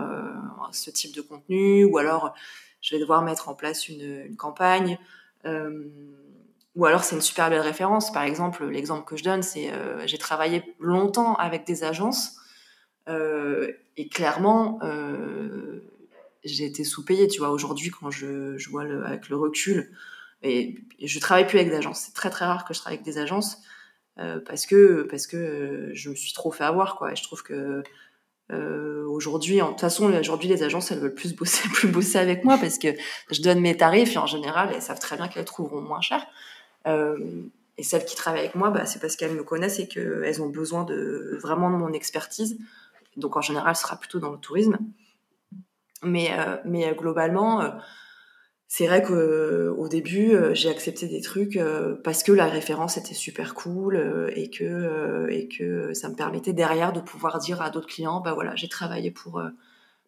ce 0.73 0.91
type 0.91 1.15
de 1.15 1.21
contenu, 1.21 1.85
ou 1.85 1.99
alors 1.99 2.35
je 2.87 2.95
vais 2.95 3.01
devoir 3.01 3.23
mettre 3.23 3.49
en 3.49 3.55
place 3.55 3.89
une, 3.89 4.37
campagne. 4.37 4.99
ou 5.45 6.85
alors 6.85 7.03
c'est 7.05 7.17
une 7.17 7.23
super 7.23 7.51
belle 7.51 7.61
référence. 7.61 8.13
Par 8.13 8.23
exemple, 8.23 8.65
l'exemple 8.67 9.05
que 9.05 9.17
je 9.17 9.25
donne, 9.25 9.43
c'est 9.43 9.73
j'ai 10.07 10.19
travaillé 10.19 10.63
longtemps 10.79 11.35
avec 11.35 11.67
des 11.67 11.83
agences 11.83 12.37
euh, 13.09 13.73
et 13.97 14.09
clairement, 14.09 14.79
euh, 14.83 15.81
j'ai 16.45 16.65
été 16.65 16.85
sous-payée. 16.85 17.29
Tu 17.29 17.39
vois, 17.39 17.51
aujourd'hui, 17.51 17.91
quand 17.91 18.11
je, 18.11 18.57
vois 18.71 18.83
avec 19.05 19.29
le 19.29 19.37
recul, 19.37 19.91
et, 20.43 20.77
je 21.03 21.19
travaille 21.19 21.47
plus 21.47 21.59
avec 21.59 21.71
des 21.71 21.77
agences. 21.77 22.01
C'est 22.01 22.15
très 22.15 22.31
très 22.31 22.45
rare 22.45 22.65
que 22.65 22.75
je 22.75 22.81
travaille 22.81 22.99
avec 22.99 23.07
des 23.07 23.19
agences 23.19 23.59
euh, 24.19 24.41
parce 24.41 24.67
que 24.67 25.03
parce 25.11 25.27
que 25.27 25.91
je 25.93 26.11
me 26.11 26.15
suis 26.15 26.33
trop 26.33 26.51
fait 26.51 26.65
avoir. 26.65 27.03
Et 27.11 27.17
je 27.17 27.23
trouve 27.23 27.43
que 27.43 27.83
euh, 28.53 29.05
aujourd'hui, 29.09 29.57
de 29.57 29.63
toute 29.63 29.81
façon, 29.81 30.13
aujourd'hui, 30.13 30.49
les 30.49 30.63
agences, 30.63 30.91
elles 30.93 31.01
veulent 31.01 31.15
plus 31.15 31.35
bosser, 31.35 31.69
plus 31.75 31.89
bosser 31.89 32.19
avec 32.19 32.45
moi 32.45 32.59
parce 32.59 32.79
que 32.79 32.89
je 33.31 33.43
donne 33.43 33.61
mes 33.61 33.77
tarifs 33.77 34.15
et 34.15 34.19
en 34.19 34.27
général, 34.27 34.71
elles 34.75 34.83
savent 34.83 35.01
très 35.01 35.17
bien 35.17 35.29
qu'elles 35.29 35.45
trouveront 35.45 35.81
moins 35.81 36.01
cher. 36.01 36.27
Euh, 36.87 37.19
et 37.79 37.83
celles 37.83 38.05
qui 38.05 38.17
travaillent 38.17 38.43
avec 38.43 38.55
moi, 38.55 38.71
bah, 38.71 38.87
c'est 38.87 39.01
parce 39.01 39.17
qu'elles 39.17 39.35
me 39.35 39.43
connaissent 39.43 39.79
et 39.79 39.89
qu'elles 39.89 40.41
ont 40.43 40.49
besoin 40.49 40.85
de 40.85 41.39
vraiment 41.43 41.71
de 41.71 41.77
mon 41.77 41.93
expertise. 41.93 42.59
Donc 43.17 43.37
en 43.37 43.41
général, 43.41 43.77
ce 43.77 43.83
sera 43.83 43.97
plutôt 43.97 44.19
dans 44.19 44.31
le 44.31 44.39
tourisme. 44.39 44.79
Mais, 46.03 46.29
euh, 46.33 46.57
mais 46.65 46.89
euh, 46.89 46.95
globalement, 46.95 47.63
euh, 47.63 47.71
c'est 48.69 48.87
vrai 48.87 49.03
qu'au 49.03 49.89
début, 49.89 50.35
j'ai 50.53 50.69
accepté 50.71 51.07
des 51.07 51.21
trucs 51.21 51.59
parce 52.03 52.23
que 52.23 52.33
la 52.33 52.47
référence 52.47 52.97
était 52.97 53.15
super 53.15 53.55
cool 53.55 54.33
et 54.35 54.51
que 54.51 55.29
et 55.31 55.49
que 55.49 55.95
ça 55.95 56.09
me 56.09 56.17
permettait 56.17 56.53
derrière 56.53 56.93
de 56.93 57.01
pouvoir 57.01 57.39
dire 57.39 57.63
à 57.63 57.71
d'autres 57.71 57.87
clients, 57.87 58.21
bah 58.21 58.35
voilà, 58.35 58.57
j'ai 58.57 58.69
travaillé 58.69 59.11
pour 59.11 59.41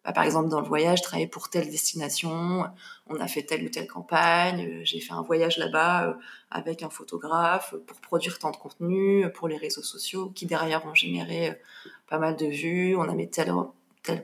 bah, 0.05 0.13
par 0.13 0.23
exemple, 0.23 0.49
dans 0.49 0.61
le 0.61 0.67
voyage, 0.67 1.01
travaillé 1.01 1.27
pour 1.27 1.49
telle 1.49 1.69
destination, 1.69 2.65
on 3.07 3.15
a 3.19 3.27
fait 3.27 3.43
telle 3.43 3.65
ou 3.65 3.69
telle 3.69 3.87
campagne, 3.87 4.81
j'ai 4.83 5.01
fait 5.01 5.13
un 5.13 5.21
voyage 5.21 5.57
là-bas 5.57 6.17
avec 6.51 6.83
un 6.83 6.89
photographe 6.89 7.75
pour 7.85 7.99
produire 7.99 8.39
tant 8.39 8.51
de 8.51 8.57
contenu 8.57 9.29
pour 9.33 9.47
les 9.47 9.57
réseaux 9.57 9.83
sociaux 9.83 10.31
qui 10.33 10.45
derrière 10.45 10.85
ont 10.85 10.95
généré 10.95 11.59
pas 12.07 12.17
mal 12.17 12.35
de 12.37 12.45
vues, 12.45 12.95
on 12.95 13.03
a 13.03 13.13
mis 13.13 13.29
tel, 13.29 13.53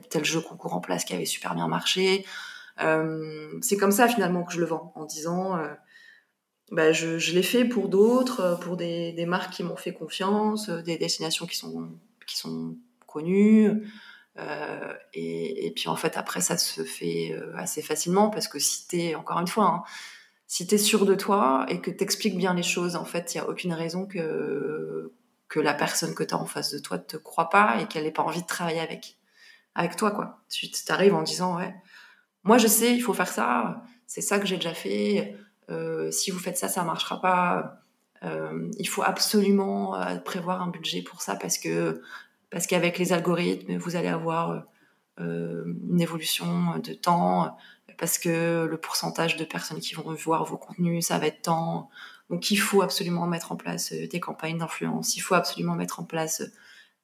tel 0.08 0.24
jeu 0.24 0.40
concours 0.40 0.74
en 0.74 0.80
place 0.80 1.04
qui 1.04 1.14
avait 1.14 1.26
super 1.26 1.54
bien 1.54 1.68
marché. 1.68 2.24
Euh, 2.80 3.58
c'est 3.62 3.76
comme 3.76 3.92
ça 3.92 4.08
finalement 4.08 4.44
que 4.44 4.52
je 4.52 4.60
le 4.60 4.66
vends, 4.66 4.92
en 4.94 5.04
disant 5.04 5.56
euh, 5.56 5.68
bah, 6.70 6.92
je, 6.92 7.32
l'ai 7.32 7.42
fait 7.42 7.64
pour 7.64 7.88
d'autres, 7.88 8.58
pour 8.60 8.76
des, 8.76 9.26
marques 9.26 9.52
qui 9.52 9.62
m'ont 9.62 9.76
fait 9.76 9.92
confiance, 9.92 10.68
des 10.68 10.98
destinations 10.98 11.46
qui 11.46 11.56
sont, 11.56 11.90
qui 12.26 12.36
sont 12.36 12.76
connues. 13.06 13.88
Euh, 14.38 14.92
et, 15.14 15.72
puis 15.74 15.88
en 15.88 15.96
fait 15.96 16.18
après 16.18 16.42
ça 16.42 16.58
se 16.58 16.84
fait 16.84 17.32
euh, 17.32 17.56
assez 17.56 17.80
facilement 17.80 18.28
parce 18.28 18.48
que 18.48 18.58
si 18.58 18.86
t'es 18.86 19.14
encore 19.14 19.38
une 19.38 19.46
fois 19.46 19.64
hein, 19.64 19.82
si 20.46 20.66
t'es 20.66 20.76
sûr 20.76 21.06
de 21.06 21.14
toi 21.14 21.64
et 21.70 21.80
que 21.80 21.90
t'expliques 21.90 22.36
bien 22.36 22.52
les 22.52 22.62
choses 22.62 22.96
en 22.96 23.06
fait 23.06 23.34
il 23.34 23.38
y 23.38 23.40
a 23.40 23.48
aucune 23.48 23.72
raison 23.72 24.04
que 24.04 25.10
que 25.48 25.60
la 25.60 25.74
personne 25.74 26.14
que 26.14 26.24
tu 26.24 26.34
as 26.34 26.38
en 26.38 26.46
face 26.46 26.72
de 26.72 26.78
toi 26.78 26.98
te 26.98 27.16
croit 27.16 27.50
pas 27.50 27.80
et 27.80 27.86
qu'elle 27.86 28.04
n'ait 28.04 28.12
pas 28.12 28.22
envie 28.22 28.42
de 28.42 28.46
travailler 28.46 28.80
avec, 28.80 29.18
avec 29.74 29.96
toi. 29.96 30.10
Quoi. 30.10 30.40
Tu 30.50 30.68
arrives 30.88 31.14
en 31.14 31.22
disant, 31.22 31.56
ouais, 31.56 31.74
moi 32.46 32.58
je 32.58 32.68
sais, 32.68 32.94
il 32.94 33.00
faut 33.00 33.12
faire 33.12 33.28
ça, 33.28 33.82
c'est 34.06 34.22
ça 34.22 34.38
que 34.38 34.46
j'ai 34.46 34.56
déjà 34.56 34.72
fait, 34.72 35.36
euh, 35.68 36.10
si 36.10 36.30
vous 36.30 36.38
faites 36.38 36.56
ça, 36.56 36.68
ça 36.68 36.84
marchera 36.84 37.20
pas. 37.20 37.82
Euh, 38.22 38.70
il 38.78 38.88
faut 38.88 39.02
absolument 39.02 40.00
euh, 40.00 40.16
prévoir 40.16 40.62
un 40.62 40.68
budget 40.68 41.02
pour 41.02 41.20
ça 41.20 41.36
parce 41.36 41.58
que 41.58 42.00
parce 42.50 42.66
qu'avec 42.66 42.98
les 42.98 43.12
algorithmes, 43.12 43.76
vous 43.76 43.96
allez 43.96 44.08
avoir 44.08 44.64
une 45.18 46.00
évolution 46.00 46.78
de 46.78 46.92
temps, 46.92 47.56
parce 47.98 48.18
que 48.18 48.66
le 48.70 48.76
pourcentage 48.76 49.36
de 49.36 49.44
personnes 49.44 49.80
qui 49.80 49.94
vont 49.94 50.12
voir 50.14 50.44
vos 50.44 50.58
contenus, 50.58 51.06
ça 51.06 51.18
va 51.18 51.26
être 51.26 51.42
temps. 51.42 51.88
Donc 52.30 52.50
il 52.50 52.56
faut 52.56 52.82
absolument 52.82 53.26
mettre 53.26 53.52
en 53.52 53.56
place 53.56 53.92
des 53.92 54.20
campagnes 54.20 54.58
d'influence, 54.58 55.16
il 55.16 55.20
faut 55.20 55.34
absolument 55.34 55.74
mettre 55.74 56.00
en 56.00 56.04
place 56.04 56.42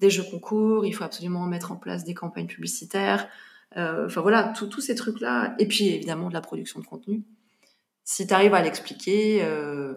des 0.00 0.10
jeux 0.10 0.24
concours, 0.24 0.84
il 0.84 0.92
faut 0.92 1.04
absolument 1.04 1.46
mettre 1.46 1.72
en 1.72 1.76
place 1.76 2.04
des 2.04 2.14
campagnes 2.14 2.46
publicitaires. 2.46 3.28
Euh, 3.76 4.06
enfin 4.06 4.20
voilà, 4.20 4.52
tous 4.54 4.80
ces 4.80 4.94
trucs-là. 4.94 5.54
Et 5.58 5.66
puis 5.66 5.88
évidemment 5.88 6.28
de 6.28 6.34
la 6.34 6.40
production 6.40 6.80
de 6.80 6.86
contenu. 6.86 7.22
Si 8.04 8.26
tu 8.26 8.34
arrives 8.34 8.54
à 8.54 8.62
l'expliquer, 8.62 9.42
euh, 9.42 9.94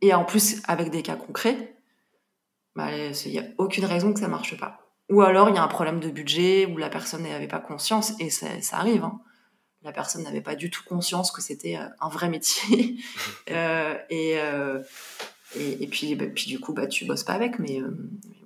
et 0.00 0.14
en 0.14 0.24
plus 0.24 0.62
avec 0.66 0.90
des 0.90 1.02
cas 1.02 1.16
concrets, 1.16 1.76
bah, 2.74 2.88
il 2.92 3.32
n'y 3.32 3.38
a 3.38 3.44
aucune 3.58 3.84
raison 3.84 4.12
que 4.12 4.20
ça 4.20 4.28
marche 4.28 4.58
pas. 4.58 4.80
Ou 5.10 5.22
alors 5.22 5.48
il 5.48 5.54
y 5.54 5.58
a 5.58 5.62
un 5.62 5.68
problème 5.68 6.00
de 6.00 6.10
budget 6.10 6.66
où 6.66 6.76
la 6.76 6.88
personne 6.88 7.22
n'avait 7.22 7.48
pas 7.48 7.60
conscience, 7.60 8.12
et 8.20 8.30
ça, 8.30 8.48
arrive. 8.72 9.04
Hein 9.04 9.20
la 9.82 9.92
personne 9.92 10.22
n'avait 10.22 10.40
pas 10.40 10.56
du 10.56 10.70
tout 10.70 10.82
conscience 10.84 11.30
que 11.30 11.40
c'était 11.40 11.76
euh, 11.76 11.88
un 12.00 12.08
vrai 12.08 12.28
métier. 12.28 12.96
euh, 13.50 13.96
et, 14.10 14.34
euh, 14.38 14.80
bah, 15.54 16.26
puis 16.34 16.46
du 16.46 16.60
coup, 16.60 16.72
bah, 16.72 16.86
tu 16.86 17.04
bosses 17.04 17.24
pas 17.24 17.34
avec, 17.34 17.58
mais 17.58 17.80
euh, 17.80 17.96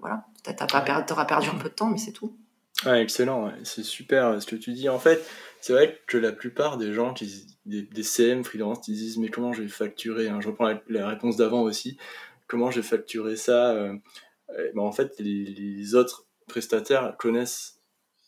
voilà, 0.01 0.27
tu 0.45 0.51
auras 0.63 1.25
perdu 1.25 1.49
un 1.49 1.59
peu 1.59 1.69
de 1.69 1.75
temps, 1.75 1.91
mais 1.91 1.99
c'est 1.99 2.13
tout. 2.13 2.37
Ouais, 2.85 3.01
excellent, 3.01 3.53
c'est 3.63 3.85
super 3.85 4.27
euh, 4.27 4.41
ce 4.41 4.47
que 4.47 4.57
tu 4.57 4.73
dis. 4.73 4.89
En 4.89 4.99
fait, 4.99 5.25
c'est 5.61 5.73
vrai 5.73 6.01
que 6.09 6.19
la 6.19 6.33
plupart 6.33 6.79
des 6.79 6.93
gens, 6.93 7.15
qui, 7.15 7.47
des, 7.65 7.83
des 7.83 8.03
CM 8.03 8.43
freelance, 8.43 8.81
qui 8.81 8.93
disent 8.93 9.19
mais 9.19 9.29
comment 9.29 9.53
je 9.53 9.63
vais 9.63 9.69
facturer 9.69 10.29
hein, 10.29 10.41
Je 10.41 10.49
reprends 10.49 10.73
la, 10.89 11.09
réponse 11.09 11.37
d'avant 11.37 11.63
aussi. 11.63 11.97
Comment 12.49 12.73
je 12.73 12.81
vais 12.81 12.87
facturer 12.87 13.37
ça 13.37 13.71
euh, 13.71 13.95
ben, 14.75 14.83
En 14.83 14.91
fait, 14.91 15.15
les, 15.21 15.95
autres 15.95 16.27
prestataires 16.49 17.17
connaissent 17.19 17.81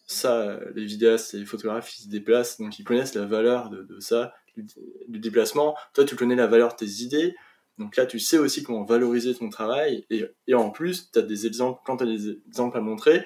ça, 0.06 0.60
les 0.74 0.84
vidéastes 0.84 1.34
et 1.34 1.38
les 1.38 1.46
photographes, 1.46 1.98
ils 1.98 2.02
se 2.02 2.08
déplacent, 2.08 2.60
donc 2.60 2.78
ils 2.78 2.84
connaissent 2.84 3.14
la 3.14 3.24
valeur 3.24 3.70
de, 3.70 3.98
ça, 3.98 4.34
du, 4.56 5.18
déplacement. 5.18 5.74
Toi, 5.94 6.04
tu 6.04 6.14
connais 6.14 6.36
la 6.36 6.46
valeur 6.46 6.72
de 6.72 6.76
tes 6.76 7.02
idées, 7.02 7.34
donc 7.78 7.96
là, 7.96 8.06
tu 8.06 8.20
sais 8.20 8.38
aussi 8.38 8.62
comment 8.62 8.84
valoriser 8.84 9.34
ton 9.34 9.48
travail, 9.48 10.06
et, 10.10 10.26
et 10.46 10.54
en 10.54 10.70
plus, 10.70 11.10
tu 11.10 11.22
des 11.22 11.46
exemples, 11.46 11.80
quand 11.84 11.96
tu 11.96 12.04
as 12.04 12.06
des 12.06 12.38
exemples 12.46 12.76
à 12.76 12.80
montrer, 12.80 13.24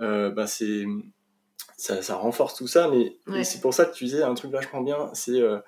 euh, 0.00 0.30
bah 0.30 0.46
c'est, 0.46 0.84
ça, 1.76 2.02
ça, 2.02 2.16
renforce 2.16 2.54
tout 2.54 2.66
ça, 2.66 2.88
mais 2.88 3.16
ouais. 3.26 3.44
c'est 3.44 3.60
pour 3.60 3.74
ça 3.74 3.84
que 3.84 3.94
tu 3.94 4.04
disais 4.04 4.22
un 4.22 4.34
truc 4.34 4.50
vachement 4.50 4.82
bien, 4.82 5.10
c'est 5.14 5.40
euh, 5.40 5.58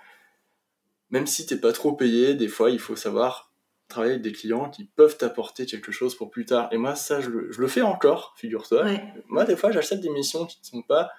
même 1.10 1.26
si 1.26 1.46
t'es 1.46 1.56
pas 1.56 1.72
trop 1.72 1.92
payé, 1.92 2.34
des 2.34 2.48
fois, 2.48 2.70
il 2.70 2.78
faut 2.78 2.96
savoir 2.96 3.52
travailler 3.88 4.12
avec 4.12 4.22
des 4.22 4.32
clients 4.32 4.68
qui 4.68 4.84
peuvent 4.84 5.16
t'apporter 5.16 5.64
quelque 5.64 5.92
chose 5.92 6.14
pour 6.14 6.30
plus 6.30 6.44
tard. 6.44 6.68
Et 6.72 6.76
moi, 6.76 6.94
ça, 6.94 7.20
je, 7.20 7.30
je 7.50 7.60
le 7.60 7.68
fais 7.68 7.80
encore, 7.80 8.34
figure-toi. 8.36 8.84
Ouais. 8.84 9.02
Moi, 9.28 9.44
des 9.44 9.56
fois, 9.56 9.70
j'achète 9.70 10.00
des 10.00 10.10
missions 10.10 10.44
qui 10.44 10.58
ne 10.62 10.66
sont 10.66 10.82
pas 10.82 11.10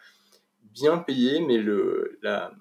bien 0.74 1.00
payées, 1.00 1.42
mais 1.42 1.58
le, 1.58 2.20
la, 2.22 2.52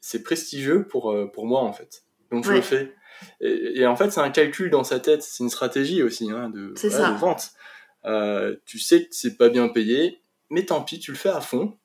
c'est 0.00 0.22
prestigieux 0.22 0.86
pour, 0.86 1.12
euh, 1.12 1.26
pour 1.26 1.46
moi, 1.46 1.60
en 1.60 1.72
fait. 1.72 2.04
Donc, 2.30 2.44
je 2.44 2.50
ouais. 2.50 2.56
le 2.56 2.62
fais. 2.62 2.94
Et, 3.40 3.80
et, 3.80 3.86
en 3.86 3.96
fait, 3.96 4.10
c'est 4.10 4.20
un 4.20 4.30
calcul 4.30 4.70
dans 4.70 4.84
sa 4.84 4.98
tête, 4.98 5.22
c'est 5.22 5.42
une 5.42 5.50
stratégie 5.50 6.02
aussi 6.02 6.30
hein, 6.30 6.48
de, 6.48 6.72
voilà, 6.88 7.12
de, 7.12 7.18
vente. 7.18 7.50
Euh, 8.04 8.56
tu 8.64 8.78
sais 8.78 9.04
que 9.04 9.08
c'est 9.10 9.36
pas 9.36 9.48
bien 9.48 9.68
payé, 9.68 10.20
mais 10.48 10.64
tant 10.64 10.82
pis, 10.82 10.98
tu 10.98 11.12
le 11.12 11.16
fais 11.16 11.28
à 11.28 11.40
fond. 11.40 11.76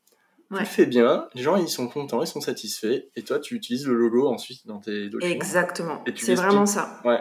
Ouais. 0.51 0.59
Tu 0.59 0.63
le 0.63 0.69
fais 0.69 0.85
bien, 0.85 1.27
les 1.33 1.41
gens 1.41 1.55
ils 1.55 1.67
sont 1.67 1.87
contents, 1.87 2.21
ils 2.21 2.27
sont 2.27 2.39
satisfaits, 2.39 3.05
et 3.15 3.23
toi 3.23 3.39
tu 3.39 3.55
utilises 3.55 3.87
le 3.87 3.95
logo 3.95 4.27
ensuite 4.27 4.67
dans 4.67 4.79
tes 4.79 5.09
documents. 5.09 5.33
Exactement, 5.33 6.03
c'est 6.15 6.35
vraiment 6.35 6.67
ça. 6.67 7.01
Ouais. 7.03 7.19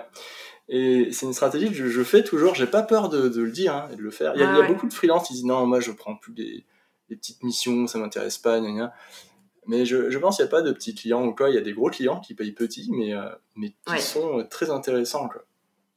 Et 0.69 1.09
c'est 1.11 1.27
une 1.27 1.33
stratégie 1.33 1.69
que 1.69 1.75
je, 1.75 1.89
je 1.89 2.03
fais 2.03 2.23
toujours, 2.23 2.55
j'ai 2.55 2.67
pas 2.67 2.83
peur 2.83 3.09
de, 3.09 3.29
de, 3.29 3.43
le 3.43 3.51
dire 3.51 3.75
hein, 3.75 3.89
et 3.93 3.97
de 3.97 4.03
le 4.03 4.11
faire. 4.11 4.33
Il 4.35 4.41
y 4.41 4.45
a, 4.45 4.49
ah, 4.49 4.53
il 4.53 4.57
y 4.57 4.59
a 4.59 4.61
ouais. 4.63 4.69
beaucoup 4.69 4.87
de 4.87 4.93
freelances 4.93 5.29
qui 5.29 5.35
disent 5.35 5.45
non, 5.45 5.67
moi 5.67 5.81
je 5.81 5.91
prends 5.91 6.17
plus 6.17 6.33
des, 6.33 6.65
petites 7.09 7.43
missions, 7.43 7.87
ça 7.87 7.99
m'intéresse 7.99 8.39
pas, 8.39 8.61
Mais 9.67 9.87
je, 9.87 10.11
je 10.11 10.19
pense 10.19 10.37
qu'il 10.37 10.45
n'y 10.45 10.49
a 10.49 10.51
pas 10.51 10.63
de 10.63 10.73
petits 10.73 10.95
clients 10.95 11.25
ou 11.25 11.35
quoi. 11.35 11.49
Il 11.49 11.55
y 11.55 11.59
a 11.59 11.63
des 11.63 11.73
gros 11.73 11.89
clients 11.89 12.21
qui 12.21 12.35
payent 12.35 12.53
petit, 12.53 12.91
mais, 12.91 13.15
mais 13.57 13.73
qui 13.87 14.03
sont 14.03 14.45
très 14.51 14.69
intéressants. 14.71 15.29
Quoi. 15.29 15.45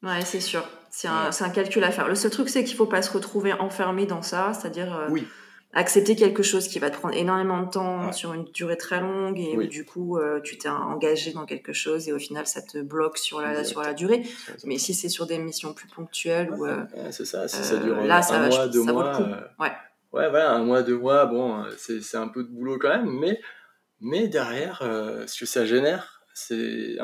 Ouais, 0.03 0.21
c'est 0.23 0.39
sûr. 0.39 0.63
C'est 0.97 1.07
un, 1.07 1.29
un, 1.29 1.49
calcul 1.49 1.83
à 1.83 1.91
faire. 1.91 2.07
Le 2.07 2.15
seul 2.15 2.31
truc, 2.31 2.49
c'est 2.49 2.63
qu'il 2.63 2.73
ne 2.73 2.77
faut 2.77 2.87
pas 2.87 3.03
se 3.03 3.11
retrouver 3.11 3.53
enfermé 3.53 4.07
dans 4.07 4.23
ça, 4.23 4.53
c'est-à-dire 4.55 5.05
oui. 5.11 5.27
accepter 5.71 6.15
quelque 6.15 6.41
chose 6.41 6.67
qui 6.67 6.79
va 6.79 6.89
te 6.89 6.97
prendre 6.97 7.15
énormément 7.15 7.61
de 7.61 7.69
temps 7.69 8.11
sur 8.11 8.33
une 8.33 8.45
durée 8.45 8.77
très 8.77 8.99
longue 8.99 9.39
et 9.39 9.67
du 9.67 9.85
coup 9.85 10.17
euh, 10.17 10.41
tu 10.41 10.57
t'es 10.57 10.69
engagé 10.69 11.33
dans 11.33 11.45
quelque 11.45 11.71
chose 11.71 12.09
et 12.09 12.13
au 12.13 12.17
final 12.17 12.47
ça 12.47 12.63
te 12.63 12.79
bloque 12.79 13.19
sur 13.19 13.41
la 13.41 13.63
sur 13.63 13.83
la 13.83 13.93
durée. 13.93 14.23
Mais 14.65 14.79
si 14.79 14.95
c'est 14.95 15.07
sur 15.07 15.27
des 15.27 15.37
missions 15.37 15.71
plus 15.75 15.87
ponctuelles 15.87 16.49
ou 16.49 16.65
euh, 16.65 16.83
c'est 17.11 17.25
ça. 17.25 17.47
Si 17.47 17.63
ça 17.63 17.75
euh, 17.75 17.83
dure 17.83 18.01
là, 18.01 18.21
un 18.31 18.49
mois 18.49 18.67
deux 18.67 18.81
mois 18.81 19.19
ouais. 19.59 19.71
ouais 20.13 20.29
voilà 20.31 20.53
un 20.53 20.63
mois 20.63 20.81
deux 20.81 20.97
mois 20.97 21.27
bon 21.27 21.63
c'est 21.77 22.17
un 22.17 22.27
peu 22.27 22.43
de 22.43 22.49
boulot 22.49 22.79
quand 22.79 22.89
même 22.89 23.11
mais 23.11 23.39
mais 24.01 24.27
derrière 24.27 24.79
ce 24.81 25.39
que 25.39 25.45
ça 25.45 25.63
génère 25.63 26.23
c'est 26.33 26.97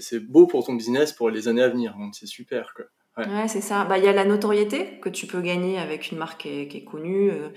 c'est 0.00 0.20
beau 0.20 0.46
pour 0.46 0.64
ton 0.64 0.74
business 0.74 1.12
pour 1.12 1.28
les 1.28 1.48
années 1.48 1.64
à 1.64 1.68
venir 1.68 1.96
donc 1.98 2.14
c'est 2.14 2.26
super 2.26 2.72
quoi 2.72 2.84
Ouais, 3.16 3.48
c'est 3.48 3.60
ça. 3.60 3.84
Bah, 3.84 3.98
il 3.98 4.04
y 4.04 4.08
a 4.08 4.12
la 4.12 4.24
notoriété 4.24 4.98
que 5.00 5.08
tu 5.08 5.26
peux 5.26 5.40
gagner 5.40 5.78
avec 5.78 6.10
une 6.10 6.18
marque 6.18 6.42
qui 6.42 6.48
est, 6.48 6.84
connue 6.84 7.30
euh, 7.30 7.48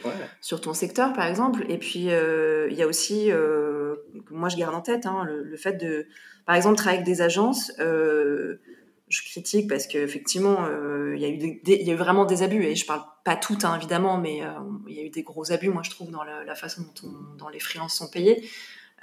sur 0.41 0.59
ton 0.59 0.73
secteur, 0.73 1.13
par 1.13 1.25
exemple. 1.27 1.65
Et 1.69 1.77
puis, 1.77 2.09
euh, 2.09 2.67
il 2.71 2.77
y 2.77 2.81
a 2.81 2.87
aussi, 2.87 3.31
euh, 3.31 3.95
moi 4.29 4.49
je 4.49 4.57
garde 4.57 4.75
en 4.75 4.81
tête, 4.81 5.05
hein, 5.05 5.23
le, 5.25 5.55
fait 5.55 5.73
de, 5.73 6.07
par 6.45 6.55
exemple, 6.55 6.75
travailler 6.75 7.01
avec 7.01 7.07
des 7.07 7.21
agences. 7.21 7.71
je 7.77 9.21
critique 9.21 9.69
parce 9.69 9.85
qu'effectivement, 9.85 10.67
il 11.13 11.21
y, 11.21 11.25
a 11.25 11.29
eu 11.29 11.61
y 11.65 11.89
a 11.89 11.93
eu 11.93 11.97
vraiment 11.97 12.25
des 12.25 12.41
abus. 12.41 12.65
Et 12.65 12.75
je 12.75 12.85
parle 12.85 13.03
pas 13.23 13.35
toutes, 13.35 13.63
hein, 13.63 13.75
évidemment, 13.77 14.17
mais 14.17 14.41
il 14.87 14.95
y 14.95 14.99
a 14.99 15.03
eu 15.03 15.11
des 15.11 15.23
gros 15.23 15.51
abus, 15.51 15.69
moi 15.69 15.83
je 15.83 15.91
trouve, 15.91 16.09
dans 16.09 16.23
la, 16.23 16.55
façon 16.55 16.81
dont, 17.01 17.13
dont 17.37 17.49
les 17.49 17.59
freelances 17.59 17.95
sont 17.95 18.09
payés. 18.09 18.43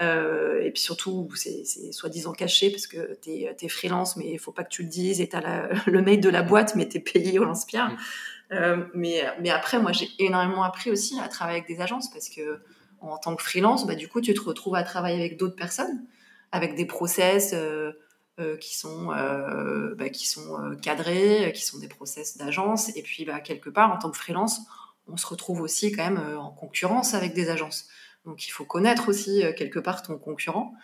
Euh, 0.01 0.63
et 0.63 0.71
puis 0.71 0.83
surtout, 0.83 1.29
c'est 1.35 1.93
soi-disant 1.93 2.33
caché 2.33 2.71
parce 2.71 2.87
que 2.87 3.19
tu 3.21 3.31
es, 3.31 3.69
freelance, 3.69 4.17
mais 4.17 4.33
il 4.33 4.39
faut 4.39 4.53
pas 4.53 4.65
que 4.65 4.71
tu 4.71 4.83
le 4.83 4.89
dises. 4.89 5.21
Et 5.21 5.29
tu 5.29 5.37
as 5.37 5.69
le 5.87 6.03
mail 6.03 6.21
de 6.21 6.31
la 6.31 6.43
boîte, 6.43 6.75
mais 6.75 6.89
tu 6.89 6.97
es 6.97 7.01
payé 7.01 7.39
au 7.39 7.45
lance-pierre. 7.45 7.91
Mm. 7.91 7.97
Euh, 8.53 8.85
mais, 8.95 9.23
mais 9.41 9.51
après, 9.51 9.79
moi, 9.79 9.93
j'ai 9.93 10.09
énormément 10.19 10.63
appris 10.63 10.91
aussi 10.91 11.21
à 11.21 11.29
travailler 11.29 11.59
avec 11.59 11.69
des 11.69 11.81
agences 11.83 12.11
parce 12.11 12.29
que 12.29 12.61
en 13.01 13.17
tant 13.17 13.35
que 13.37 13.43
freelance, 13.43 13.87
bah, 13.87 13.95
du 13.95 14.09
coup, 14.09 14.21
tu 14.21 14.35
te 14.35 14.41
retrouves 14.41 14.75
à 14.75 14.83
travailler 14.83 15.21
avec 15.21 15.39
d'autres 15.39 15.57
personnes, 15.57 16.05
avec 16.53 16.75
des 16.75 16.85
process 16.85 17.55
euh, 17.55 17.93
qui 18.59 18.77
sont, 18.77 19.07
bah, 19.07 20.09
qui 20.09 20.27
sont 20.27 20.77
cadrés, 20.83 21.53
qui 21.55 21.63
sont 21.63 21.79
des 21.79 21.89
process 21.89 22.39
d'agence. 22.39 22.95
Et 22.97 23.03
puis, 23.03 23.25
bah, 23.25 23.41
quelque 23.41 23.71
part, 23.71 23.93
en 23.93 23.99
tant 23.99 24.11
que 24.11 24.17
freelance, 24.17 24.61
on 25.07 25.17
se 25.17 25.27
retrouve 25.27 25.61
aussi 25.61 25.93
quand 25.93 26.05
même 26.05 26.39
en 26.39 26.51
concurrence 26.51 27.15
avec 27.15 27.35
des 27.35 27.51
agences. 27.51 27.89
Donc 28.25 28.47
il 28.47 28.51
faut 28.51 28.65
connaître 28.65 29.09
aussi 29.09 29.45
euh, 29.45 29.53
quelque 29.53 29.79
part 29.79 30.03
ton 30.03 30.19
concurrent 30.19 30.75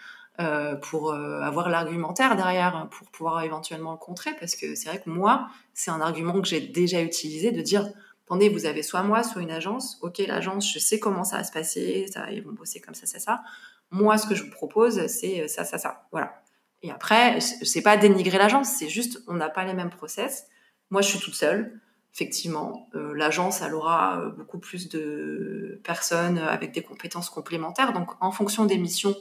euh, 0.41 0.74
pour 0.76 1.12
euh, 1.12 1.41
avoir 1.41 1.68
l'argumentaire 1.68 2.37
derrière, 2.37 2.76
hein, 2.76 2.89
pour 2.91 3.11
pouvoir 3.11 3.43
éventuellement 3.43 3.93
le 3.93 3.99
contrer. 3.99 4.34
Parce 4.39 4.57
que 4.57 4.74
c'est 4.74 4.89
vrai 4.89 5.01
que 5.01 5.11
moi, 5.11 5.49
c'est 5.74 5.91
un 5.91 6.01
argument 6.01 6.41
que 6.41 6.49
j'ai 6.49 6.61
déjà 6.61 7.03
utilisé 7.03 7.53
de 7.53 7.61
dire 7.61 7.89
attendez, 8.24 8.49
vous 8.49 8.66
avez 8.66 8.82
soit 8.82 9.03
moi, 9.03 9.22
soit 9.22 9.43
une 9.43 9.51
agence. 9.51 9.99
Ok, 10.03 10.18
l'agence, 10.18 10.72
je 10.72 10.78
sais 10.78 10.99
comment 10.99 11.24
ça 11.24 11.39
va 11.39 11.45
se 11.45 11.53
passer, 11.53 12.07
ça, 12.12 12.30
ils 12.30 12.43
vont 12.43 12.53
bosser 12.53 12.80
comme 12.80 12.95
ça, 12.95 13.07
ça, 13.07 13.18
ça. 13.18 13.43
Moi, 13.91 14.18
ce 14.18 14.26
que 14.26 14.34
je 14.34 14.43
vous 14.43 14.51
propose, 14.51 15.07
c'est 15.07 15.47
ça, 15.47 15.64
ça, 15.64 15.78
ça. 15.78 16.07
Voilà. 16.11 16.43
Et 16.82 16.91
après, 16.91 17.41
c'est 17.41 17.82
pas 17.82 17.97
dénigrer 17.97 18.37
l'agence, 18.37 18.68
c'est 18.68 18.89
juste, 18.89 19.22
on 19.28 19.34
n'a 19.34 19.49
pas 19.49 19.64
les 19.64 19.74
mêmes 19.74 19.91
process. 19.91 20.49
Moi, 20.91 21.03
je 21.03 21.09
suis 21.09 21.18
toute 21.20 21.34
seule 21.34 21.80
effectivement, 22.16 22.88
euh, 22.94 23.12
l'agence, 23.14 23.60
elle 23.60 23.74
aura 23.74 24.18
euh, 24.18 24.30
beaucoup 24.30 24.58
plus 24.58 24.88
de 24.88 25.82
personnes 25.84 26.38
avec 26.38 26.72
des 26.72 26.82
compétences 26.82 27.28
complémentaires. 27.28 27.92
Donc, 27.92 28.08
en 28.22 28.32
fonction 28.32 28.64
des 28.64 28.78
missions, 28.78 29.14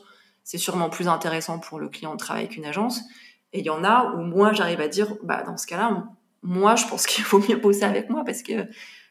c'est 0.45 0.57
sûrement 0.57 0.89
plus 0.89 1.09
intéressant 1.09 1.59
pour 1.59 1.77
le 1.77 1.89
client 1.89 2.13
de 2.13 2.19
travailler 2.19 2.47
qu'une 2.47 2.63
agence. 2.63 3.01
Et 3.51 3.59
il 3.59 3.65
y 3.65 3.69
en 3.69 3.83
a 3.83 4.13
où 4.15 4.21
moi, 4.21 4.53
j'arrive 4.53 4.79
à 4.79 4.87
dire, 4.87 5.13
bah, 5.23 5.43
dans 5.43 5.57
ce 5.57 5.67
cas-là, 5.67 6.05
moi, 6.41 6.77
je 6.77 6.87
pense 6.87 7.05
qu'il 7.07 7.25
faut 7.25 7.39
mieux 7.39 7.57
bosser 7.57 7.83
avec 7.83 8.09
moi 8.09 8.23
parce 8.25 8.41
que, 8.41 8.63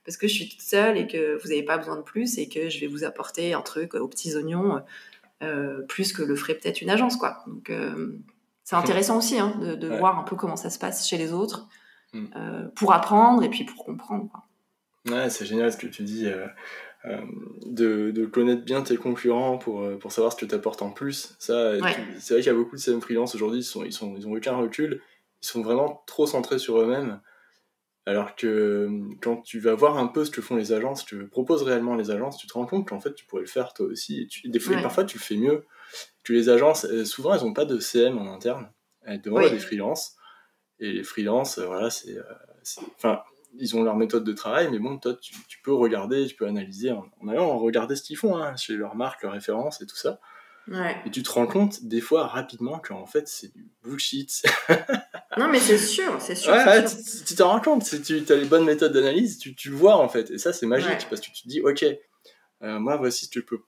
parce 0.07 0.17
que 0.17 0.29
je 0.29 0.33
suis 0.33 0.49
toute 0.49 0.63
seule 0.63 0.97
et 0.97 1.07
que 1.07 1.39
vous 1.43 1.51
n'avez 1.51 1.63
pas 1.63 1.77
besoin 1.77 1.97
de 1.97 2.03
plus 2.03 2.39
et 2.39 2.49
que 2.49 2.71
je 2.71 2.81
vais 2.81 2.87
vous 2.87 3.05
apporter 3.05 3.53
un 3.53 3.61
truc 3.61 3.93
aux 3.93 4.09
petits 4.09 4.35
oignons 4.35 4.81
euh, 5.43 5.83
plus 5.83 6.15
que 6.15 6.23
le 6.23 6.37
ferait 6.37 6.55
peut-être 6.55 6.81
une 6.81 6.89
agence, 6.89 7.17
quoi. 7.17 7.45
Donc, 7.47 7.71
c'est 8.63 8.77
intéressant 8.77 9.19
aussi 9.19 9.39
hein, 9.39 9.59
de, 9.61 9.89
voir 9.99 10.19
un 10.19 10.23
peu 10.23 10.37
comment 10.37 10.57
ça 10.57 10.71
se 10.71 10.79
passe 10.79 11.07
chez 11.07 11.19
les 11.19 11.35
autres. 11.35 11.69
Mm. 12.15 12.27
Euh, 12.37 12.69
pour 12.77 12.93
apprendre 12.93 13.43
et 13.43 13.51
puis 13.51 13.65
pour 13.65 13.85
comprendre. 13.85 14.31
Ouais, 15.07 15.29
c'est 15.29 15.45
génial 15.45 15.73
ce 15.73 15.77
que 15.77 15.87
tu 15.87 16.03
dis. 16.03 16.27
Euh, 16.27 16.47
euh, 17.05 17.21
de, 17.67 18.11
de, 18.13 18.25
connaître 18.25 18.65
bien 18.65 18.81
tes 18.81 18.97
concurrents 18.97 19.59
pour, 19.59 19.87
pour 19.99 20.11
savoir 20.11 20.33
ce 20.33 20.39
que 20.39 20.47
tu 20.47 20.55
apportes 20.55 20.81
en 20.81 20.91
plus. 20.91 21.37
Ça, 21.39 21.75
c'est 22.19 22.33
vrai 22.33 22.41
qu'il 22.41 22.47
y 22.47 22.49
a 22.49 22.55
beaucoup 22.55 22.77
de 22.77 22.81
CM 22.81 23.03
freelance 23.03 23.35
aujourd'hui, 23.35 23.61
ils, 23.61 23.65
sont, 23.65 23.85
ils, 23.85 23.93
sont, 23.93 24.15
ils 24.17 24.27
ont 24.27 24.33
aucun 24.33 24.57
recul, 24.57 25.03
ils 25.43 25.47
sont 25.47 25.61
vraiment 25.61 26.03
trop 26.07 26.27
centrés 26.27 26.59
sur 26.59 26.81
eux-mêmes. 26.81 27.21
Alors 28.07 28.37
que 28.37 28.89
quand 29.21 29.43
tu 29.43 29.61
vas 29.61 29.75
voir 29.75 29.99
un 29.99 30.07
peu 30.07 30.25
ce 30.25 30.31
que 30.31 30.41
font 30.41 30.57
les 30.57 30.73
agences, 30.73 31.05
tu 31.05 31.27
proposes 31.27 31.63
réellement 31.63 31.95
les 31.95 32.11
agences, 32.11 32.39
tu 32.39 32.47
te 32.47 32.55
rends 32.55 32.67
compte 32.67 32.89
qu'en 32.89 33.01
fait 33.01 33.15
tu 33.15 33.27
pourrais 33.27 33.43
le 33.43 33.49
faire 33.49 33.75
toi 33.75 33.85
aussi. 33.85 34.23
Et 34.23 34.27
tu, 34.27 34.49
des 34.49 34.59
fois, 34.59 34.77
parfois 34.81 35.05
tu 35.05 35.19
le 35.19 35.23
fais 35.23 35.37
mieux 35.37 35.67
que 36.23 36.33
les 36.33 36.49
agences. 36.49 36.87
Souvent 37.05 37.35
elles 37.35 37.43
n'ont 37.43 37.53
pas 37.53 37.67
de 37.67 37.79
CM 37.79 38.17
en 38.17 38.33
interne, 38.33 38.71
elles 39.03 39.21
demandent 39.21 39.45
à 39.45 39.51
des 39.51 39.59
freelances. 39.59 40.17
Et 40.81 40.93
les 40.93 41.03
freelances, 41.03 41.59
euh, 41.59 41.67
voilà, 41.67 41.91
c'est. 41.91 42.17
Euh, 42.17 42.23
enfin, 42.97 43.23
ils 43.57 43.77
ont 43.77 43.85
leur 43.85 43.97
méthode 43.97 44.25
de 44.25 44.33
travail, 44.33 44.69
mais 44.71 44.79
bon, 44.79 44.99
toi, 44.99 45.15
tu, 45.15 45.35
peux 45.63 45.73
regarder, 45.73 46.27
tu 46.27 46.35
peux 46.35 46.47
analyser 46.47 46.91
en, 46.91 47.09
allant 47.29 47.57
regarder 47.59 47.95
ce 47.95 48.03
qu'ils 48.03 48.17
font, 48.17 48.37
hein, 48.37 48.57
chez 48.57 48.75
leur 48.75 48.97
marque, 48.97 49.23
leurs 49.23 49.33
références 49.33 49.81
et 49.81 49.87
tout 49.87 49.97
ça. 49.97 50.19
Ouais. 50.67 50.97
Et 51.07 51.11
tu 51.11 51.23
te 51.23 51.31
rends 51.31 51.47
compte, 51.47 51.85
des 51.85 52.01
fois, 52.01 52.27
rapidement, 52.27 52.79
qu'en 52.79 53.07
fait, 53.07 53.29
c'est 53.29 53.55
du 53.55 53.69
bullshit. 53.83 54.43
non, 55.37 55.49
mais 55.49 55.61
c'est 55.61 55.79
sûr, 55.79 56.17
c'est 56.21 56.35
sûr. 56.35 56.53
Ouais, 56.53 56.85
tu 56.85 57.35
te 57.35 57.43
rends 57.43 57.61
compte, 57.61 57.85
si 57.85 58.01
tu 58.03 58.25
as 58.29 58.37
les 58.37 58.47
bonnes 58.47 58.65
méthodes 58.65 58.93
d'analyse, 58.93 59.39
tu, 59.39 59.55
tu, 59.55 59.71
le 59.71 59.77
vois, 59.77 59.97
en 59.97 60.09
fait. 60.09 60.31
Et 60.31 60.39
ça, 60.39 60.53
c'est 60.53 60.67
magique, 60.67 61.07
parce 61.09 61.21
que 61.21 61.27
tu 61.27 61.43
te 61.43 61.49
dis, 61.49 61.61
OK, 61.61 61.85
euh, 62.63 62.79
moi, 62.79 62.97
voici 62.97 63.27
ce 63.27 63.31
que 63.31 63.41
je 63.41 63.45
peux 63.45 63.61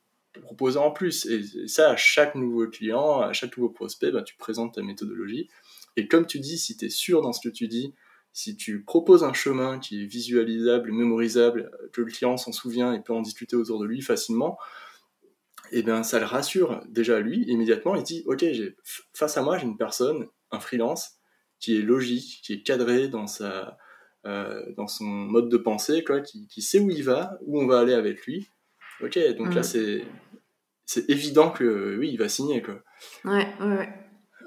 proposer 0.42 0.78
en 0.78 0.90
plus. 0.90 1.26
Et, 1.26 1.68
ça, 1.68 1.90
à 1.90 1.96
chaque 1.96 2.34
nouveau 2.34 2.66
client, 2.66 3.20
à 3.20 3.32
chaque 3.32 3.56
nouveau 3.56 3.70
prospect, 3.70 4.10
bah, 4.10 4.22
tu 4.22 4.36
présentes 4.36 4.74
ta 4.74 4.82
méthodologie. 4.82 5.48
Et 5.96 6.08
comme 6.08 6.26
tu 6.26 6.38
dis, 6.38 6.58
si 6.58 6.76
tu 6.76 6.86
es 6.86 6.90
sûr 6.90 7.22
dans 7.22 7.32
ce 7.32 7.46
que 7.46 7.52
tu 7.52 7.68
dis, 7.68 7.94
si 8.32 8.54
tu 8.54 8.84
proposes 8.84 9.24
un 9.24 9.32
chemin 9.32 9.78
qui 9.78 10.02
est 10.02 10.06
visualisable, 10.06 10.92
mémorisable, 10.92 11.70
que 11.92 12.02
le 12.02 12.06
client 12.12 12.36
s'en 12.36 12.52
souvient 12.52 12.92
et 12.92 13.02
peut 13.02 13.14
en 13.14 13.22
discuter 13.22 13.56
autour 13.56 13.80
de 13.80 13.86
lui 13.86 14.02
facilement, 14.02 14.58
eh 15.72 15.82
bien 15.82 16.02
ça 16.02 16.18
le 16.18 16.26
rassure 16.26 16.82
déjà 16.86 17.18
lui 17.20 17.44
immédiatement. 17.48 17.96
Il 17.96 18.02
dit 18.02 18.22
ok, 18.26 18.44
face 19.14 19.38
à 19.38 19.42
moi 19.42 19.56
j'ai 19.56 19.64
une 19.64 19.78
personne, 19.78 20.26
un 20.50 20.60
freelance 20.60 21.14
qui 21.60 21.78
est 21.78 21.82
logique, 21.82 22.42
qui 22.44 22.52
est 22.52 22.62
cadré 22.62 23.08
dans 23.08 23.26
sa 23.26 23.78
euh, 24.26 24.62
dans 24.76 24.86
son 24.86 25.04
mode 25.04 25.48
de 25.48 25.56
pensée, 25.56 26.02
quoi, 26.04 26.20
qui, 26.20 26.48
qui, 26.48 26.60
sait 26.60 26.80
où 26.80 26.90
il 26.90 27.04
va, 27.04 27.38
où 27.42 27.60
on 27.60 27.66
va 27.66 27.78
aller 27.78 27.94
avec 27.94 28.26
lui. 28.26 28.50
Ok, 29.00 29.18
donc 29.38 29.54
là 29.54 29.60
mm. 29.60 29.64
c'est 29.64 30.04
c'est 30.84 31.08
évident 31.08 31.50
que 31.50 31.96
oui 31.98 32.10
il 32.10 32.18
va 32.18 32.28
signer 32.28 32.60
quoi. 32.60 32.82
Ouais 33.24 33.48
ouais. 33.60 33.66
ouais. 33.66 33.88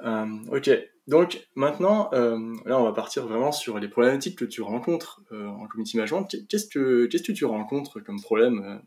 Euh, 0.06 0.28
ok. 0.52 0.70
Donc 1.10 1.41
maintenant, 1.55 2.12
euh, 2.14 2.38
là, 2.66 2.80
on 2.80 2.84
va 2.84 2.91
partir 2.91 3.26
vraiment 3.26 3.51
sur 3.51 3.80
les 3.80 3.88
problématiques 3.88 4.38
que 4.38 4.45
tu 4.45 4.62
rencontres 4.62 5.22
euh, 5.32 5.47
en 5.47 5.66
community 5.68 5.97
management. 5.97 6.28
Qu'est-ce 6.47 6.68
que, 6.68 7.07
qu'est-ce 7.07 7.24
que 7.24 7.32
tu 7.32 7.45
rencontres 7.45 7.99
comme 7.99 8.22
problème 8.22 8.62
euh, 8.64 8.78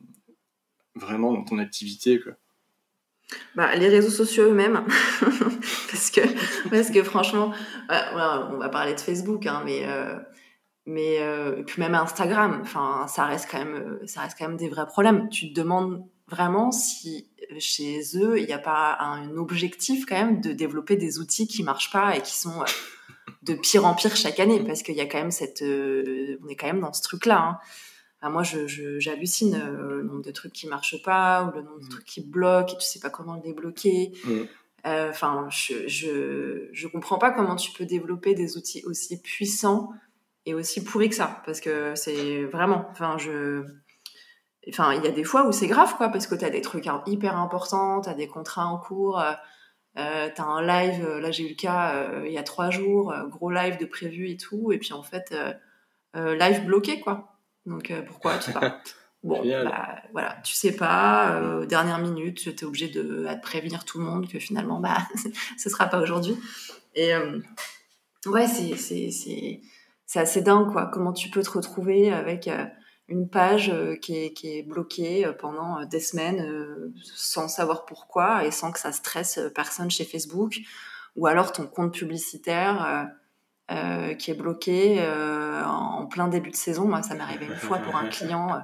vraiment 0.94 1.32
dans 1.32 1.42
ton 1.42 1.58
activité 1.58 2.20
quoi? 2.20 2.34
Bah, 3.56 3.74
les 3.74 3.88
réseaux 3.88 4.10
sociaux 4.10 4.50
eux-mêmes, 4.50 4.84
parce 5.90 6.10
que 6.10 6.20
parce 6.68 6.90
que 6.90 7.02
franchement, 7.02 7.52
on 7.88 8.58
va 8.58 8.68
parler 8.68 8.94
de 8.94 9.00
Facebook, 9.00 9.46
hein, 9.46 9.62
mais 9.64 9.84
mais 10.84 11.14
et 11.14 11.62
puis 11.64 11.80
même 11.80 11.94
Instagram, 11.94 12.62
ça 13.08 13.24
reste 13.24 13.48
quand 13.50 13.64
même 13.64 14.00
ça 14.04 14.20
reste 14.20 14.36
quand 14.38 14.48
même 14.48 14.58
des 14.58 14.68
vrais 14.68 14.86
problèmes. 14.86 15.30
Tu 15.30 15.50
te 15.50 15.58
demandes 15.58 16.04
vraiment 16.32 16.72
si 16.72 17.28
euh, 17.50 17.56
chez 17.58 18.00
eux, 18.16 18.38
il 18.38 18.46
n'y 18.46 18.52
a 18.52 18.58
pas 18.58 18.96
un 19.00 19.36
objectif 19.36 20.06
quand 20.06 20.16
même 20.16 20.40
de 20.40 20.52
développer 20.52 20.96
des 20.96 21.18
outils 21.18 21.46
qui 21.46 21.62
marchent 21.62 21.92
pas 21.92 22.16
et 22.16 22.22
qui 22.22 22.38
sont 22.38 22.62
euh, 22.62 22.64
de 23.42 23.54
pire 23.54 23.84
en 23.84 23.94
pire 23.94 24.16
chaque 24.16 24.40
année, 24.40 24.64
parce 24.64 24.82
qu'il 24.82 24.94
y 24.94 25.00
a 25.00 25.06
quand 25.06 25.18
même 25.18 25.30
cette, 25.30 25.62
euh, 25.62 26.38
on 26.44 26.48
est 26.48 26.56
quand 26.56 26.66
même 26.66 26.80
dans 26.80 26.92
ce 26.92 27.02
truc-là. 27.02 27.60
Hein. 28.22 28.30
moi, 28.30 28.42
j'hallucine 28.42 29.58
le 29.58 30.02
nombre 30.02 30.22
de 30.22 30.30
trucs 30.30 30.52
qui 30.52 30.66
marchent 30.66 31.02
pas 31.02 31.44
ou 31.44 31.56
le 31.56 31.62
nombre 31.62 31.80
de 31.80 31.86
mmh. 31.86 31.88
trucs 31.88 32.06
qui 32.06 32.20
bloquent 32.20 32.74
et 32.74 32.78
tu 32.78 32.86
sais 32.86 33.00
pas 33.00 33.10
comment 33.10 33.34
le 33.34 33.42
débloquer. 33.42 34.12
Mmh. 34.24 34.40
Enfin, 34.84 35.46
je, 35.50 35.86
je, 35.86 36.68
je 36.72 36.88
comprends 36.88 37.18
pas 37.18 37.30
comment 37.30 37.56
tu 37.56 37.70
peux 37.72 37.84
développer 37.84 38.34
des 38.34 38.56
outils 38.56 38.82
aussi 38.84 39.20
puissants 39.20 39.90
et 40.44 40.54
aussi 40.54 40.82
pourris 40.82 41.08
que 41.08 41.14
ça, 41.14 41.42
parce 41.46 41.60
que 41.60 41.94
c'est 41.94 42.44
vraiment, 42.44 42.88
enfin, 42.90 43.16
je 43.18 43.64
Enfin, 44.68 44.94
il 44.94 45.04
y 45.04 45.08
a 45.08 45.10
des 45.10 45.24
fois 45.24 45.46
où 45.46 45.52
c'est 45.52 45.66
grave, 45.66 45.96
quoi, 45.96 46.08
parce 46.08 46.26
que 46.26 46.34
tu 46.34 46.44
as 46.44 46.50
des 46.50 46.60
trucs 46.60 46.88
hyper 47.06 47.36
importants, 47.36 48.00
tu 48.00 48.08
as 48.08 48.14
des 48.14 48.28
contrats 48.28 48.66
en 48.66 48.78
cours, 48.78 49.18
euh, 49.20 49.32
euh 49.98 50.28
tu 50.34 50.40
as 50.40 50.44
un 50.44 50.62
live, 50.62 51.04
euh, 51.04 51.20
là 51.20 51.30
j'ai 51.32 51.44
eu 51.44 51.48
le 51.50 51.56
cas 51.56 51.94
euh, 51.94 52.22
il 52.26 52.32
y 52.32 52.38
a 52.38 52.42
trois 52.42 52.70
jours, 52.70 53.12
gros 53.28 53.50
live 53.50 53.78
de 53.78 53.86
prévu 53.86 54.30
et 54.30 54.36
tout, 54.36 54.72
et 54.72 54.78
puis 54.78 54.92
en 54.92 55.02
fait, 55.02 55.34
live 56.14 56.64
bloqué, 56.64 57.00
quoi. 57.00 57.38
Donc 57.66 57.92
pourquoi 58.06 58.38
tu 58.38 58.52
sais 58.52 58.52
pas. 58.52 58.80
Bon, 59.22 59.40
bah, 59.44 60.02
voilà, 60.10 60.36
tu 60.42 60.54
sais 60.56 60.74
pas, 60.74 61.36
euh, 61.36 61.64
dernière 61.64 61.98
minute, 61.98 62.38
tu 62.38 62.50
es 62.50 62.64
obligé 62.64 62.88
de, 62.88 63.28
prévenir 63.40 63.84
tout 63.84 63.98
le 63.98 64.04
monde 64.04 64.28
que 64.28 64.40
finalement, 64.40 64.80
bah, 64.80 64.98
ce 65.58 65.70
sera 65.70 65.86
pas 65.86 66.00
aujourd'hui. 66.00 66.36
Et 66.96 67.14
euh, 67.14 67.38
ouais, 68.26 68.48
c'est, 68.48 69.60
assez 70.16 70.42
dingue, 70.42 70.72
quoi. 70.72 70.90
Comment 70.92 71.12
tu 71.12 71.30
peux 71.30 71.42
te 71.42 71.50
retrouver 71.50 72.12
avec 72.12 72.48
euh, 72.48 72.64
une 73.08 73.28
page 73.28 73.70
euh, 73.70 73.96
qui 73.96 74.16
est, 74.16 74.62
bloquée 74.66 75.30
pendant 75.38 75.84
des 75.84 76.00
semaines 76.00 76.92
sans 77.02 77.48
savoir 77.48 77.84
pourquoi 77.84 78.44
et 78.44 78.50
sans 78.50 78.72
que 78.72 78.78
ça 78.78 78.92
stresse 78.92 79.40
personne 79.54 79.90
chez 79.90 80.04
Facebook, 80.04 80.60
ou 81.16 81.26
alors 81.26 81.52
ton 81.52 81.66
compte 81.66 81.94
publicitaire 81.94 83.10
euh, 83.70 84.14
qui 84.14 84.30
est 84.30 84.34
bloqué 84.34 84.96
euh, 84.98 85.64
en 85.64 86.06
plein 86.06 86.28
début 86.28 86.50
de 86.50 86.56
saison. 86.56 86.84
Moi, 86.86 87.02
ça 87.02 87.14
m'est 87.14 87.22
arrivé 87.22 87.46
une 87.46 87.54
fois 87.54 87.78
pour 87.78 87.96
un 87.96 88.08
client 88.08 88.62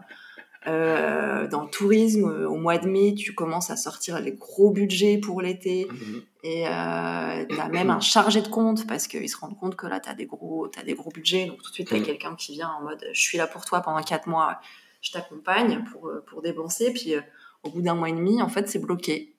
euh, 0.68 1.48
dans 1.48 1.62
le 1.62 1.70
tourisme. 1.70 2.46
Au 2.48 2.56
mois 2.56 2.78
de 2.78 2.88
mai, 2.88 3.14
tu 3.14 3.34
commences 3.34 3.70
à 3.70 3.76
sortir 3.76 4.20
les 4.20 4.32
gros 4.32 4.70
budgets 4.70 5.18
pour 5.18 5.40
l'été 5.40 5.88
mhm. 5.90 6.22
et 6.44 6.64
tu 6.64 7.60
as 7.60 7.68
même 7.70 7.90
un 7.90 8.00
chargé 8.00 8.42
de 8.42 8.48
compte 8.48 8.86
parce 8.86 9.06
qu'ils 9.06 9.28
se 9.28 9.36
rendent 9.36 9.58
compte 9.58 9.76
que 9.76 9.86
là, 9.86 10.00
tu 10.00 10.08
as, 10.08 10.14
des 10.14 10.26
gros, 10.26 10.68
as 10.78 10.82
des 10.82 10.94
gros 10.94 11.10
budgets. 11.10 11.46
Donc 11.46 11.62
tout 11.62 11.70
de 11.70 11.74
suite, 11.74 11.88
tu 11.88 11.94
as 11.94 11.98
mhm. 11.98 12.04
quelqu'un 12.04 12.34
qui 12.36 12.52
vient 12.52 12.70
en 12.78 12.84
mode 12.84 13.04
je 13.12 13.20
suis 13.20 13.38
là 13.38 13.46
pour 13.46 13.64
toi 13.64 13.80
pendant 13.80 14.02
quatre 14.02 14.28
mois, 14.28 14.60
je 15.00 15.12
t'accompagne 15.12 15.84
pour, 15.92 16.10
pour 16.26 16.42
dépenser. 16.42 16.92
Puis 16.92 17.14
au 17.62 17.70
bout 17.70 17.82
d'un 17.82 17.94
mois 17.94 18.08
et 18.10 18.12
demi, 18.12 18.42
en 18.42 18.48
fait, 18.48 18.68
c'est 18.68 18.78
bloqué 18.78 19.37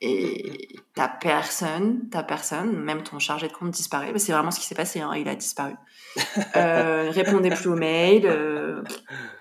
et 0.00 0.68
t'as 0.94 1.08
personne, 1.08 2.08
t'as 2.10 2.22
personne, 2.22 2.76
même 2.76 3.02
ton 3.02 3.18
chargé 3.18 3.48
de 3.48 3.52
compte 3.52 3.70
disparaît. 3.70 4.12
C'est 4.18 4.32
vraiment 4.32 4.50
ce 4.50 4.60
qui 4.60 4.66
s'est 4.66 4.74
passé, 4.74 5.00
hein, 5.00 5.12
il 5.16 5.28
a 5.28 5.34
disparu. 5.34 5.74
Euh, 6.56 7.10
répondait 7.10 7.48
plus 7.48 7.68
aux 7.68 7.76
mails, 7.76 8.26
euh, 8.26 8.82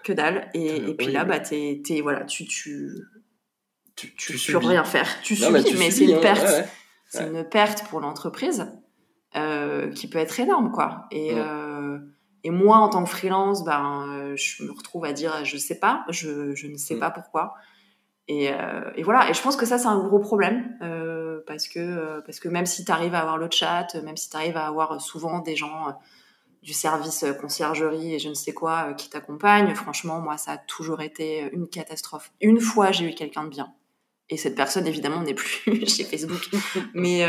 que 0.03 0.13
dalle. 0.13 0.49
Et, 0.53 0.93
puis 0.93 1.07
là, 1.07 1.25
bah, 1.25 1.39
t'es, 1.39 1.81
voilà, 2.01 2.23
tu, 2.23 2.45
tu, 2.45 2.89
tu, 3.97 4.15
tu, 4.15 4.51
peux 4.51 4.57
rien 4.57 4.85
faire. 4.85 5.07
Tu 5.21 5.35
subis, 5.35 5.75
mais, 5.77 5.91
c'est 5.91 6.05
une 6.05 6.15
hein, 6.15 6.19
perte. 6.21 6.69
C'est 7.09 7.27
une 7.27 7.43
perte 7.43 7.83
pour 7.89 7.99
l'entreprise 7.99 8.71
euh, 9.35 9.91
qui 9.91 10.09
peut 10.09 10.19
être 10.19 10.39
énorme, 10.39 10.71
quoi. 10.71 11.07
Et, 11.11 11.31
euh, 11.33 11.99
et 12.45 12.51
moi, 12.51 12.77
en 12.77 12.87
tant 12.87 13.03
que 13.03 13.09
freelance, 13.09 13.65
ben, 13.65 14.33
je 14.35 14.63
me 14.63 14.71
retrouve 14.71 15.03
à 15.03 15.11
dire, 15.11 15.43
je 15.43 15.57
sais 15.57 15.79
pas, 15.79 16.05
je, 16.07 16.55
je 16.55 16.67
ne 16.67 16.77
sais 16.77 16.95
mm. 16.95 16.99
pas 16.99 17.11
pourquoi. 17.11 17.55
Euh, 18.29 18.91
et, 18.95 19.03
voilà, 19.03 19.29
et 19.29 19.33
je 19.33 19.41
pense 19.41 19.55
que 19.55 19.65
ça, 19.65 19.77
c'est 19.77 19.87
un 19.87 19.99
gros 19.99 20.19
problème, 20.19 20.77
euh, 20.81 21.41
parce, 21.47 21.67
que, 21.67 21.79
euh, 21.79 22.21
parce 22.25 22.39
que 22.39 22.47
même 22.47 22.65
si 22.65 22.85
tu 22.85 22.91
arrives 22.91 23.15
à 23.15 23.19
avoir 23.19 23.37
le 23.37 23.49
chat, 23.51 23.87
même 24.03 24.17
si 24.17 24.29
tu 24.29 24.37
arrives 24.37 24.57
à 24.57 24.67
avoir 24.67 25.01
souvent 25.01 25.39
des 25.39 25.55
gens 25.55 25.97
du 26.63 26.73
service 26.73 27.25
conciergerie 27.39 28.13
et 28.13 28.19
je 28.19 28.29
ne 28.29 28.35
sais 28.35 28.53
quoi 28.53 28.93
qui 28.93 29.09
t'accompagnent, 29.09 29.73
franchement, 29.73 30.19
moi, 30.19 30.37
ça 30.37 30.53
a 30.53 30.57
toujours 30.57 31.01
été 31.01 31.49
une 31.51 31.67
catastrophe. 31.67 32.31
Une 32.39 32.59
fois, 32.59 32.91
j'ai 32.91 33.09
eu 33.09 33.15
quelqu'un 33.15 33.43
de 33.43 33.49
bien. 33.49 33.73
Et 34.29 34.37
cette 34.37 34.55
personne, 34.55 34.87
évidemment, 34.87 35.21
n'est 35.23 35.33
plus 35.33 35.85
chez 35.87 36.03
Facebook. 36.03 36.49
mais, 36.93 37.25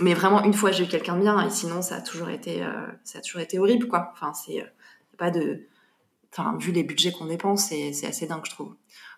mais 0.00 0.14
vraiment, 0.14 0.42
une 0.44 0.54
fois, 0.54 0.70
j'ai 0.70 0.84
eu 0.84 0.88
quelqu'un 0.88 1.16
de 1.16 1.22
bien, 1.22 1.44
et 1.44 1.50
sinon, 1.50 1.82
ça 1.82 1.96
a 1.96 2.00
toujours 2.00 2.30
été, 2.30 2.64
ça 3.02 3.18
a 3.18 3.20
toujours 3.20 3.40
été 3.40 3.58
horrible, 3.58 3.88
quoi. 3.88 4.10
Enfin, 4.12 4.32
c'est 4.32 4.64
pas 5.18 5.30
de... 5.30 5.66
Enfin, 6.32 6.56
vu 6.58 6.72
les 6.72 6.82
budgets 6.82 7.12
qu'on 7.12 7.26
dépense, 7.26 7.66
c'est 7.66 8.06
assez 8.06 8.26
dingue, 8.26 8.44
je 8.46 8.52
trouve. 8.52 8.74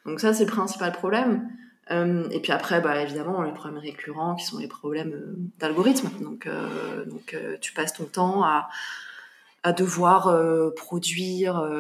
Donc 0.07 0.21
ça, 0.21 0.35
c'est 0.35 0.45
le 0.45 0.51
principal 0.51 0.93
problème. 0.93 1.49
Euh, 1.91 2.29
et 2.31 2.41
puis 2.41 2.53
après, 2.53 2.81
bah, 2.81 3.01
évidemment, 3.03 3.43
les 3.43 3.53
problèmes 3.53 3.81
récurrents 3.81 4.37
qui 4.37 4.45
sont 4.45 4.59
les 4.59 4.69
problèmes 4.69 5.13
euh, 5.13 5.35
d'algorithme. 5.59 6.09
Donc, 6.21 6.47
euh, 6.47 7.05
donc 7.07 7.37
tu 7.61 7.73
passes 7.73 7.93
ton 7.93 8.05
temps 8.05 8.43
à, 8.43 8.69
à 9.63 9.73
devoir 9.73 10.35
produire 10.75 11.71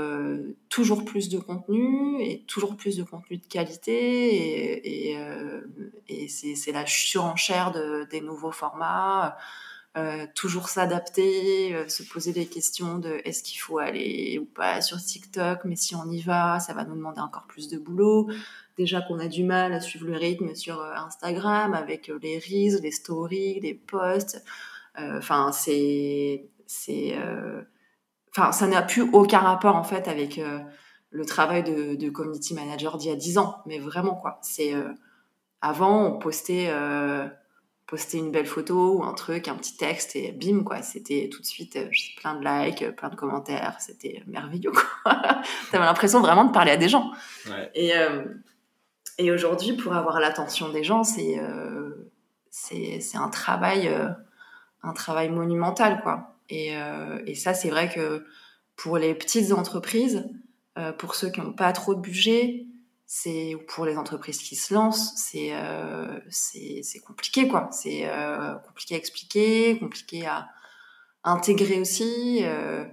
toujours 0.71 1.05
plus 1.05 1.29
de 1.29 1.39
contenu 1.39 2.23
et 2.23 2.43
toujours 2.47 2.77
plus 2.77 2.97
de 2.97 3.03
contenu 3.03 3.37
de 3.37 3.47
qualité. 3.47 5.13
Et, 5.13 5.19
et, 6.09 6.29
c'est 6.29 6.73
la 6.73 6.87
surenchère 6.87 7.73
de, 7.73 8.07
des 8.11 8.21
nouveaux 8.21 8.53
formats. 8.53 9.37
Toujours 10.35 10.69
s'adapter, 10.69 11.89
se 11.89 12.03
poser 12.03 12.33
des 12.33 12.47
questions 12.47 12.99
de 12.99 13.21
est-ce 13.25 13.45
qu'il 13.45 13.61
faut 13.61 13.79
aller 13.79 14.39
ou 14.41 14.45
pas 14.45 14.81
sur 14.81 15.01
TikTok, 15.01 15.61
mais 15.65 15.77
si 15.77 15.95
on 15.95 16.11
y 16.11 16.21
va, 16.21 16.59
ça 16.59 16.75
va 16.75 16.85
nous 16.85 16.97
demander 16.97 17.21
encore 17.21 17.47
plus 17.47 17.69
de 17.69 17.79
boulot. 17.79 18.29
Déjà 18.77 19.01
qu'on 19.03 19.21
a 19.21 19.29
du 19.29 19.45
mal 19.45 19.73
à 19.73 19.81
suivre 19.81 20.07
le 20.07 20.17
rythme 20.17 20.55
sur 20.55 20.81
euh, 20.81 20.95
Instagram 20.97 21.75
avec 21.75 22.09
euh, 22.09 22.19
les 22.21 22.39
reels, 22.39 22.81
les 22.83 22.91
stories, 22.91 23.61
les 23.61 23.75
posts. 23.75 24.43
Euh, 24.99 25.19
enfin, 25.19 25.53
c'est, 25.53 26.49
c'est, 26.67 27.17
enfin, 28.31 28.53
ça 28.53 28.67
n'a 28.67 28.83
plus 28.83 29.03
aucun 29.03 29.41
rapport 29.41 29.77
en 29.77 29.85
fait 29.85 30.09
avec 30.09 30.41
le 31.11 31.25
travail 31.25 31.63
de, 31.63 31.95
de 31.95 32.11
community 32.11 32.55
manager 32.55 32.97
d'il 32.97 33.11
y 33.11 33.13
a 33.13 33.17
10 33.17 33.39
ans, 33.39 33.57
mais 33.67 33.79
vraiment 33.79 34.15
quoi. 34.15 34.39
C'est 34.43 34.73
avant 35.61 36.07
on 36.07 36.19
postait 36.19 36.73
poster 37.87 38.19
une 38.19 38.31
belle 38.31 38.47
photo 38.47 38.99
ou 38.99 39.05
un 39.05 39.13
truc, 39.13 39.49
un 39.49 39.57
petit 39.57 39.77
texte 39.77 40.17
et 40.17 40.33
bim 40.33 40.63
quoi. 40.65 40.83
C'était 40.83 41.29
tout 41.31 41.41
de 41.41 41.47
suite 41.47 41.77
euh, 41.77 41.89
plein 42.17 42.35
de 42.35 42.45
likes, 42.45 42.83
euh, 42.83 42.93
plein 42.93 43.11
de 43.11 43.17
commentaires. 43.17 43.77
C'était 43.81 44.23
merveilleux 44.27 44.73
quoi. 44.73 45.13
T'avais 45.71 45.85
l'impression 45.85 46.21
vraiment 46.21 46.45
de 46.45 46.53
parler 46.53 46.73
à 46.73 46.77
des 46.77 46.89
gens. 46.89 47.13
Et, 47.75 47.95
euh, 47.97 48.25
et 49.19 49.31
aujourd'hui, 49.31 49.75
pour 49.75 49.95
avoir 49.95 50.19
l'attention 50.21 50.71
des 50.71 50.85
gens, 50.85 51.05
c'est 51.05 51.41
c'est 52.51 53.17
un 53.17 53.29
travail 53.29 53.93
un 54.83 54.93
travail 54.93 55.29
monumental 55.29 56.01
quoi. 56.03 56.37
Et, 56.49 56.75
et 57.27 57.35
ça, 57.35 57.55
c'est 57.55 57.71
vrai 57.71 57.89
que 57.89 58.25
pour 58.77 58.99
les 58.99 59.15
petites 59.15 59.53
entreprises, 59.53 60.29
pour 60.99 61.15
ceux 61.15 61.31
qui 61.31 61.41
n'ont 61.41 61.53
pas 61.53 61.73
trop 61.73 61.95
de 61.95 62.01
budget, 62.01 62.67
c'est 63.17 63.57
pour 63.69 63.87
les 63.87 63.97
entreprises 63.97 64.43
qui 64.43 64.57
se 64.57 64.75
lancent, 64.75 65.13
c'est 65.15 65.51
euh, 65.53 66.19
compliqué 67.07 67.47
quoi. 67.47 67.69
C'est 67.71 68.09
euh, 68.09 68.57
compliqué 68.67 68.97
à 68.97 68.99
expliquer, 68.99 69.79
compliqué 69.79 70.27
à 70.27 70.49
intégrer 71.23 71.81
aussi 71.81 72.41
euh, 72.43 72.85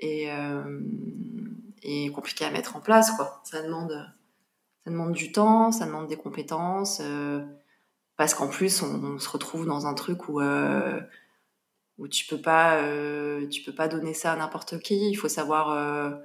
et 0.00 0.32
euh, 0.32 0.80
et 1.84 2.10
compliqué 2.10 2.44
à 2.44 2.50
mettre 2.50 2.74
en 2.74 2.80
place 2.80 3.12
quoi. 3.12 3.40
Ça 3.44 3.62
demande 3.62 3.92
ça 4.84 4.90
demande 4.90 5.12
du 5.12 5.30
temps, 5.30 5.70
ça 5.70 5.86
demande 5.86 6.08
des 6.08 6.16
compétences 6.16 7.00
parce 8.16 8.34
qu'en 8.34 8.48
plus 8.48 8.82
on, 8.82 9.14
on, 9.14 9.18
se 9.20 9.28
retrouve 9.28 9.64
dans 9.64 9.86
un 9.86 9.94
truc 9.94 10.28
où 10.28 10.40
où 11.98 12.08
tu 12.08 12.26
peux 12.26 12.40
pas 12.40 12.82
tu 13.48 13.62
peux 13.62 13.74
pas 13.76 13.86
donner 13.86 14.12
ça 14.12 14.32
à 14.32 14.36
n'importe 14.36 14.80
qui. 14.80 15.08
Il 15.08 15.14
faut 15.14 15.28
savoir 15.28 16.18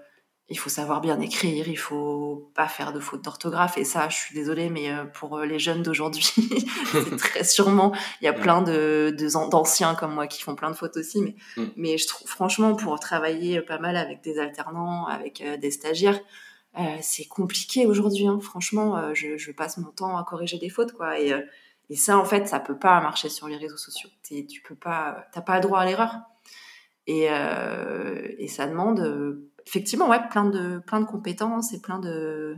il 0.49 0.59
faut 0.59 0.69
savoir 0.69 0.99
bien 0.99 1.19
écrire, 1.21 1.69
il 1.69 1.77
faut 1.77 2.51
pas 2.53 2.67
faire 2.67 2.91
de 2.91 2.99
fautes 2.99 3.23
d'orthographe. 3.23 3.77
Et 3.77 3.85
ça, 3.85 4.09
je 4.09 4.17
suis 4.17 4.35
désolée, 4.35 4.69
mais 4.69 4.91
euh, 4.91 5.05
pour 5.05 5.37
euh, 5.37 5.45
les 5.45 5.57
jeunes 5.57 5.83
d'aujourd'hui, 5.83 6.25
c'est 6.91 7.15
très 7.17 7.43
sûrement. 7.45 7.93
Il 8.21 8.25
y 8.25 8.27
a 8.27 8.33
plein 8.33 8.61
de 8.61 9.15
d'anciens 9.49 9.95
comme 9.95 10.13
moi 10.13 10.27
qui 10.27 10.43
font 10.43 10.55
plein 10.55 10.69
de 10.69 10.75
fautes 10.75 10.97
aussi, 10.97 11.21
mais 11.21 11.35
mm. 11.57 11.69
mais 11.77 11.97
je 11.97 12.07
trouve 12.07 12.27
franchement 12.27 12.75
pour 12.75 12.99
travailler 12.99 13.61
pas 13.61 13.79
mal 13.79 13.95
avec 13.95 14.21
des 14.21 14.37
alternants, 14.37 15.07
avec 15.07 15.41
euh, 15.41 15.57
des 15.57 15.71
stagiaires, 15.71 16.19
c'est 17.01 17.25
compliqué 17.25 17.85
aujourd'hui. 17.85 18.27
Hein. 18.27 18.39
Franchement, 18.41 19.13
je, 19.13 19.37
je, 19.37 19.51
passe 19.51 19.77
mon 19.77 19.91
temps 19.91 20.17
à 20.17 20.23
corriger 20.23 20.57
des 20.57 20.69
fautes, 20.69 20.93
quoi. 20.93 21.19
Et, 21.19 21.31
et 21.91 21.95
ça, 21.95 22.17
en 22.17 22.25
fait, 22.25 22.47
ça 22.47 22.59
peut 22.59 22.79
pas 22.79 22.99
marcher 22.99 23.29
sur 23.29 23.47
les 23.47 23.57
réseaux 23.57 23.77
sociaux. 23.77 24.09
tu 24.27 24.61
peux 24.67 24.73
pas, 24.73 25.27
t'as 25.33 25.41
pas 25.41 25.57
le 25.57 25.61
droit 25.61 25.81
à 25.81 25.85
l'erreur. 25.85 26.15
Et, 27.05 27.25
et 27.25 28.47
ça 28.47 28.65
demande 28.65 29.37
effectivement, 29.67 30.09
ouais, 30.09 30.19
plein 30.29 30.45
de, 30.45 30.79
plein 30.79 31.01
de 31.01 31.05
compétences 31.05 31.73
et 31.73 31.81
plein 31.81 31.99
de. 31.99 32.57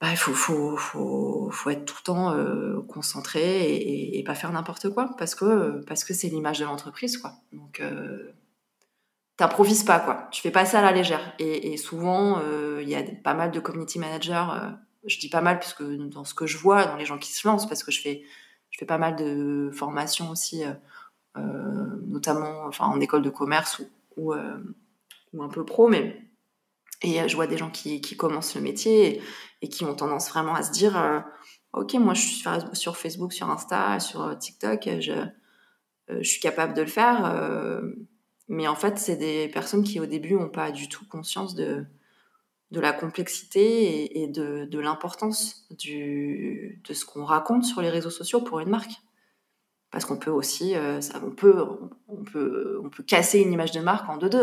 Bah, 0.00 0.08
il 0.10 0.16
faut, 0.16 0.32
faut, 0.34 0.76
faut, 0.76 1.48
faut, 1.52 1.70
être 1.70 1.84
tout 1.84 1.94
le 2.00 2.04
temps 2.04 2.32
euh, 2.32 2.80
concentré 2.88 3.72
et, 4.18 4.24
pas 4.24 4.34
faire 4.34 4.50
n'importe 4.52 4.90
quoi 4.90 5.14
parce 5.16 5.36
que 5.36 5.80
parce 5.86 6.02
que 6.04 6.12
c'est 6.12 6.28
l'image 6.28 6.58
de 6.58 6.64
l'entreprise, 6.64 7.16
quoi. 7.18 7.34
Donc, 7.52 7.80
euh, 7.80 8.32
t'improvises 9.36 9.84
pas, 9.84 10.00
quoi. 10.00 10.28
Tu 10.32 10.42
fais 10.42 10.50
pas 10.50 10.64
ça 10.64 10.80
à 10.80 10.82
la 10.82 10.92
légère. 10.92 11.34
Et, 11.38 11.76
souvent, 11.76 12.40
euh, 12.40 12.80
il 12.82 12.88
y 12.88 12.96
a 12.96 13.02
pas 13.22 13.34
mal 13.34 13.52
de 13.52 13.60
community 13.60 13.98
managers. 14.00 14.46
Euh, 14.52 14.70
je 15.06 15.18
dis 15.18 15.28
pas 15.28 15.40
mal 15.40 15.58
puisque 15.60 15.84
dans 15.84 16.24
ce 16.24 16.34
que 16.34 16.46
je 16.46 16.58
vois, 16.58 16.84
dans 16.84 16.96
les 16.96 17.04
gens 17.04 17.18
qui 17.18 17.32
se 17.32 17.46
lancent, 17.46 17.68
parce 17.68 17.84
que 17.84 17.92
je 17.92 18.00
fais, 18.00 18.24
je 18.70 18.78
fais 18.78 18.86
pas 18.86 18.98
mal 18.98 19.16
de 19.16 19.70
formations 19.72 20.30
aussi, 20.30 20.62
notamment 21.36 22.66
enfin, 22.66 22.86
en 22.86 23.00
école 23.00 23.22
de 23.22 23.30
commerce 23.30 23.82
ou, 24.16 24.32
ou 25.32 25.42
un 25.42 25.48
peu 25.48 25.64
pro, 25.64 25.88
mais 25.88 26.22
et 27.02 27.20
euh, 27.20 27.28
je 27.28 27.36
vois 27.36 27.46
des 27.46 27.58
gens 27.58 27.70
qui, 27.70 28.00
qui 28.00 28.16
commencent 28.16 28.54
le 28.54 28.60
métier 28.60 29.20
et, 29.60 29.68
qui 29.68 29.84
ont 29.84 29.94
tendance 29.94 30.28
vraiment 30.30 30.54
à 30.54 30.62
se 30.62 30.72
dire 30.72 30.96
euh, 30.96 31.20
ok 31.72 31.94
moi 31.94 32.14
je 32.14 32.20
suis 32.20 32.44
sur 32.72 32.96
Facebook 32.96 33.32
sur 33.32 33.50
Insta 33.50 34.00
sur 34.00 34.22
euh, 34.22 34.34
TikTok 34.34 34.88
je, 35.00 35.12
je 36.08 36.28
suis 36.28 36.40
capable 36.40 36.74
de 36.74 36.82
le 36.82 36.88
faire 36.88 37.82
mais 38.48 38.68
en 38.68 38.74
fait 38.74 38.98
c'est 38.98 39.16
des 39.16 39.48
personnes 39.48 39.82
qui 39.82 40.00
au 40.00 40.06
début 40.06 40.34
n'ont 40.34 40.50
pas 40.50 40.70
du 40.70 40.88
tout 40.88 41.06
conscience 41.06 41.54
de 41.54 41.84
de 42.70 42.80
la 42.80 42.94
complexité 42.94 44.22
et, 44.22 44.28
de, 44.28 44.64
de 44.64 44.78
l'importance 44.78 45.68
de 45.68 46.94
ce 46.94 47.04
qu'on 47.04 47.26
raconte 47.26 47.64
sur 47.64 47.82
les 47.82 47.90
réseaux 47.90 48.08
sociaux 48.08 48.40
pour 48.40 48.60
une 48.60 48.70
marque. 48.70 48.92
Parce 49.90 50.06
qu'on 50.06 50.16
peut 50.16 50.30
aussi 50.30 50.72
ça, 51.00 51.20
on 51.22 51.30
peut 51.32 51.66
on 52.08 52.24
peut 52.24 52.80
on 52.82 52.88
peut 52.88 53.02
casser 53.02 53.40
une 53.40 53.52
image 53.52 53.72
de 53.72 53.80
marque 53.80 54.08
en 54.08 54.16
deux 54.16 54.30
deux 54.30 54.42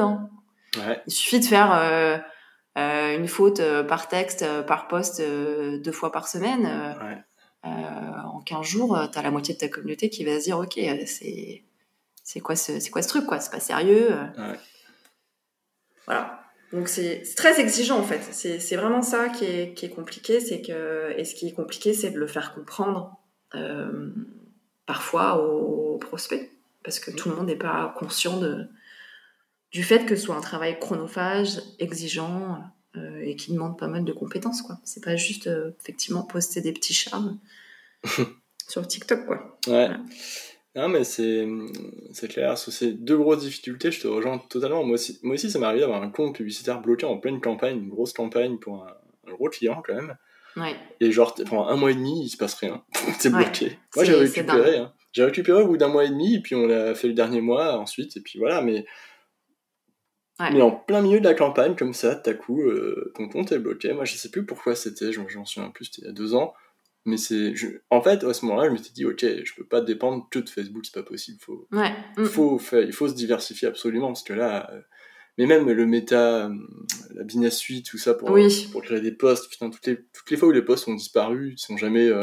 Il 0.76 1.12
suffit 1.12 1.40
de 1.40 1.46
faire 1.46 1.74
euh, 1.74 3.16
une 3.16 3.28
faute 3.28 3.62
par 3.88 4.08
texte, 4.08 4.46
par 4.66 4.88
poste, 4.88 5.22
deux 5.22 5.92
fois 5.92 6.12
par 6.12 6.28
semaine. 6.28 6.68
en 7.64 8.42
15 8.42 8.66
jours, 8.66 9.00
tu 9.12 9.20
as 9.20 9.22
la 9.22 9.32
moitié 9.32 9.54
de 9.54 9.60
ta 9.60 9.68
communauté 9.68 10.10
qui 10.10 10.24
va 10.24 10.40
se 10.40 10.46
dire 10.46 10.60
Ok, 10.60 10.80
c'est 11.06 11.64
c'est 12.24 12.40
quoi 12.40 12.56
ce 12.56 12.80
c'est 12.80 12.90
quoi 12.92 13.02
ce 13.02 13.08
truc 13.08 13.26
quoi? 13.26 13.40
C'est 13.40 13.52
pas 13.52 13.60
sérieux 13.60 14.10
voilà. 16.10 16.42
Donc 16.74 16.88
c'est 16.88 17.24
très 17.38 17.60
exigeant 17.60 18.00
en 18.00 18.04
fait. 18.04 18.22
C'est 18.32 18.76
vraiment 18.76 19.02
ça 19.02 19.30
qui 19.30 19.46
est, 19.46 19.74
qui 19.76 19.86
est 19.86 19.90
compliqué 19.90 20.40
c'est 20.40 20.62
que 20.62 21.14
et 21.18 21.24
ce 21.24 21.36
qui 21.36 21.48
est 21.48 21.54
compliqué 21.54 21.94
c'est 21.94 22.10
de 22.10 22.18
le 22.18 22.28
faire 22.28 22.54
comprendre 22.54 23.20
euh, 23.56 24.12
parfois 24.88 25.44
aux 25.44 25.98
prospects 25.98 26.52
parce 26.84 27.00
que 27.00 27.12
tout 27.12 27.30
le 27.30 27.36
monde 27.36 27.48
n'est 27.48 27.56
pas 27.56 27.94
conscient 27.98 28.38
de 28.38 28.68
du 29.72 29.84
fait 29.84 30.06
que 30.06 30.16
ce 30.16 30.24
soit 30.24 30.36
un 30.36 30.42
travail 30.42 30.80
chronophage 30.80 31.62
exigeant 31.80 32.60
euh, 32.96 33.22
et 33.22 33.36
qui 33.36 33.54
demande 33.54 33.78
pas 33.78 33.88
mal 33.88 34.04
de 34.04 34.14
compétences 34.14 34.62
quoi 34.62 34.80
c'est 34.84 35.04
pas 35.04 35.16
juste 35.16 35.48
euh, 35.48 35.72
effectivement 35.80 36.24
poster 36.24 36.62
des 36.62 36.74
petits 36.74 36.94
charmes 36.94 37.40
sur 38.68 38.88
TikTok 38.88 39.26
quoi 39.26 39.60
ouais 39.68 39.90
non, 40.76 40.88
mais 40.88 41.04
c'est, 41.04 41.48
c'est 42.14 42.28
clair. 42.28 42.58
C'est 42.58 42.94
deux 42.94 43.18
grosses 43.18 43.42
difficultés, 43.42 43.92
je 43.92 44.02
te 44.02 44.08
rejoins 44.08 44.38
totalement. 44.38 44.84
Moi 44.84 44.94
aussi, 44.96 45.20
moi 45.24 45.34
aussi 45.34 45.50
ça 45.50 45.60
m'est 45.60 45.66
arrivé 45.66 45.82
d'avoir 45.82 46.02
un 46.02 46.10
compte 46.10 46.36
publicitaire 46.36 46.80
bloqué 46.80 47.06
en 47.06 47.18
pleine 47.18 47.42
campagne, 47.42 47.78
une 47.78 47.90
grosse 47.90 48.14
campagne 48.14 48.58
pour 48.60 48.86
un, 48.86 49.34
gros 49.34 49.50
client 49.50 49.82
quand 49.86 49.96
même. 49.96 50.16
Ouais. 50.56 50.76
Et 51.00 51.12
genre, 51.12 51.36
pendant 51.50 51.68
un 51.68 51.76
mois 51.76 51.92
et 51.92 51.96
demi, 51.96 52.24
il 52.24 52.30
se 52.30 52.38
passe 52.38 52.54
rien. 52.56 52.84
c'est 53.20 53.32
bloqué. 53.32 53.78
Moi, 53.96 54.06
j'ai 54.06 54.16
récupéré. 54.16 54.78
Hein. 54.78 54.94
J'ai 55.12 55.24
récupéré 55.24 55.64
au 55.64 55.68
bout 55.68 55.78
d'un 55.78 55.88
mois 55.88 56.06
et 56.06 56.10
demi, 56.10 56.36
et 56.36 56.40
puis 56.40 56.56
on 56.56 56.68
l'a 56.68 56.94
fait 56.94 57.08
le 57.08 57.14
dernier 57.14 57.42
mois 57.42 57.80
ensuite, 57.80 58.16
et 58.18 58.22
puis 58.22 58.38
voilà. 58.38 58.62
Mais, 58.62 58.86
mais 60.40 60.62
en 60.62 60.72
plein 60.72 61.02
milieu 61.02 61.20
de 61.20 61.26
la 61.26 61.34
campagne, 61.34 61.76
comme 61.76 61.94
ça, 61.94 62.16
tout 62.16 62.30
à 62.30 62.34
coup, 62.34 62.62
euh, 62.62 63.12
ton 63.16 63.28
compte 63.28 63.52
est 63.52 63.60
bloqué. 63.60 63.92
Moi, 63.94 64.06
je 64.06 64.16
sais 64.16 64.30
plus 64.30 64.46
pourquoi 64.46 64.76
c'était, 64.76 65.12
j'en 65.12 65.46
souviens 65.46 65.70
plus, 65.70 65.86
c'était 65.86 66.02
il 66.04 66.06
y 66.06 66.10
a 66.10 66.14
deux 66.14 66.34
ans. 66.34 66.54
Mais 67.06 67.18
c'est. 67.18 67.54
En 67.90 68.02
fait, 68.02 68.24
à 68.24 68.34
ce 68.34 68.46
moment-là, 68.46 68.68
je 68.68 68.74
me 68.74 68.78
suis 68.78 68.94
dit, 68.94 69.06
ok, 69.06 69.20
je 69.22 69.54
peux 69.56 69.66
pas 69.66 69.82
dépendre 69.82 70.28
que 70.30 70.40
de 70.40 70.50
Facebook, 70.50 70.86
c'est 70.86 70.94
pas 70.94 71.04
possible. 71.04 71.40
Faut... 71.42 71.68
Ouais. 71.72 71.92
Mm. 72.18 72.26
Faut, 72.26 72.62
il 72.74 72.94
faut 72.94 73.08
se 73.08 73.16
diversifier 73.16 73.68
absolument, 73.68 74.08
parce 74.08 74.24
que 74.24 74.34
là. 74.34 74.70
Euh, 74.72 74.82
mais 75.38 75.46
même 75.46 75.70
le 75.70 75.86
méta, 75.86 76.48
euh, 76.48 76.56
la 77.16 77.24
business 77.24 77.56
suite, 77.56 77.86
tout 77.86 77.98
ça, 77.98 78.14
pour, 78.14 78.38
pour 78.74 78.82
créer 78.82 79.00
des 79.00 79.14
posts, 79.14 79.50
putain, 79.50 79.70
toutes 79.70 79.88
les, 79.88 79.96
toutes 79.96 80.30
les 80.30 80.36
fois 80.36 80.50
où 80.50 80.52
les 80.52 80.62
posts 80.62 80.90
ont 80.90 80.96
disparu, 80.96 81.54
ils 81.54 81.58
sont 81.58 81.78
jamais. 81.78 82.10
Euh, 82.10 82.22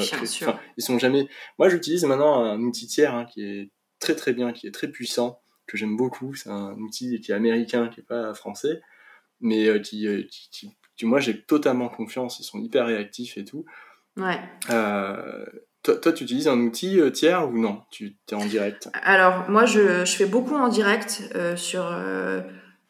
ils 0.77 0.83
sont 0.85 0.99
jamais. 0.99 1.27
Moi, 1.59 1.71
j'utilise 1.71 2.05
maintenant 2.05 2.45
un 2.45 2.61
outil 2.61 2.87
tiers 2.87 3.15
hein, 3.15 3.25
qui 3.25 3.43
est 3.43 3.71
très 4.01 4.15
très 4.15 4.35
bien, 4.35 4.53
qui 4.53 4.67
est 4.67 4.71
très 4.71 4.89
puissant, 4.89 5.41
que 5.67 5.77
j'aime 5.77 5.97
beaucoup. 5.97 6.35
C'est 6.35 6.51
un 6.51 6.75
outil 6.75 7.21
qui 7.21 7.33
est 7.33 7.35
américain, 7.35 7.89
qui 7.89 8.01
est 8.01 8.05
pas 8.05 8.35
français, 8.35 8.81
mais 9.41 9.81
qui, 9.83 10.07
qui, 10.31 10.71
qui, 10.97 11.07
moi, 11.07 11.21
j'ai 11.21 11.43
totalement 11.43 11.89
confiance. 11.89 12.41
Ils 12.41 12.45
sont 12.45 12.59
hyper 12.59 12.87
réactifs 12.87 13.37
et 13.37 13.45
tout. 13.45 13.65
Ouais. 14.17 14.41
Euh, 14.71 15.45
toi, 15.83 15.97
toi, 15.97 16.13
tu 16.13 16.25
utilises 16.25 16.49
un 16.49 16.59
outil 16.59 17.01
euh, 17.01 17.11
tiers 17.11 17.49
ou 17.49 17.59
non? 17.59 17.83
Tu 17.91 18.17
es 18.31 18.35
en 18.35 18.47
direct? 18.47 18.89
Alors, 19.03 19.49
moi, 19.51 19.67
je, 19.67 20.05
je, 20.05 20.17
fais 20.17 20.27
beaucoup 20.27 20.55
en 20.55 20.69
direct 20.69 21.31
euh, 21.35 21.57
sur, 21.57 21.95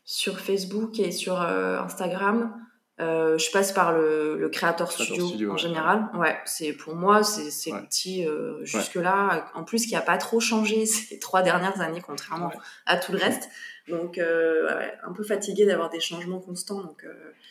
sur 0.05 0.41
Facebook 0.41 0.99
et 1.01 1.11
sur 1.11 1.41
Instagram. 1.41 2.55
Je 2.99 3.51
passe 3.53 3.73
par 3.73 3.93
le, 3.93 4.37
le 4.39 4.49
Creator 4.49 4.91
Studio, 4.91 5.51
en 5.51 5.57
général. 5.57 6.09
Ouais, 6.15 6.37
c'est 6.45 6.73
pour 6.73 6.95
moi, 6.95 7.23
c'est 7.23 7.71
l'outil 7.71 8.27
jusque-là, 8.63 9.51
en 9.55 9.65
plus 9.65 9.87
qui 9.87 9.95
n'a 9.95 10.01
pas 10.01 10.19
trop 10.19 10.41
changé 10.41 10.87
ces 10.87 11.19
trois 11.19 11.43
dernières 11.43 11.81
années, 11.81 12.03
contrairement 12.05 12.53
à 12.87 12.97
tout 12.97 13.13
le 13.13 13.19
reste. 13.19 13.49
Donc, 13.89 14.19
un 14.19 15.13
peu 15.13 15.25
fatigué 15.25 15.67
d'avoir 15.67 15.91
des 15.91 16.01
changements 16.01 16.41
constants. 16.41 16.81
Donc, 16.81 17.05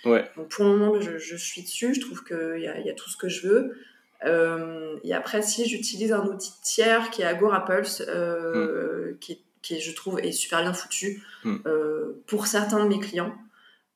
Ouais. 0.06 0.30
Donc 0.38 0.50
pour 0.50 0.66
le 0.66 0.78
moment, 0.78 1.02
je, 1.02 1.18
je 1.18 1.36
suis 1.36 1.64
dessus. 1.64 1.94
Je 1.96 2.02
trouve 2.02 2.24
qu'il 2.24 2.60
y, 2.60 2.86
y, 2.86 2.90
a 2.90 2.94
tout 2.94 3.10
ce 3.10 3.18
que 3.18 3.28
je 3.28 3.48
veux. 3.48 3.76
Euh, 4.24 4.98
et 5.04 5.14
après, 5.14 5.42
si 5.42 5.68
j'utilise 5.68 6.14
un 6.14 6.26
outil 6.26 6.54
tiers 6.62 7.10
qui 7.10 7.22
est 7.22 7.26
Agorapulse, 7.26 8.04
euh, 8.08 9.12
mm. 9.12 9.18
qui, 9.20 9.42
qui, 9.62 9.82
je 9.82 9.96
trouve, 9.96 10.20
est 10.20 10.32
super 10.32 10.62
bien 10.62 10.74
foutu 10.74 11.24
mm. 11.44 11.56
euh, 11.66 12.24
pour 12.28 12.48
certains 12.48 12.84
de 12.84 12.90
mes 12.90 13.00
clients, 13.00 13.36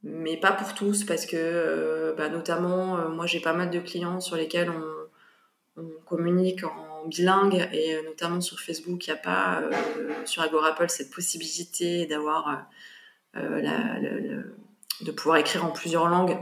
mais 0.04 0.38
pas 0.38 0.52
pour 0.54 0.74
tous, 0.74 1.04
parce 1.04 1.26
que 1.26 1.36
euh, 1.36 2.14
bah, 2.18 2.30
notamment, 2.30 2.97
euh, 2.97 3.10
moi 3.10 3.26
j'ai 3.26 3.39
pas 3.39 3.54
mal 3.54 3.70
de 3.70 3.80
clients 3.80 4.22
sur 4.22 4.36
lesquels 4.36 4.70
on, 4.70 5.82
on 5.82 5.89
communique 6.06 6.64
en 6.64 7.06
bilingue, 7.08 7.68
et 7.74 7.95
euh, 7.95 8.04
notamment 8.04 8.39
sur 8.41 8.60
Facebook, 8.60 9.06
il 9.08 9.12
n'y 9.12 9.18
a 9.18 9.22
pas 9.22 9.62
sur 10.26 10.41
Agorapulse 10.41 10.93
cette 10.93 11.12
possibilité 11.12 12.06
d'avoir 12.06 12.66
de 13.34 15.12
pouvoir 15.12 15.38
écrire 15.38 15.66
en 15.66 15.72
plusieurs 15.72 16.08
langues. 16.08 16.38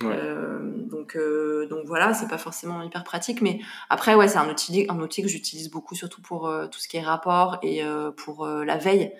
Donc, 0.00 1.16
donc 1.68 1.86
voilà, 1.86 2.14
c'est 2.14 2.28
pas 2.28 2.38
forcément 2.38 2.82
hyper 2.82 3.04
pratique, 3.04 3.42
mais 3.42 3.60
après 3.90 4.14
ouais, 4.14 4.28
c'est 4.28 4.38
un 4.38 4.48
outil, 4.48 4.86
un 4.88 4.98
outil 5.00 5.22
que 5.22 5.28
j'utilise 5.28 5.70
beaucoup, 5.70 5.94
surtout 5.94 6.22
pour 6.22 6.50
tout 6.70 6.80
ce 6.80 6.88
qui 6.88 6.96
est 6.96 7.02
rapport 7.02 7.58
et 7.62 7.82
pour 8.16 8.46
la 8.46 8.78
veille, 8.78 9.12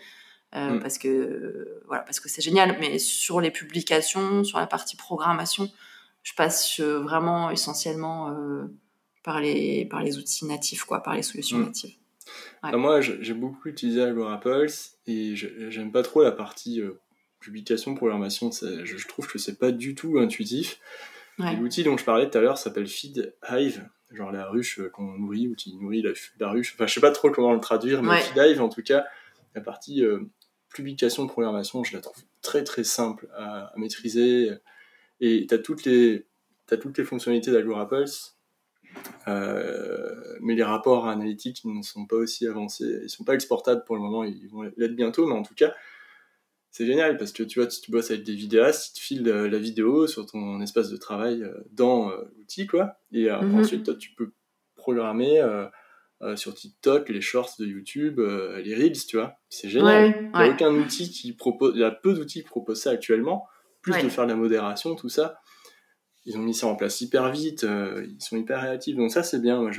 mm. 0.55 0.81
parce 0.81 0.99
que 0.99 1.83
voilà, 1.87 2.03
parce 2.03 2.21
que 2.21 2.29
c'est 2.29 2.43
génial. 2.43 2.77
Mais 2.81 2.99
sur 2.99 3.41
les 3.41 3.51
publications, 3.51 4.45
sur 4.45 4.59
la 4.59 4.67
partie 4.67 4.97
programmation, 4.97 5.71
je 6.23 6.35
passe 6.35 6.81
vraiment 6.81 7.51
essentiellement 7.51 8.37
par 9.23 9.41
les 9.41 9.87
par 9.87 10.03
les 10.03 10.19
outils 10.19 10.47
natifs, 10.47 10.85
quoi, 10.85 11.03
par 11.03 11.15
les 11.15 11.23
solutions 11.23 11.59
mm. 11.59 11.65
natives. 11.65 11.95
moi, 12.63 13.01
j'ai 13.01 13.35
beaucoup 13.35 13.69
utilisé 13.69 14.03
Agorapulse 14.03 14.99
et 15.07 15.35
j'aime 15.35 15.93
pas 15.93 16.03
trop 16.03 16.23
la 16.23 16.33
partie 16.33 16.83
publication, 17.41 17.95
programmation, 17.95 18.51
je, 18.53 19.09
trouve 19.09 19.27
que 19.27 19.39
c'est 19.39 19.59
pas 19.59 19.73
du 19.73 19.95
tout 19.95 20.19
intuitif. 20.19 20.79
L'outil 21.59 21.83
dont 21.83 21.97
je 21.97 22.05
parlais 22.05 22.29
tout 22.29 22.37
à 22.37 22.43
l'heure 22.43 22.59
s'appelle 22.59 22.87
Feed 22.87 23.35
Hive, 23.51 23.89
genre 24.13 24.31
la 24.31 24.47
ruche 24.47 24.81
qu'on 24.93 25.19
nourrit, 25.19 25.49
ou 25.49 25.55
qui 25.55 25.75
nourrit 25.77 26.03
la, 26.39 26.51
ruche. 26.51 26.75
Enfin, 26.75 26.87
je 26.87 26.93
sais 26.93 27.01
pas 27.01 27.11
trop 27.11 27.31
comment 27.31 27.55
le 27.55 27.61
traduire, 27.61 28.03
mais 28.03 28.21
Feed 28.21 28.37
Hive, 28.37 28.61
en 28.61 28.69
tout 28.69 28.83
cas, 28.83 29.07
la 29.55 29.63
partie 29.63 30.05
euh, 30.05 30.21
publication, 30.71 31.27
programmation, 31.27 31.85
je 31.85 31.95
la 31.95 32.01
trouve 32.01 32.23
très 32.43 32.65
très 32.65 32.85
simple 32.85 33.29
à, 33.37 33.73
maîtriser. 33.77 34.51
Et 35.21 35.47
tu 35.47 35.55
as 35.55 35.59
toutes 35.59 35.85
les, 35.85 36.27
as 36.71 36.77
toutes 36.77 36.99
les 36.99 37.05
fonctionnalités 37.05 37.51
d'Agorapulse, 37.51 38.39
euh, 39.29 40.37
mais 40.41 40.55
les 40.55 40.63
rapports 40.63 41.07
analytiques 41.09 41.65
ne 41.65 41.83
sont 41.83 42.07
pas 42.07 42.17
aussi 42.17 42.47
avancés. 42.47 43.01
Ils 43.03 43.11
sont 43.11 43.25
pas 43.25 43.35
exportables 43.35 43.85
pour 43.85 43.97
le 43.97 44.03
moment, 44.03 44.25
ils 44.25 44.49
vont 44.49 44.63
l'être 44.77 44.97
bientôt, 44.97 45.27
mais 45.27 45.35
en 45.35 45.43
tout 45.43 45.55
cas, 45.55 45.75
c'est 46.71 46.87
génial 46.87 47.17
parce 47.17 47.33
que 47.33 47.43
tu 47.43 47.61
vois, 47.61 47.69
si 47.69 47.81
tu 47.81 47.91
bosses 47.91 48.11
avec 48.11 48.23
des 48.23 48.35
vidéastes, 48.35 48.91
ils 48.91 49.01
te 49.01 49.05
filent 49.05 49.25
la 49.25 49.59
vidéo 49.59 50.07
sur 50.07 50.27
ton 50.27 50.61
espace 50.61 50.89
de 50.89 50.97
travail 50.97 51.43
euh, 51.43 51.53
dans 51.73 52.11
euh, 52.11 52.33
l'outil, 52.37 52.67
quoi. 52.67 53.01
Et 53.13 53.31
euh, 53.31 53.41
mhm. 53.41 53.59
ensuite, 53.59 53.85
toi, 53.85 53.95
tu 53.95 54.13
peux 54.13 54.33
programmer 54.77 55.43
sur 56.37 56.55
TikTok 56.55 57.09
les 57.09 57.21
shorts 57.21 57.55
de 57.59 57.67
YouTube, 57.67 58.21
les 58.21 58.75
Reels, 58.75 59.07
tu 59.07 59.17
vois. 59.17 59.39
C'est 59.49 59.69
génial. 59.69 60.31
il 60.35 60.39
n'y 60.39 60.49
a 60.49 60.53
aucun 60.53 60.73
outil 60.75 61.11
qui 61.11 61.33
propose, 61.33 61.73
il 61.75 61.81
y 61.81 61.85
a 61.85 61.91
peu 61.91 62.15
d'outils 62.15 62.43
qui 62.43 62.49
proposent 62.49 62.83
ça 62.83 62.91
actuellement, 62.91 63.47
plus 63.83 64.03
de 64.03 64.09
faire 64.09 64.25
de 64.25 64.31
la 64.31 64.37
modération, 64.37 64.95
tout 64.95 65.09
ça. 65.09 65.41
Ils 66.27 66.37
ont 66.37 66.43
mis 66.43 66.53
ça 66.53 66.67
en 66.67 66.77
place 66.77 67.01
hyper 67.01 67.31
vite, 67.31 67.63
ils 67.65 68.21
sont 68.21 68.37
hyper 68.37 68.61
réactifs, 68.61 68.97
donc 68.97 69.11
ça 69.11 69.23
c'est 69.23 69.41
bien. 69.41 69.61
Moi, 69.63 69.71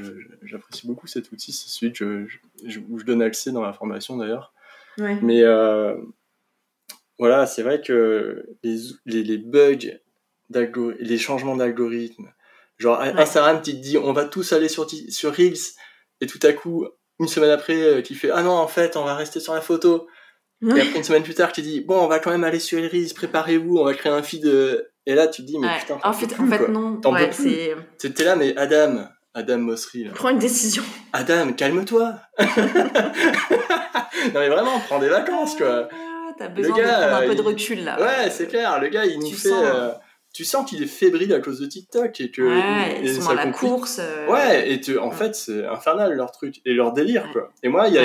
j'apprécie 0.41 0.87
beaucoup 0.87 1.07
cet 1.07 1.31
outil, 1.31 1.51
c'est 1.51 1.69
celui 1.69 1.93
que 1.93 2.27
je, 2.65 2.79
où 2.89 2.97
je 2.97 3.05
donne 3.05 3.21
accès 3.21 3.51
dans 3.51 3.61
la 3.61 3.73
formation 3.73 4.17
d'ailleurs. 4.17 4.53
Mais 4.97 5.43
voilà, 7.21 7.45
c'est 7.45 7.61
vrai 7.61 7.81
que 7.81 8.47
les, 8.63 8.79
les, 9.05 9.23
les 9.23 9.37
bugs, 9.37 9.99
les 10.49 11.17
changements 11.19 11.55
d'algorithme, 11.55 12.33
genre 12.79 12.99
Instagram 12.99 13.61
qui 13.61 13.75
te 13.75 13.81
dit 13.81 13.97
on 13.99 14.11
va 14.11 14.25
tous 14.25 14.53
aller 14.53 14.69
sur, 14.69 14.89
sur 14.89 15.31
Reels, 15.31 15.75
et 16.21 16.27
tout 16.27 16.39
à 16.43 16.53
coup, 16.53 16.85
une 17.19 17.27
semaine 17.27 17.49
après, 17.49 17.81
euh, 17.81 18.01
qui 18.01 18.15
fait 18.15 18.29
ah 18.31 18.43
non, 18.43 18.51
en 18.51 18.67
fait, 18.67 18.95
on 18.95 19.03
va 19.03 19.15
rester 19.15 19.39
sur 19.39 19.53
la 19.53 19.61
photo. 19.61 20.07
Et 20.63 20.69
après, 20.69 20.97
une 20.97 21.03
semaine 21.03 21.23
plus 21.23 21.33
tard, 21.33 21.51
qui 21.51 21.63
dit 21.63 21.81
bon, 21.81 21.99
on 21.99 22.07
va 22.07 22.19
quand 22.19 22.29
même 22.29 22.43
aller 22.43 22.59
sur 22.59 22.79
Reels, 22.79 23.13
préparez-vous, 23.15 23.77
on 23.77 23.85
va 23.85 23.93
créer 23.95 24.11
un 24.11 24.21
feed. 24.21 24.45
Euh, 24.45 24.93
et 25.07 25.15
là, 25.15 25.27
tu 25.27 25.41
te 25.41 25.47
dis 25.47 25.57
mais 25.57 25.67
putain, 25.79 25.97
en 26.03 26.13
fait, 26.13 26.39
en 26.39 26.47
fait 26.47 26.67
non. 26.67 27.01
Ouais, 27.05 27.29
T'es 27.97 28.23
là, 28.23 28.35
mais 28.35 28.55
Adam, 28.55 29.07
Adam 29.33 29.57
Mosseri. 29.57 30.05
Prends 30.13 30.29
une 30.29 30.37
décision. 30.37 30.83
Adam, 31.13 31.53
calme-toi. 31.53 32.15
non 32.39 32.45
mais 34.35 34.49
vraiment, 34.49 34.79
prends 34.87 34.99
des 34.99 35.09
vacances 35.09 35.55
quoi 35.55 35.89
t'as 36.37 36.47
besoin 36.47 36.77
de 36.77 36.83
prendre 36.83 37.15
un 37.15 37.27
peu 37.27 37.35
de 37.35 37.41
recul 37.41 37.83
là. 37.83 37.99
Ouais, 37.99 38.29
c'est 38.29 38.47
clair. 38.47 38.79
Le 38.79 38.87
gars, 38.89 39.05
il 39.05 39.19
nous 39.19 39.31
fait. 39.31 39.49
Euh, 39.51 39.91
tu 40.33 40.45
sens 40.45 40.69
qu'il 40.69 40.81
est 40.81 40.87
fébrile 40.87 41.33
à 41.33 41.39
cause 41.39 41.59
de 41.59 41.65
TikTok 41.65 42.19
et 42.21 42.31
que 42.31 42.41
ouais, 42.41 43.01
ils 43.03 43.21
sont 43.21 43.29
dans 43.29 43.33
la 43.33 43.51
course. 43.51 43.99
Euh, 43.99 44.27
ouais, 44.27 44.71
et 44.71 44.97
en 44.97 45.11
fait, 45.11 45.35
c'est 45.35 45.65
infernal 45.65 46.13
leur 46.13 46.31
truc 46.31 46.61
et 46.65 46.73
leur 46.73 46.93
délire 46.93 47.29
quoi. 47.31 47.51
Et 47.63 47.69
moi, 47.69 47.87
il 47.87 47.95
y 47.95 47.97
a, 47.97 48.03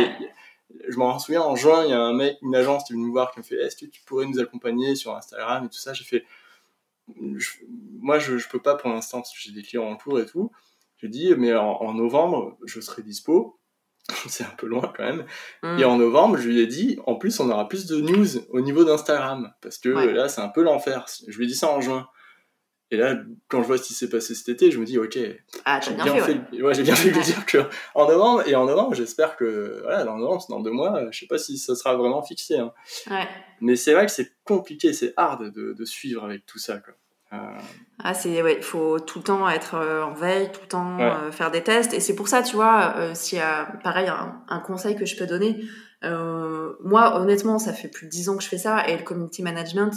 je 0.89 0.97
m'en 0.97 1.19
souviens 1.19 1.43
en 1.43 1.55
juin, 1.57 1.85
il 1.85 1.91
y 1.91 1.95
a 1.95 2.01
un 2.01 2.15
mec, 2.15 2.39
une 2.43 2.57
agence 2.57 2.85
qui 2.85 2.93
est 2.93 2.97
venue 2.97 3.07
me 3.07 3.13
voir 3.13 3.31
qui 3.33 3.39
me 3.39 3.45
fait 3.45 3.57
Est-ce 3.57 3.77
que 3.77 3.87
tu 3.87 4.03
pourrais 4.03 4.27
nous 4.27 4.41
accompagner 4.41 4.95
sur 4.97 5.15
Instagram 5.15 5.65
et 5.65 5.69
tout 5.69 5.79
ça? 5.79 5.93
J'ai 5.93 6.05
fait 6.05 6.25
Moi, 7.17 8.19
je, 8.19 8.39
je 8.39 8.49
peux 8.49 8.61
pas 8.61 8.75
pour 8.75 8.91
l'instant 8.91 9.19
parce 9.19 9.33
que 9.33 9.39
j'ai 9.41 9.53
des 9.53 9.63
clients 9.63 9.85
en 9.85 9.97
cours 9.97 10.19
et 10.19 10.27
tout. 10.27 10.51
J'ai 10.97 11.09
dit 11.09 11.35
Mais 11.37 11.55
en 11.55 11.95
novembre, 11.95 12.59
je 12.65 12.81
serai 12.81 13.03
dispo. 13.03 13.59
c'est 14.29 14.45
un 14.45 14.55
peu 14.57 14.67
loin 14.67 14.93
quand 14.97 15.05
même. 15.05 15.25
Mm. 15.63 15.79
Et 15.79 15.85
en 15.85 15.97
novembre, 15.97 16.37
je 16.37 16.49
lui 16.49 16.61
ai 16.61 16.67
dit, 16.67 16.99
en 17.07 17.17
plus, 17.17 17.41
on 17.41 17.51
aura 17.51 17.69
plus 17.69 17.87
de 17.87 18.01
news 18.01 18.27
au 18.51 18.61
niveau 18.61 18.85
d'Instagram. 18.85 19.53
Parce 19.61 19.79
que 19.79 19.89
là, 19.89 20.29
c'est 20.29 20.41
un 20.41 20.49
peu 20.49 20.63
l'enfer. 20.63 21.07
Je 21.27 21.37
lui 21.37 21.45
ai 21.45 21.49
dit 21.49 21.55
ça 21.55 21.71
en 21.71 21.81
juin. 21.81 22.07
Et 22.93 22.97
là, 22.97 23.17
quand 23.49 23.63
je 23.63 23.67
vois 23.67 23.79
ce 23.79 23.83
qui 23.83 23.95
s'est 23.95 24.09
passé 24.09 24.35
cet 24.35 24.49
été, 24.49 24.71
je 24.71 24.79
me 24.79 24.85
dis, 24.85 24.99
ok, 24.99 25.19
ah, 25.65 25.81
j'ai 25.81 25.93
bien, 25.95 26.05
fait, 26.05 26.41
j'ai 26.53 26.83
bien 26.83 26.95
fait 26.95 27.11
de 27.11 27.21
dire 27.25 27.45
que 27.45 27.59
en 27.97 28.07
novembre, 28.07 28.47
et 28.47 28.55
en 28.55 28.65
novembre, 28.65 28.95
j'espère 28.95 29.37
que, 29.37 29.81
voilà, 29.83 30.05
dans 30.05 30.17
novembre, 30.17 30.45
dans 30.49 30.61
deux 30.61 30.71
mois, 30.71 31.11
je 31.11 31.19
sais 31.19 31.27
pas 31.27 31.39
si 31.39 31.59
ça 31.59 31.75
sera 31.75 31.97
vraiment 31.97 32.23
fixé. 32.23 32.59
Hein. 32.59 32.73
Ouais. 33.11 33.27
Mais 33.61 33.75
c'est 33.75 33.93
vrai 33.93 34.07
que 34.07 34.13
c'est 34.13 34.33
compliqué, 34.45 34.93
c'est 34.93 35.15
hard 35.17 35.53
de, 35.53 35.73
de, 35.73 35.85
suivre 35.85 36.25
avec 36.25 36.47
tout 36.47 36.59
ça. 36.59 36.79
Quoi. 36.79 36.95
Euh... 37.33 37.59
Ah, 38.05 38.15
c'est, 38.15 38.43
ouais, 38.43 38.57
il 38.59 38.63
faut 38.63 39.01
tout 39.01 39.19
le 39.19 39.25
temps 39.25 39.49
être 39.49 39.75
euh, 39.75 40.05
en 40.05 40.13
veille, 40.13 40.53
tout 40.53 40.61
le 40.63 40.69
temps 40.69 41.01
euh, 41.01 41.33
faire 41.33 41.51
des 41.51 41.63
tests. 41.63 41.93
Et 41.93 42.01
c'est 42.01 42.15
pour 42.15 42.29
ça, 42.29 42.43
tu 42.43 42.55
vois, 42.55 42.95
euh, 42.97 43.15
s'il 43.15 43.39
y 43.39 43.41
a, 43.41 43.65
pareil, 43.83 44.09
un, 44.09 44.43
un, 44.49 44.61
conseil 44.61 44.97
que 44.97 45.07
je 45.07 45.17
peux 45.17 45.27
donner, 45.27 45.61
moi, 46.03 47.21
honnêtement, 47.21 47.59
ça 47.59 47.73
fait 47.73 47.89
plus 47.89 48.07
de 48.07 48.11
dix 48.11 48.29
ans 48.29 48.37
que 48.37 48.45
je 48.45 48.49
fais 48.49 48.59
ça, 48.59 48.87
et 48.87 48.97
le 48.97 49.03
community 49.03 49.43
management, 49.43 49.93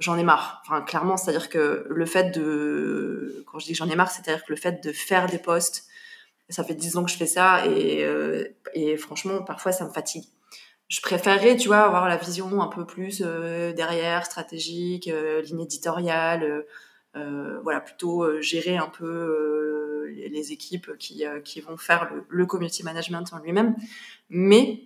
j'en 0.00 0.16
ai 0.16 0.24
marre. 0.24 0.62
Enfin, 0.66 0.80
clairement, 0.82 1.16
c'est-à-dire 1.16 1.48
que 1.48 1.86
le 1.88 2.06
fait 2.06 2.30
de, 2.36 3.44
quand 3.46 3.58
je 3.58 3.66
dis 3.66 3.74
j'en 3.74 3.88
ai 3.88 3.94
marre, 3.94 4.10
c'est-à-dire 4.10 4.44
que 4.44 4.52
le 4.52 4.56
fait 4.56 4.82
de 4.82 4.92
faire 4.92 5.26
des 5.26 5.38
posts, 5.38 5.86
ça 6.48 6.64
fait 6.64 6.74
dix 6.74 6.96
ans 6.96 7.04
que 7.04 7.10
je 7.10 7.16
fais 7.16 7.26
ça 7.26 7.64
et, 7.66 8.02
euh, 8.02 8.44
et 8.74 8.96
franchement, 8.96 9.42
parfois, 9.42 9.70
ça 9.72 9.84
me 9.84 9.90
fatigue. 9.90 10.24
Je 10.88 11.00
préférerais, 11.00 11.56
tu 11.56 11.68
vois, 11.68 11.82
avoir 11.82 12.08
la 12.08 12.16
vision 12.16 12.60
un 12.60 12.66
peu 12.66 12.84
plus 12.84 13.22
euh, 13.24 13.72
derrière, 13.72 14.26
stratégique, 14.26 15.06
euh, 15.06 15.42
ligne 15.42 15.60
éditoriale, 15.60 16.64
voilà, 17.62 17.80
plutôt 17.80 18.40
gérer 18.40 18.76
un 18.76 18.88
peu 18.88 20.06
les 20.08 20.52
équipes 20.52 20.96
qui, 20.96 21.24
qui 21.44 21.60
vont 21.60 21.76
faire 21.76 22.10
le 22.28 22.46
community 22.46 22.84
management 22.84 23.24
en 23.32 23.38
lui-même. 23.38 23.76
Mais 24.28 24.84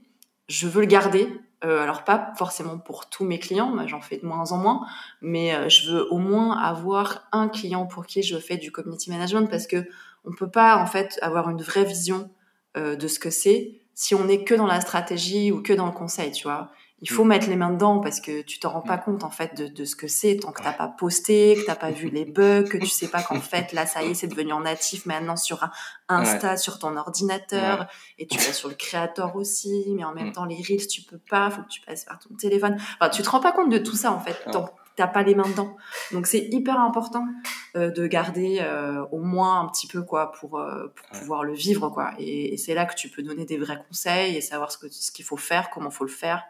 je 0.49 0.67
veux 0.67 0.81
le 0.81 0.87
garder 0.87 1.29
euh, 1.65 1.81
alors 1.81 2.05
pas 2.05 2.33
forcément 2.37 2.79
pour 2.79 3.09
tous 3.09 3.25
mes 3.25 3.39
clients, 3.39 3.75
j'en 3.87 4.01
fais 4.01 4.19
de 4.19 4.27
moins 4.27 4.53
en 4.53 4.59
moins, 4.59 4.87
mais 5.23 5.55
euh, 5.55 5.69
je 5.69 5.91
veux 5.91 6.13
au 6.13 6.19
moins 6.19 6.59
avoir 6.59 7.27
un 7.33 7.49
client 7.49 7.87
pour 7.87 8.07
qui 8.07 8.23
je 8.23 8.37
fais 8.37 8.57
du 8.57 8.71
community 8.71 9.11
management 9.11 9.49
parce 9.49 9.67
que 9.67 9.87
on 10.25 10.33
peut 10.33 10.51
pas 10.51 10.77
en 10.77 10.87
fait 10.87 11.19
avoir 11.23 11.49
une 11.49 11.63
vraie 11.63 11.85
vision 11.85 12.31
euh, 12.77 12.97
de 12.97 13.09
ce 13.09 13.19
que 13.19 13.31
c'est 13.31 13.81
si 13.95 14.15
on 14.15 14.25
n'est 14.25 14.45
que 14.45 14.55
dans 14.55 14.67
la 14.67 14.81
stratégie 14.81 15.53
ou 15.53 15.63
que 15.63 15.73
dans 15.73 15.87
le 15.87 15.93
conseil, 15.93 16.33
tu 16.33 16.45
vois 16.45 16.71
il 17.05 17.11
faut 17.11 17.25
mm. 17.25 17.29
mettre 17.29 17.49
les 17.49 17.57
mains 17.57 17.71
dedans 17.71 18.01
parce 18.01 18.21
que 18.21 18.41
tu 18.41 18.59
t'en 18.59 18.71
rends 18.71 18.81
pas 18.81 18.97
mm. 18.97 19.03
compte 19.05 19.25
en 19.25 19.31
fait 19.31 19.55
de, 19.57 19.69
de 19.69 19.85
ce 19.85 19.95
que 19.95 20.09
c'est 20.09 20.39
tant 20.39 20.53
que 20.53 20.63
t'as 20.63 20.73
pas 20.73 20.89
posté, 20.89 21.55
que 21.55 21.67
t'as 21.67 21.77
pas 21.77 21.91
vu 21.91 22.09
les 22.13 22.25
bugs, 22.25 22.65
que 22.65 22.79
tu 22.79 22.89
sais 22.89 23.09
pas 23.09 23.23
qu'en 23.23 23.41
fait 23.41 23.73
là 23.73 23.87
ça 23.87 24.03
y 24.03 24.11
est 24.11 24.15
c'est 24.15 24.27
devenu 24.27 24.53
en 24.53 24.61
natif 24.61 25.05
maintenant 25.05 25.37
sur 25.37 25.69
Insta, 26.09 26.57
sur 26.57 26.79
ton 26.79 26.97
ordinateur 26.97 27.87
et 28.19 28.27
tu 28.27 28.39
vas 28.39 28.53
sur 28.53 28.69
le 28.69 28.75
créateur 28.75 29.37
aussi, 29.37 29.85
mais 29.95 30.05
en 30.05 30.15
même 30.15 30.29
mm. 30.29 30.33
temps 30.33 30.45
les 30.47 30.57
reels 30.57 30.87
tu 30.89 31.03
peux 31.03 31.21
pas, 31.31 31.51
faut 31.51 31.63
que 31.63 31.69
tu 31.69 31.83
passes 31.83 32.05
par 32.07 32.19
ton 32.19 32.35
téléphone. 32.35 32.77
Enfin, 32.99 33.11
tu 33.11 33.23
te 33.23 33.29
rends 33.29 33.41
pas 33.41 33.53
compte 33.53 33.71
de 33.71 33.79
tout 33.79 33.97
ça 33.97 34.11
en 34.11 34.21
fait 34.21 34.37
tant 34.51 34.65
que 34.65 34.71
t'as 34.97 35.09
pas 35.09 35.23
les 35.23 35.35
mains 35.35 35.49
dedans. 35.49 35.77
Donc 36.13 36.27
c'est 36.27 36.49
hyper 36.51 36.81
important 36.81 37.27
euh, 37.77 37.91
de 37.91 38.07
garder 38.07 38.61
euh, 38.61 39.05
au 39.11 39.19
moins 39.19 39.61
un 39.61 39.69
petit 39.69 39.89
peu 39.89 40.03
quoi 40.03 40.33
pour, 40.33 40.59
euh, 40.59 40.93
pour 40.95 41.19
pouvoir 41.19 41.45
le 41.45 41.53
vivre 41.53 41.91
quoi. 41.91 42.13
Et, 42.19 42.55
et 42.55 42.57
c'est 42.57 42.75
là 42.75 42.87
que 42.87 42.95
tu 42.95 43.11
peux 43.11 43.23
donner 43.23 43.45
des 43.45 43.59
vrais 43.59 43.83
conseils 43.89 44.37
et 44.37 44.41
savoir 44.41 44.73
ce 44.73 44.79
que 44.79 44.87
ce 44.91 45.11
qu'il 45.13 45.25
faut 45.25 45.37
faire, 45.37 45.69
comment 45.71 45.91
faut 45.91 46.05
le 46.05 46.11
faire. 46.11 46.45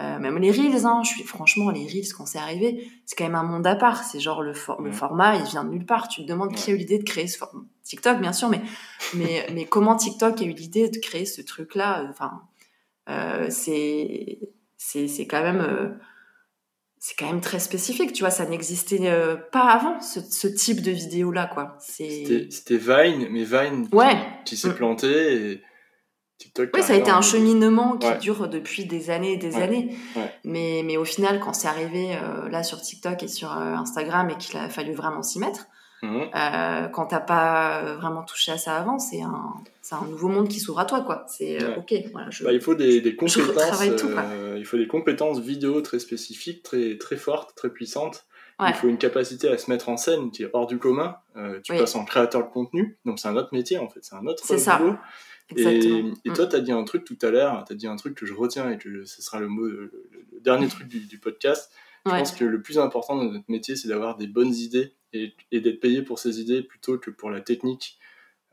Euh, 0.00 0.18
même 0.18 0.38
les 0.38 0.50
reels, 0.50 0.86
hein, 0.86 1.02
je 1.04 1.10
suis 1.10 1.22
franchement 1.22 1.70
les 1.70 1.86
reels 1.86 2.12
quand 2.16 2.26
c'est 2.26 2.38
arrivé, 2.38 2.90
c'est 3.06 3.14
quand 3.16 3.24
même 3.24 3.36
un 3.36 3.44
monde 3.44 3.66
à 3.66 3.76
part. 3.76 4.02
C'est 4.02 4.18
genre 4.18 4.42
le, 4.42 4.52
le 4.82 4.92
format, 4.92 5.36
il 5.36 5.44
vient 5.44 5.64
de 5.64 5.70
nulle 5.70 5.86
part. 5.86 6.08
Tu 6.08 6.22
te 6.22 6.26
demandes 6.28 6.52
qui 6.54 6.70
a 6.70 6.74
eu 6.74 6.76
l'idée 6.76 6.98
de 6.98 7.04
créer 7.04 7.28
ce 7.28 7.38
format. 7.38 7.62
TikTok, 7.84 8.20
bien 8.20 8.32
sûr, 8.32 8.48
mais 8.48 8.60
mais 9.14 9.46
mais 9.52 9.66
comment 9.66 9.94
TikTok 9.94 10.40
a 10.40 10.44
eu 10.44 10.52
l'idée 10.52 10.88
de 10.88 10.98
créer 10.98 11.26
ce 11.26 11.42
truc-là 11.42 12.02
euh, 12.02 12.08
Enfin, 12.10 12.42
euh, 13.08 13.46
c'est 13.50 14.40
c'est 14.76 15.06
c'est 15.06 15.26
quand 15.26 15.42
même 15.42 15.60
euh, 15.60 15.90
c'est 17.06 17.16
quand 17.18 17.26
même 17.26 17.42
très 17.42 17.58
spécifique. 17.58 18.14
Tu 18.14 18.22
vois, 18.22 18.30
ça 18.30 18.46
n'existait 18.46 18.98
euh, 19.02 19.36
pas 19.36 19.68
avant 19.68 20.00
ce, 20.00 20.20
ce, 20.20 20.48
type 20.48 20.80
de 20.80 20.90
vidéo 20.90 21.32
là, 21.32 21.46
quoi. 21.46 21.76
C'était 21.78 22.78
Vine, 22.78 23.28
mais 23.30 23.44
Vine 23.44 23.88
ouais. 23.92 24.16
qui, 24.46 24.56
s'est 24.56 24.70
mm. 24.70 24.74
planté 24.74 25.50
et 25.52 25.62
oui, 26.58 26.82
ça 26.82 26.92
a 26.92 26.96
été 26.96 27.10
un 27.10 27.20
cheminement 27.20 27.96
qui 27.96 28.12
dure 28.18 28.48
depuis 28.48 28.84
des 28.84 29.10
années 29.10 29.32
et 29.32 29.36
des 29.36 29.56
années. 29.56 29.96
Mais, 30.44 30.82
mais 30.84 30.96
au 30.96 31.04
final, 31.04 31.40
quand 31.40 31.52
c'est 31.52 31.68
arrivé 31.68 32.16
euh, 32.16 32.48
là 32.48 32.62
sur 32.62 32.80
TikTok 32.80 33.22
et 33.22 33.28
sur 33.28 33.52
euh, 33.52 33.74
Instagram 33.74 34.30
et 34.30 34.36
qu'il 34.36 34.56
a 34.58 34.68
fallu 34.68 34.92
vraiment 34.92 35.22
s'y 35.22 35.38
mettre, 35.38 35.66
mmh. 36.02 36.20
euh, 36.34 36.88
quand 36.88 37.06
t'as 37.06 37.20
pas 37.20 37.94
vraiment 37.94 38.22
touché 38.22 38.52
à 38.52 38.58
ça 38.58 38.76
avant, 38.76 38.98
c'est 38.98 39.22
un, 39.22 39.54
un 39.92 40.04
nouveau 40.06 40.28
monde 40.28 40.48
qui 40.48 40.60
s'ouvre 40.60 40.80
à 40.80 40.84
toi, 40.84 41.02
quoi. 41.02 41.24
C'est 41.28 41.58
ok. 41.76 41.94
Voilà, 42.12 42.30
je, 42.30 42.44
bah, 42.44 42.52
il 42.52 42.60
faut 42.60 42.74
des, 42.74 43.00
des 43.00 43.16
compétences. 43.16 43.96
Tout, 43.96 44.10
il 44.56 44.64
faut 44.64 44.76
des 44.78 44.88
compétences 44.88 45.40
vidéo 45.40 45.80
très 45.80 45.98
spécifiques, 45.98 46.62
très 46.62 46.98
très 46.98 47.16
fortes, 47.16 47.54
très 47.56 47.70
puissantes. 47.70 48.26
Il 48.60 48.74
faut 48.74 48.86
une 48.86 48.98
capacité 48.98 49.48
à 49.48 49.58
se 49.58 49.68
mettre 49.68 49.88
en 49.88 49.96
scène 49.96 50.30
qui 50.30 50.44
est 50.44 50.50
hors 50.52 50.68
du 50.68 50.78
commun. 50.78 51.16
tu 51.64 51.76
passes 51.76 51.96
en 51.96 52.04
créateur 52.04 52.44
de 52.44 52.52
contenu, 52.52 52.96
donc 53.04 53.18
c'est 53.18 53.28
un 53.28 53.36
autre 53.36 53.50
métier 53.52 53.78
en 53.78 53.88
fait, 53.88 54.00
c'est 54.02 54.14
un 54.14 54.26
autre 54.26 54.44
boulot. 54.78 54.96
Ça. 55.56 55.72
Et, 55.72 55.78
et, 56.24 56.32
toi, 56.32 56.46
mm. 56.46 56.48
tu 56.48 56.56
as 56.56 56.60
dit 56.60 56.72
un 56.72 56.84
truc 56.84 57.04
tout 57.04 57.18
à 57.22 57.30
l'heure, 57.30 57.64
tu 57.66 57.72
as 57.72 57.76
dit 57.76 57.86
un 57.86 57.96
truc 57.96 58.14
que 58.14 58.26
je 58.26 58.32
retiens 58.32 58.70
et 58.70 58.78
que 58.78 59.04
ce 59.04 59.22
sera 59.22 59.40
le, 59.40 59.48
mot, 59.48 59.66
le, 59.66 59.92
dernier 60.40 60.68
truc 60.68 60.88
du, 60.88 61.18
podcast. 61.18 61.70
Je 62.06 62.10
pense 62.10 62.32
que 62.32 62.44
le 62.44 62.62
plus 62.62 62.78
important 62.78 63.16
dans 63.16 63.24
notre 63.24 63.44
métier, 63.48 63.76
c'est 63.76 63.88
d'avoir 63.88 64.16
des 64.16 64.26
bonnes 64.26 64.54
idées 64.54 64.94
et, 65.12 65.34
et 65.52 65.60
d'être 65.60 65.80
payé 65.80 66.02
pour 66.02 66.18
ces 66.18 66.40
idées 66.40 66.62
plutôt 66.62 66.98
que 66.98 67.10
pour 67.10 67.30
la 67.30 67.40
technique. 67.40 67.98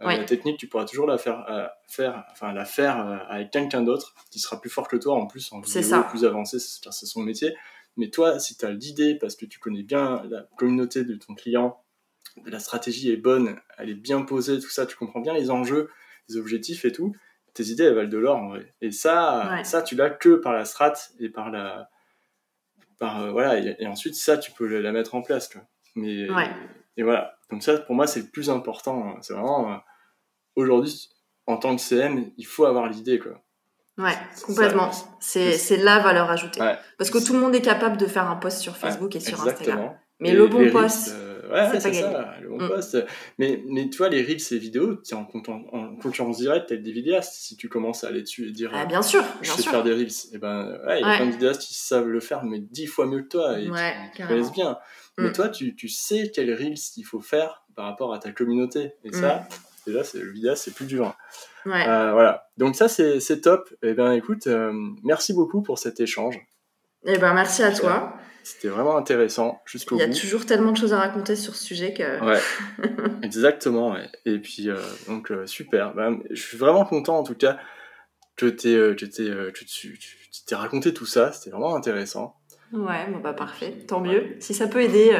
Euh, 0.02 0.18
la 0.18 0.24
technique, 0.24 0.58
tu 0.58 0.68
pourras 0.68 0.86
toujours 0.86 1.06
la 1.06 1.18
faire, 1.18 1.46
euh, 1.50 1.68
faire, 1.88 2.26
enfin, 2.32 2.54
la 2.54 2.66
faire 2.66 3.06
euh, 3.06 3.18
avec 3.30 3.52
quelqu'un 3.52 3.82
d'autre 3.82 4.16
qui 4.32 4.40
sera 4.40 4.60
plus 4.60 4.70
fort 4.70 4.88
que 4.88 4.96
toi 4.96 5.16
en 5.16 5.28
plus, 5.28 5.52
en 5.52 5.62
vidéo, 5.62 6.04
plus 6.10 6.26
avancé, 6.26 6.58
car 6.82 6.94
c'est 6.94 7.06
son 7.06 7.22
métier. 7.22 7.56
Mais 7.98 8.10
toi, 8.10 8.40
si 8.40 8.58
tu 8.58 8.66
as 8.66 8.72
l'idée, 8.72 9.16
parce 9.16 9.36
que 9.36 9.46
tu 9.46 9.60
connais 9.60 9.84
bien 9.84 10.24
la 10.30 10.48
communauté 10.58 11.04
de 11.04 11.16
ton 11.16 11.36
client, 11.36 11.84
la 12.46 12.60
stratégie 12.60 13.12
est 13.12 13.18
bonne, 13.18 13.60
elle 13.78 13.90
est 13.90 13.96
bien 13.96 14.22
posée, 14.22 14.60
tout 14.60 14.70
ça, 14.70 14.86
tu 14.86 14.96
comprends 14.96 15.20
bien 15.20 15.34
les 15.34 15.52
enjeux, 15.52 15.90
objectifs 16.36 16.86
et 16.86 16.92
tout, 16.92 17.14
tes 17.54 17.64
idées 17.64 17.84
elles 17.84 17.96
valent 17.96 18.10
de 18.10 18.18
l'or 18.18 18.38
en 18.38 18.50
vrai. 18.50 18.74
Et 18.82 18.92
ça, 18.92 19.62
ça 19.64 19.82
tu 19.82 19.96
l'as 19.96 20.10
que 20.10 20.36
par 20.36 20.54
la 20.54 20.66
strat 20.66 20.94
et 21.20 21.30
par 21.30 21.52
la, 21.52 21.90
par 23.00 23.22
euh, 23.22 23.32
voilà. 23.32 23.58
Et, 23.58 23.88
ensuite 23.88 24.16
ça 24.16 24.38
tu 24.38 24.52
peux 24.52 24.66
la, 24.66 24.92
mettre 24.92 25.16
en 25.16 25.22
place 25.22 25.48
quoi. 25.48 25.62
Mais 25.96 26.28
et, 26.98 27.04
voilà. 27.04 27.38
Donc 27.50 27.64
ça 27.64 27.78
pour 27.80 27.96
moi 27.96 28.08
c'est 28.08 28.22
le 28.22 28.28
plus 28.28 28.50
important. 28.50 29.10
Hein. 29.10 29.18
C'est 29.22 29.34
vraiment 29.34 29.74
euh, 29.74 29.78
aujourd'hui 30.56 31.10
en 31.48 31.58
tant 31.58 31.76
que 31.76 31.82
CM 31.82 32.32
il 32.38 32.46
faut 32.46 32.66
avoir 32.66 32.90
l'idée 32.90 33.20
quoi. 33.20 33.42
Ouais, 33.98 34.18
complètement. 34.46 34.90
C'est 35.20 35.78
la 35.78 36.00
valeur 36.00 36.30
ajoutée. 36.30 36.60
Parce 36.98 37.10
que 37.10 37.24
tout 37.24 37.34
le 37.34 37.40
monde 37.40 37.54
est 37.54 37.62
capable 37.62 37.98
de 37.98 38.06
faire 38.06 38.30
un 38.30 38.38
post 38.38 38.60
sur 38.60 38.78
Facebook 38.78 39.16
et 39.16 39.20
sur 39.20 39.42
Instagram. 39.46 39.96
Mais 40.22 40.34
le 40.34 40.48
bon 40.48 40.70
post, 40.70 41.16
euh, 41.18 41.50
ouais, 41.52 41.80
c'est 41.80 41.94
ça, 41.94 42.36
le 42.42 42.50
bon 42.50 42.64
mm. 42.64 42.68
post. 42.68 43.06
Mais, 43.40 43.64
mais 43.68 43.90
tu 43.90 43.98
vois, 43.98 44.10
les 44.10 44.22
reels, 44.22 44.40
ces 44.40 44.60
vidéos, 44.60 44.96
tu 44.98 45.14
es 45.14 45.18
en, 45.18 45.28
en, 45.48 45.96
concurrence 45.96 46.38
directe 46.38 46.72
avec 46.72 46.84
des 46.84 46.92
vidéastes. 46.92 47.34
Si 47.34 47.58
tu 47.58 47.70
commences 47.70 48.04
à 48.04 48.08
aller 48.08 48.22
dessus 48.22 48.48
et 48.48 48.52
dire, 48.52 48.72
ah, 48.74 48.86
bien 48.86 49.02
sûr, 49.02 49.24
je 49.42 49.50
sais 49.52 49.64
faire 49.64 49.84
des 49.84 49.94
reels, 49.94 50.08
et 50.08 50.36
eh 50.36 50.38
ben, 50.38 50.80
ouais, 50.86 51.02
il 51.02 51.08
y 51.08 51.10
a 51.10 51.16
plein 51.18 51.26
de 51.26 51.32
vidéastes 51.32 51.64
qui 51.64 51.74
savent 51.74 52.08
le 52.08 52.20
faire, 52.20 52.44
mais 52.44 52.60
dix 52.60 52.86
fois 52.86 53.08
mieux 53.08 53.24
que 53.24 53.30
toi 53.30 53.60
et 53.60 53.70
qui 54.16 54.22
connaissent 54.22 54.54
bien. 54.54 54.78
Mais 55.18 55.30
mm. 55.30 55.34
toi, 55.34 55.50
tu, 55.50 55.76
tu 55.76 55.90
sais 55.90 56.32
quels 56.34 56.54
reels 56.54 56.78
il 56.98 57.04
faut 57.04 57.20
faire 57.20 57.64
par 57.76 57.86
rapport 57.86 58.14
à 58.14 58.20
ta 58.20 58.32
communauté. 58.32 58.94
Et 59.04 59.12
ça, 59.12 59.48
mm. 59.88 59.92
déjà, 59.92 60.02
le 60.14 60.32
vidéaste, 60.32 60.64
c'est 60.66 60.74
plus 60.76 60.86
dur. 60.86 61.16
Ouais. 61.66 61.88
Euh, 61.88 62.12
voilà. 62.14 62.48
Donc 62.58 62.76
ça, 62.76 62.88
c'est 62.88 63.42
top. 63.42 63.70
Et 63.82 63.90
eh 63.90 63.94
ben, 63.94 64.12
écoute, 64.14 64.48
euh, 64.48 64.72
merci 65.04 65.34
beaucoup 65.34 65.62
pour 65.62 65.80
cet 65.80 66.00
échange. 66.00 66.36
Et 67.04 67.14
eh 67.14 67.18
ben, 67.18 67.34
merci 67.34 67.64
à 67.64 67.72
toi. 67.72 68.14
C'était 68.44 68.70
vraiment 68.70 68.98
intéressant 68.98 69.62
jusqu'au 69.66 69.96
bout. 69.96 70.02
Il 70.02 70.08
y 70.08 70.12
a 70.12 70.20
toujours 70.20 70.46
tellement 70.46 70.72
de 70.72 70.78
choses 70.78 70.94
à 70.94 71.00
raconter 71.00 71.36
sur 71.36 71.56
ce 71.56 71.64
sujet 71.64 71.94
que. 71.94 72.24
Ouais, 72.24 72.40
exactement. 73.24 73.96
Et 74.26 74.40
puis, 74.40 74.70
euh, 74.70 74.78
donc, 75.08 75.32
euh, 75.32 75.46
super. 75.46 75.94
Ben, 75.94 76.20
je 76.30 76.42
suis 76.42 76.58
vraiment 76.58 76.86
content 76.86 77.18
en 77.18 77.24
tout 77.24 77.36
cas 77.36 77.58
que 78.36 78.48
tu 78.48 78.70
euh, 78.70 79.52
t'es 80.48 80.56
raconté 80.56 80.94
tout 80.94 81.06
ça. 81.06 81.32
C'était 81.32 81.52
vraiment 81.52 81.76
intéressant. 81.76 82.36
Ouais, 82.74 83.08
bon, 83.12 83.20
bah 83.20 83.34
parfait. 83.34 83.78
Tant 83.88 84.02
mieux. 84.02 84.36
Si 84.40 84.54
ça 84.54 84.68
peut 84.68 84.82
aider 84.82 85.16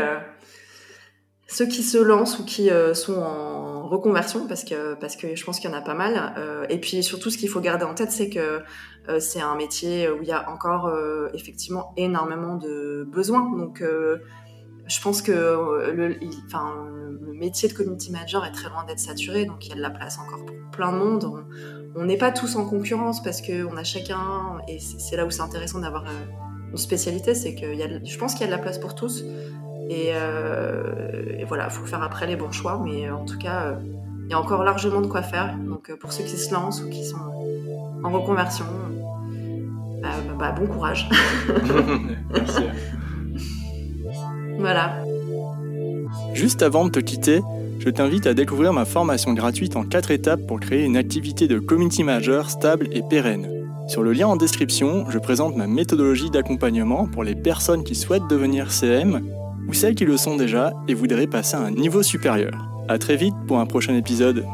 ceux 1.52 1.66
qui 1.66 1.84
se 1.84 1.98
lancent 1.98 2.40
ou 2.40 2.46
qui 2.46 2.70
sont 2.94 3.18
en 3.18 3.88
reconversion, 3.88 4.48
parce 4.48 4.64
que, 4.64 4.94
parce 4.96 5.16
que 5.16 5.36
je 5.36 5.44
pense 5.44 5.60
qu'il 5.60 5.70
y 5.70 5.74
en 5.74 5.78
a 5.78 5.82
pas 5.82 5.94
mal. 5.94 6.34
et 6.70 6.80
puis 6.80 7.04
surtout, 7.04 7.30
ce 7.30 7.38
qu'il 7.38 7.50
faut 7.50 7.60
garder 7.60 7.84
en 7.84 7.94
tête, 7.94 8.12
c'est 8.12 8.30
que 8.30 8.62
euh, 9.10 9.20
c'est 9.20 9.42
un 9.42 9.56
métier 9.56 10.10
où 10.10 10.22
il 10.22 10.28
y 10.28 10.32
a 10.32 10.50
encore 10.50 10.88
euh, 10.88 11.28
effectivement 11.34 11.94
énormément 11.98 12.56
de 12.56 13.08
besoins. 13.12 13.50
Donc, 13.58 13.82
euh, 13.82 14.18
je 14.88 15.02
pense 15.02 15.22
que 15.22 15.32
le, 15.32 16.20
métier 17.34 17.68
de 17.70 17.74
community 17.74 18.12
manager 18.12 18.46
est 18.46 18.52
très 18.52 18.70
loin 18.70 18.84
d'être 18.84 19.00
saturé, 19.00 19.46
donc 19.46 19.66
il 19.66 19.70
y 19.70 19.72
a 19.72 19.76
de 19.76 19.82
la 19.82 19.90
place 19.90 20.20
encore 20.20 20.46
pour 20.46 20.56
plein 20.72 20.92
de 20.92 20.98
monde. 20.98 21.44
On 21.96 22.06
n'est 22.06 22.18
pas 22.18 22.32
tous 22.32 22.56
en 22.56 22.66
concurrence 22.68 23.24
parce 23.24 23.42
qu'on 23.42 23.76
a 23.78 23.84
chacun, 23.84 24.60
et 24.68 24.78
c'est 24.80 25.18
là 25.18 25.26
où 25.26 25.32
c'est 25.32 25.42
intéressant 25.42 25.80
d'avoir 25.80 26.06
une 26.70 26.78
spécialité, 26.78 27.34
c'est 27.34 27.56
que 27.56 27.74
je 27.74 28.18
pense 28.18 28.34
qu'il 28.34 28.42
y 28.42 28.44
a 28.44 28.48
de 28.48 28.52
la 28.52 28.62
place 28.62 28.78
pour 28.78 28.94
tous. 28.94 29.24
Euh, 29.92 31.40
et, 31.40 31.46
voilà, 31.46 31.66
il 31.66 31.72
faut 31.72 31.86
faire 31.86 32.04
après 32.04 32.28
les 32.28 32.36
bons 32.36 32.52
choix, 32.52 32.82
mais 32.84 33.08
euh, 33.08 33.16
en 33.16 33.26
tout 33.26 33.38
cas, 33.38 33.64
euh, 33.64 33.76
il 34.26 34.32
y 34.32 34.34
a 34.34 34.40
encore 34.40 34.64
largement 34.64 35.02
de 35.02 35.08
quoi 35.08 35.22
faire. 35.22 35.56
Donc 35.58 35.92
pour 36.00 36.12
ceux 36.12 36.24
qui 36.24 36.38
se 36.38 36.54
lancent 36.54 36.82
ou 36.84 36.90
qui 36.90 37.04
sont 37.04 37.18
en 38.04 38.10
reconversion, 38.10 38.66
bah, 40.02 40.10
bah, 40.28 40.36
bah, 40.40 40.52
bon 40.52 40.68
courage. 40.68 41.10
Merci. 42.34 42.64
Voilà. 44.58 45.04
Juste 46.34 46.62
avant 46.62 46.86
de 46.86 46.92
te 46.92 47.00
quitter, 47.00 47.42
je 47.80 47.90
t'invite 47.90 48.28
à 48.28 48.34
découvrir 48.34 48.74
ma 48.74 48.86
formation 48.86 49.34
gratuite 49.34 49.76
en 49.76 49.84
4 49.84 50.12
étapes 50.12 50.48
pour 50.48 50.60
créer 50.60 50.86
une 50.86 50.98
activité 50.98 51.48
de 51.48 51.60
community 51.60 52.04
manager 52.04 52.50
stable 52.50 52.88
et 52.92 53.02
pérenne. 53.02 53.50
Sur 53.88 54.04
le 54.04 54.14
lien 54.14 54.28
en 54.28 54.38
description, 54.38 55.10
je 55.10 55.18
présente 55.18 55.58
ma 55.58 55.68
méthodologie 55.68 56.30
d'accompagnement 56.30 57.08
pour 57.08 57.24
les 57.24 57.36
personnes 57.36 57.84
qui 57.84 57.96
souhaitent 57.96 58.28
devenir 58.30 58.72
CM 58.72 59.22
ou 59.68 59.74
celles 59.74 59.96
qui 59.96 60.06
le 60.06 60.18
sont 60.18 60.36
déjà 60.36 60.74
et 60.88 60.94
voudraient 60.94 61.28
passer 61.28 61.56
à 61.56 61.62
un 61.62 61.72
niveau 61.72 62.04
supérieur. 62.04 62.52
A 62.88 62.98
très 62.98 63.16
vite 63.16 63.36
pour 63.48 63.60
un 63.60 63.66
prochain 63.66 63.96
épisode. 63.96 64.46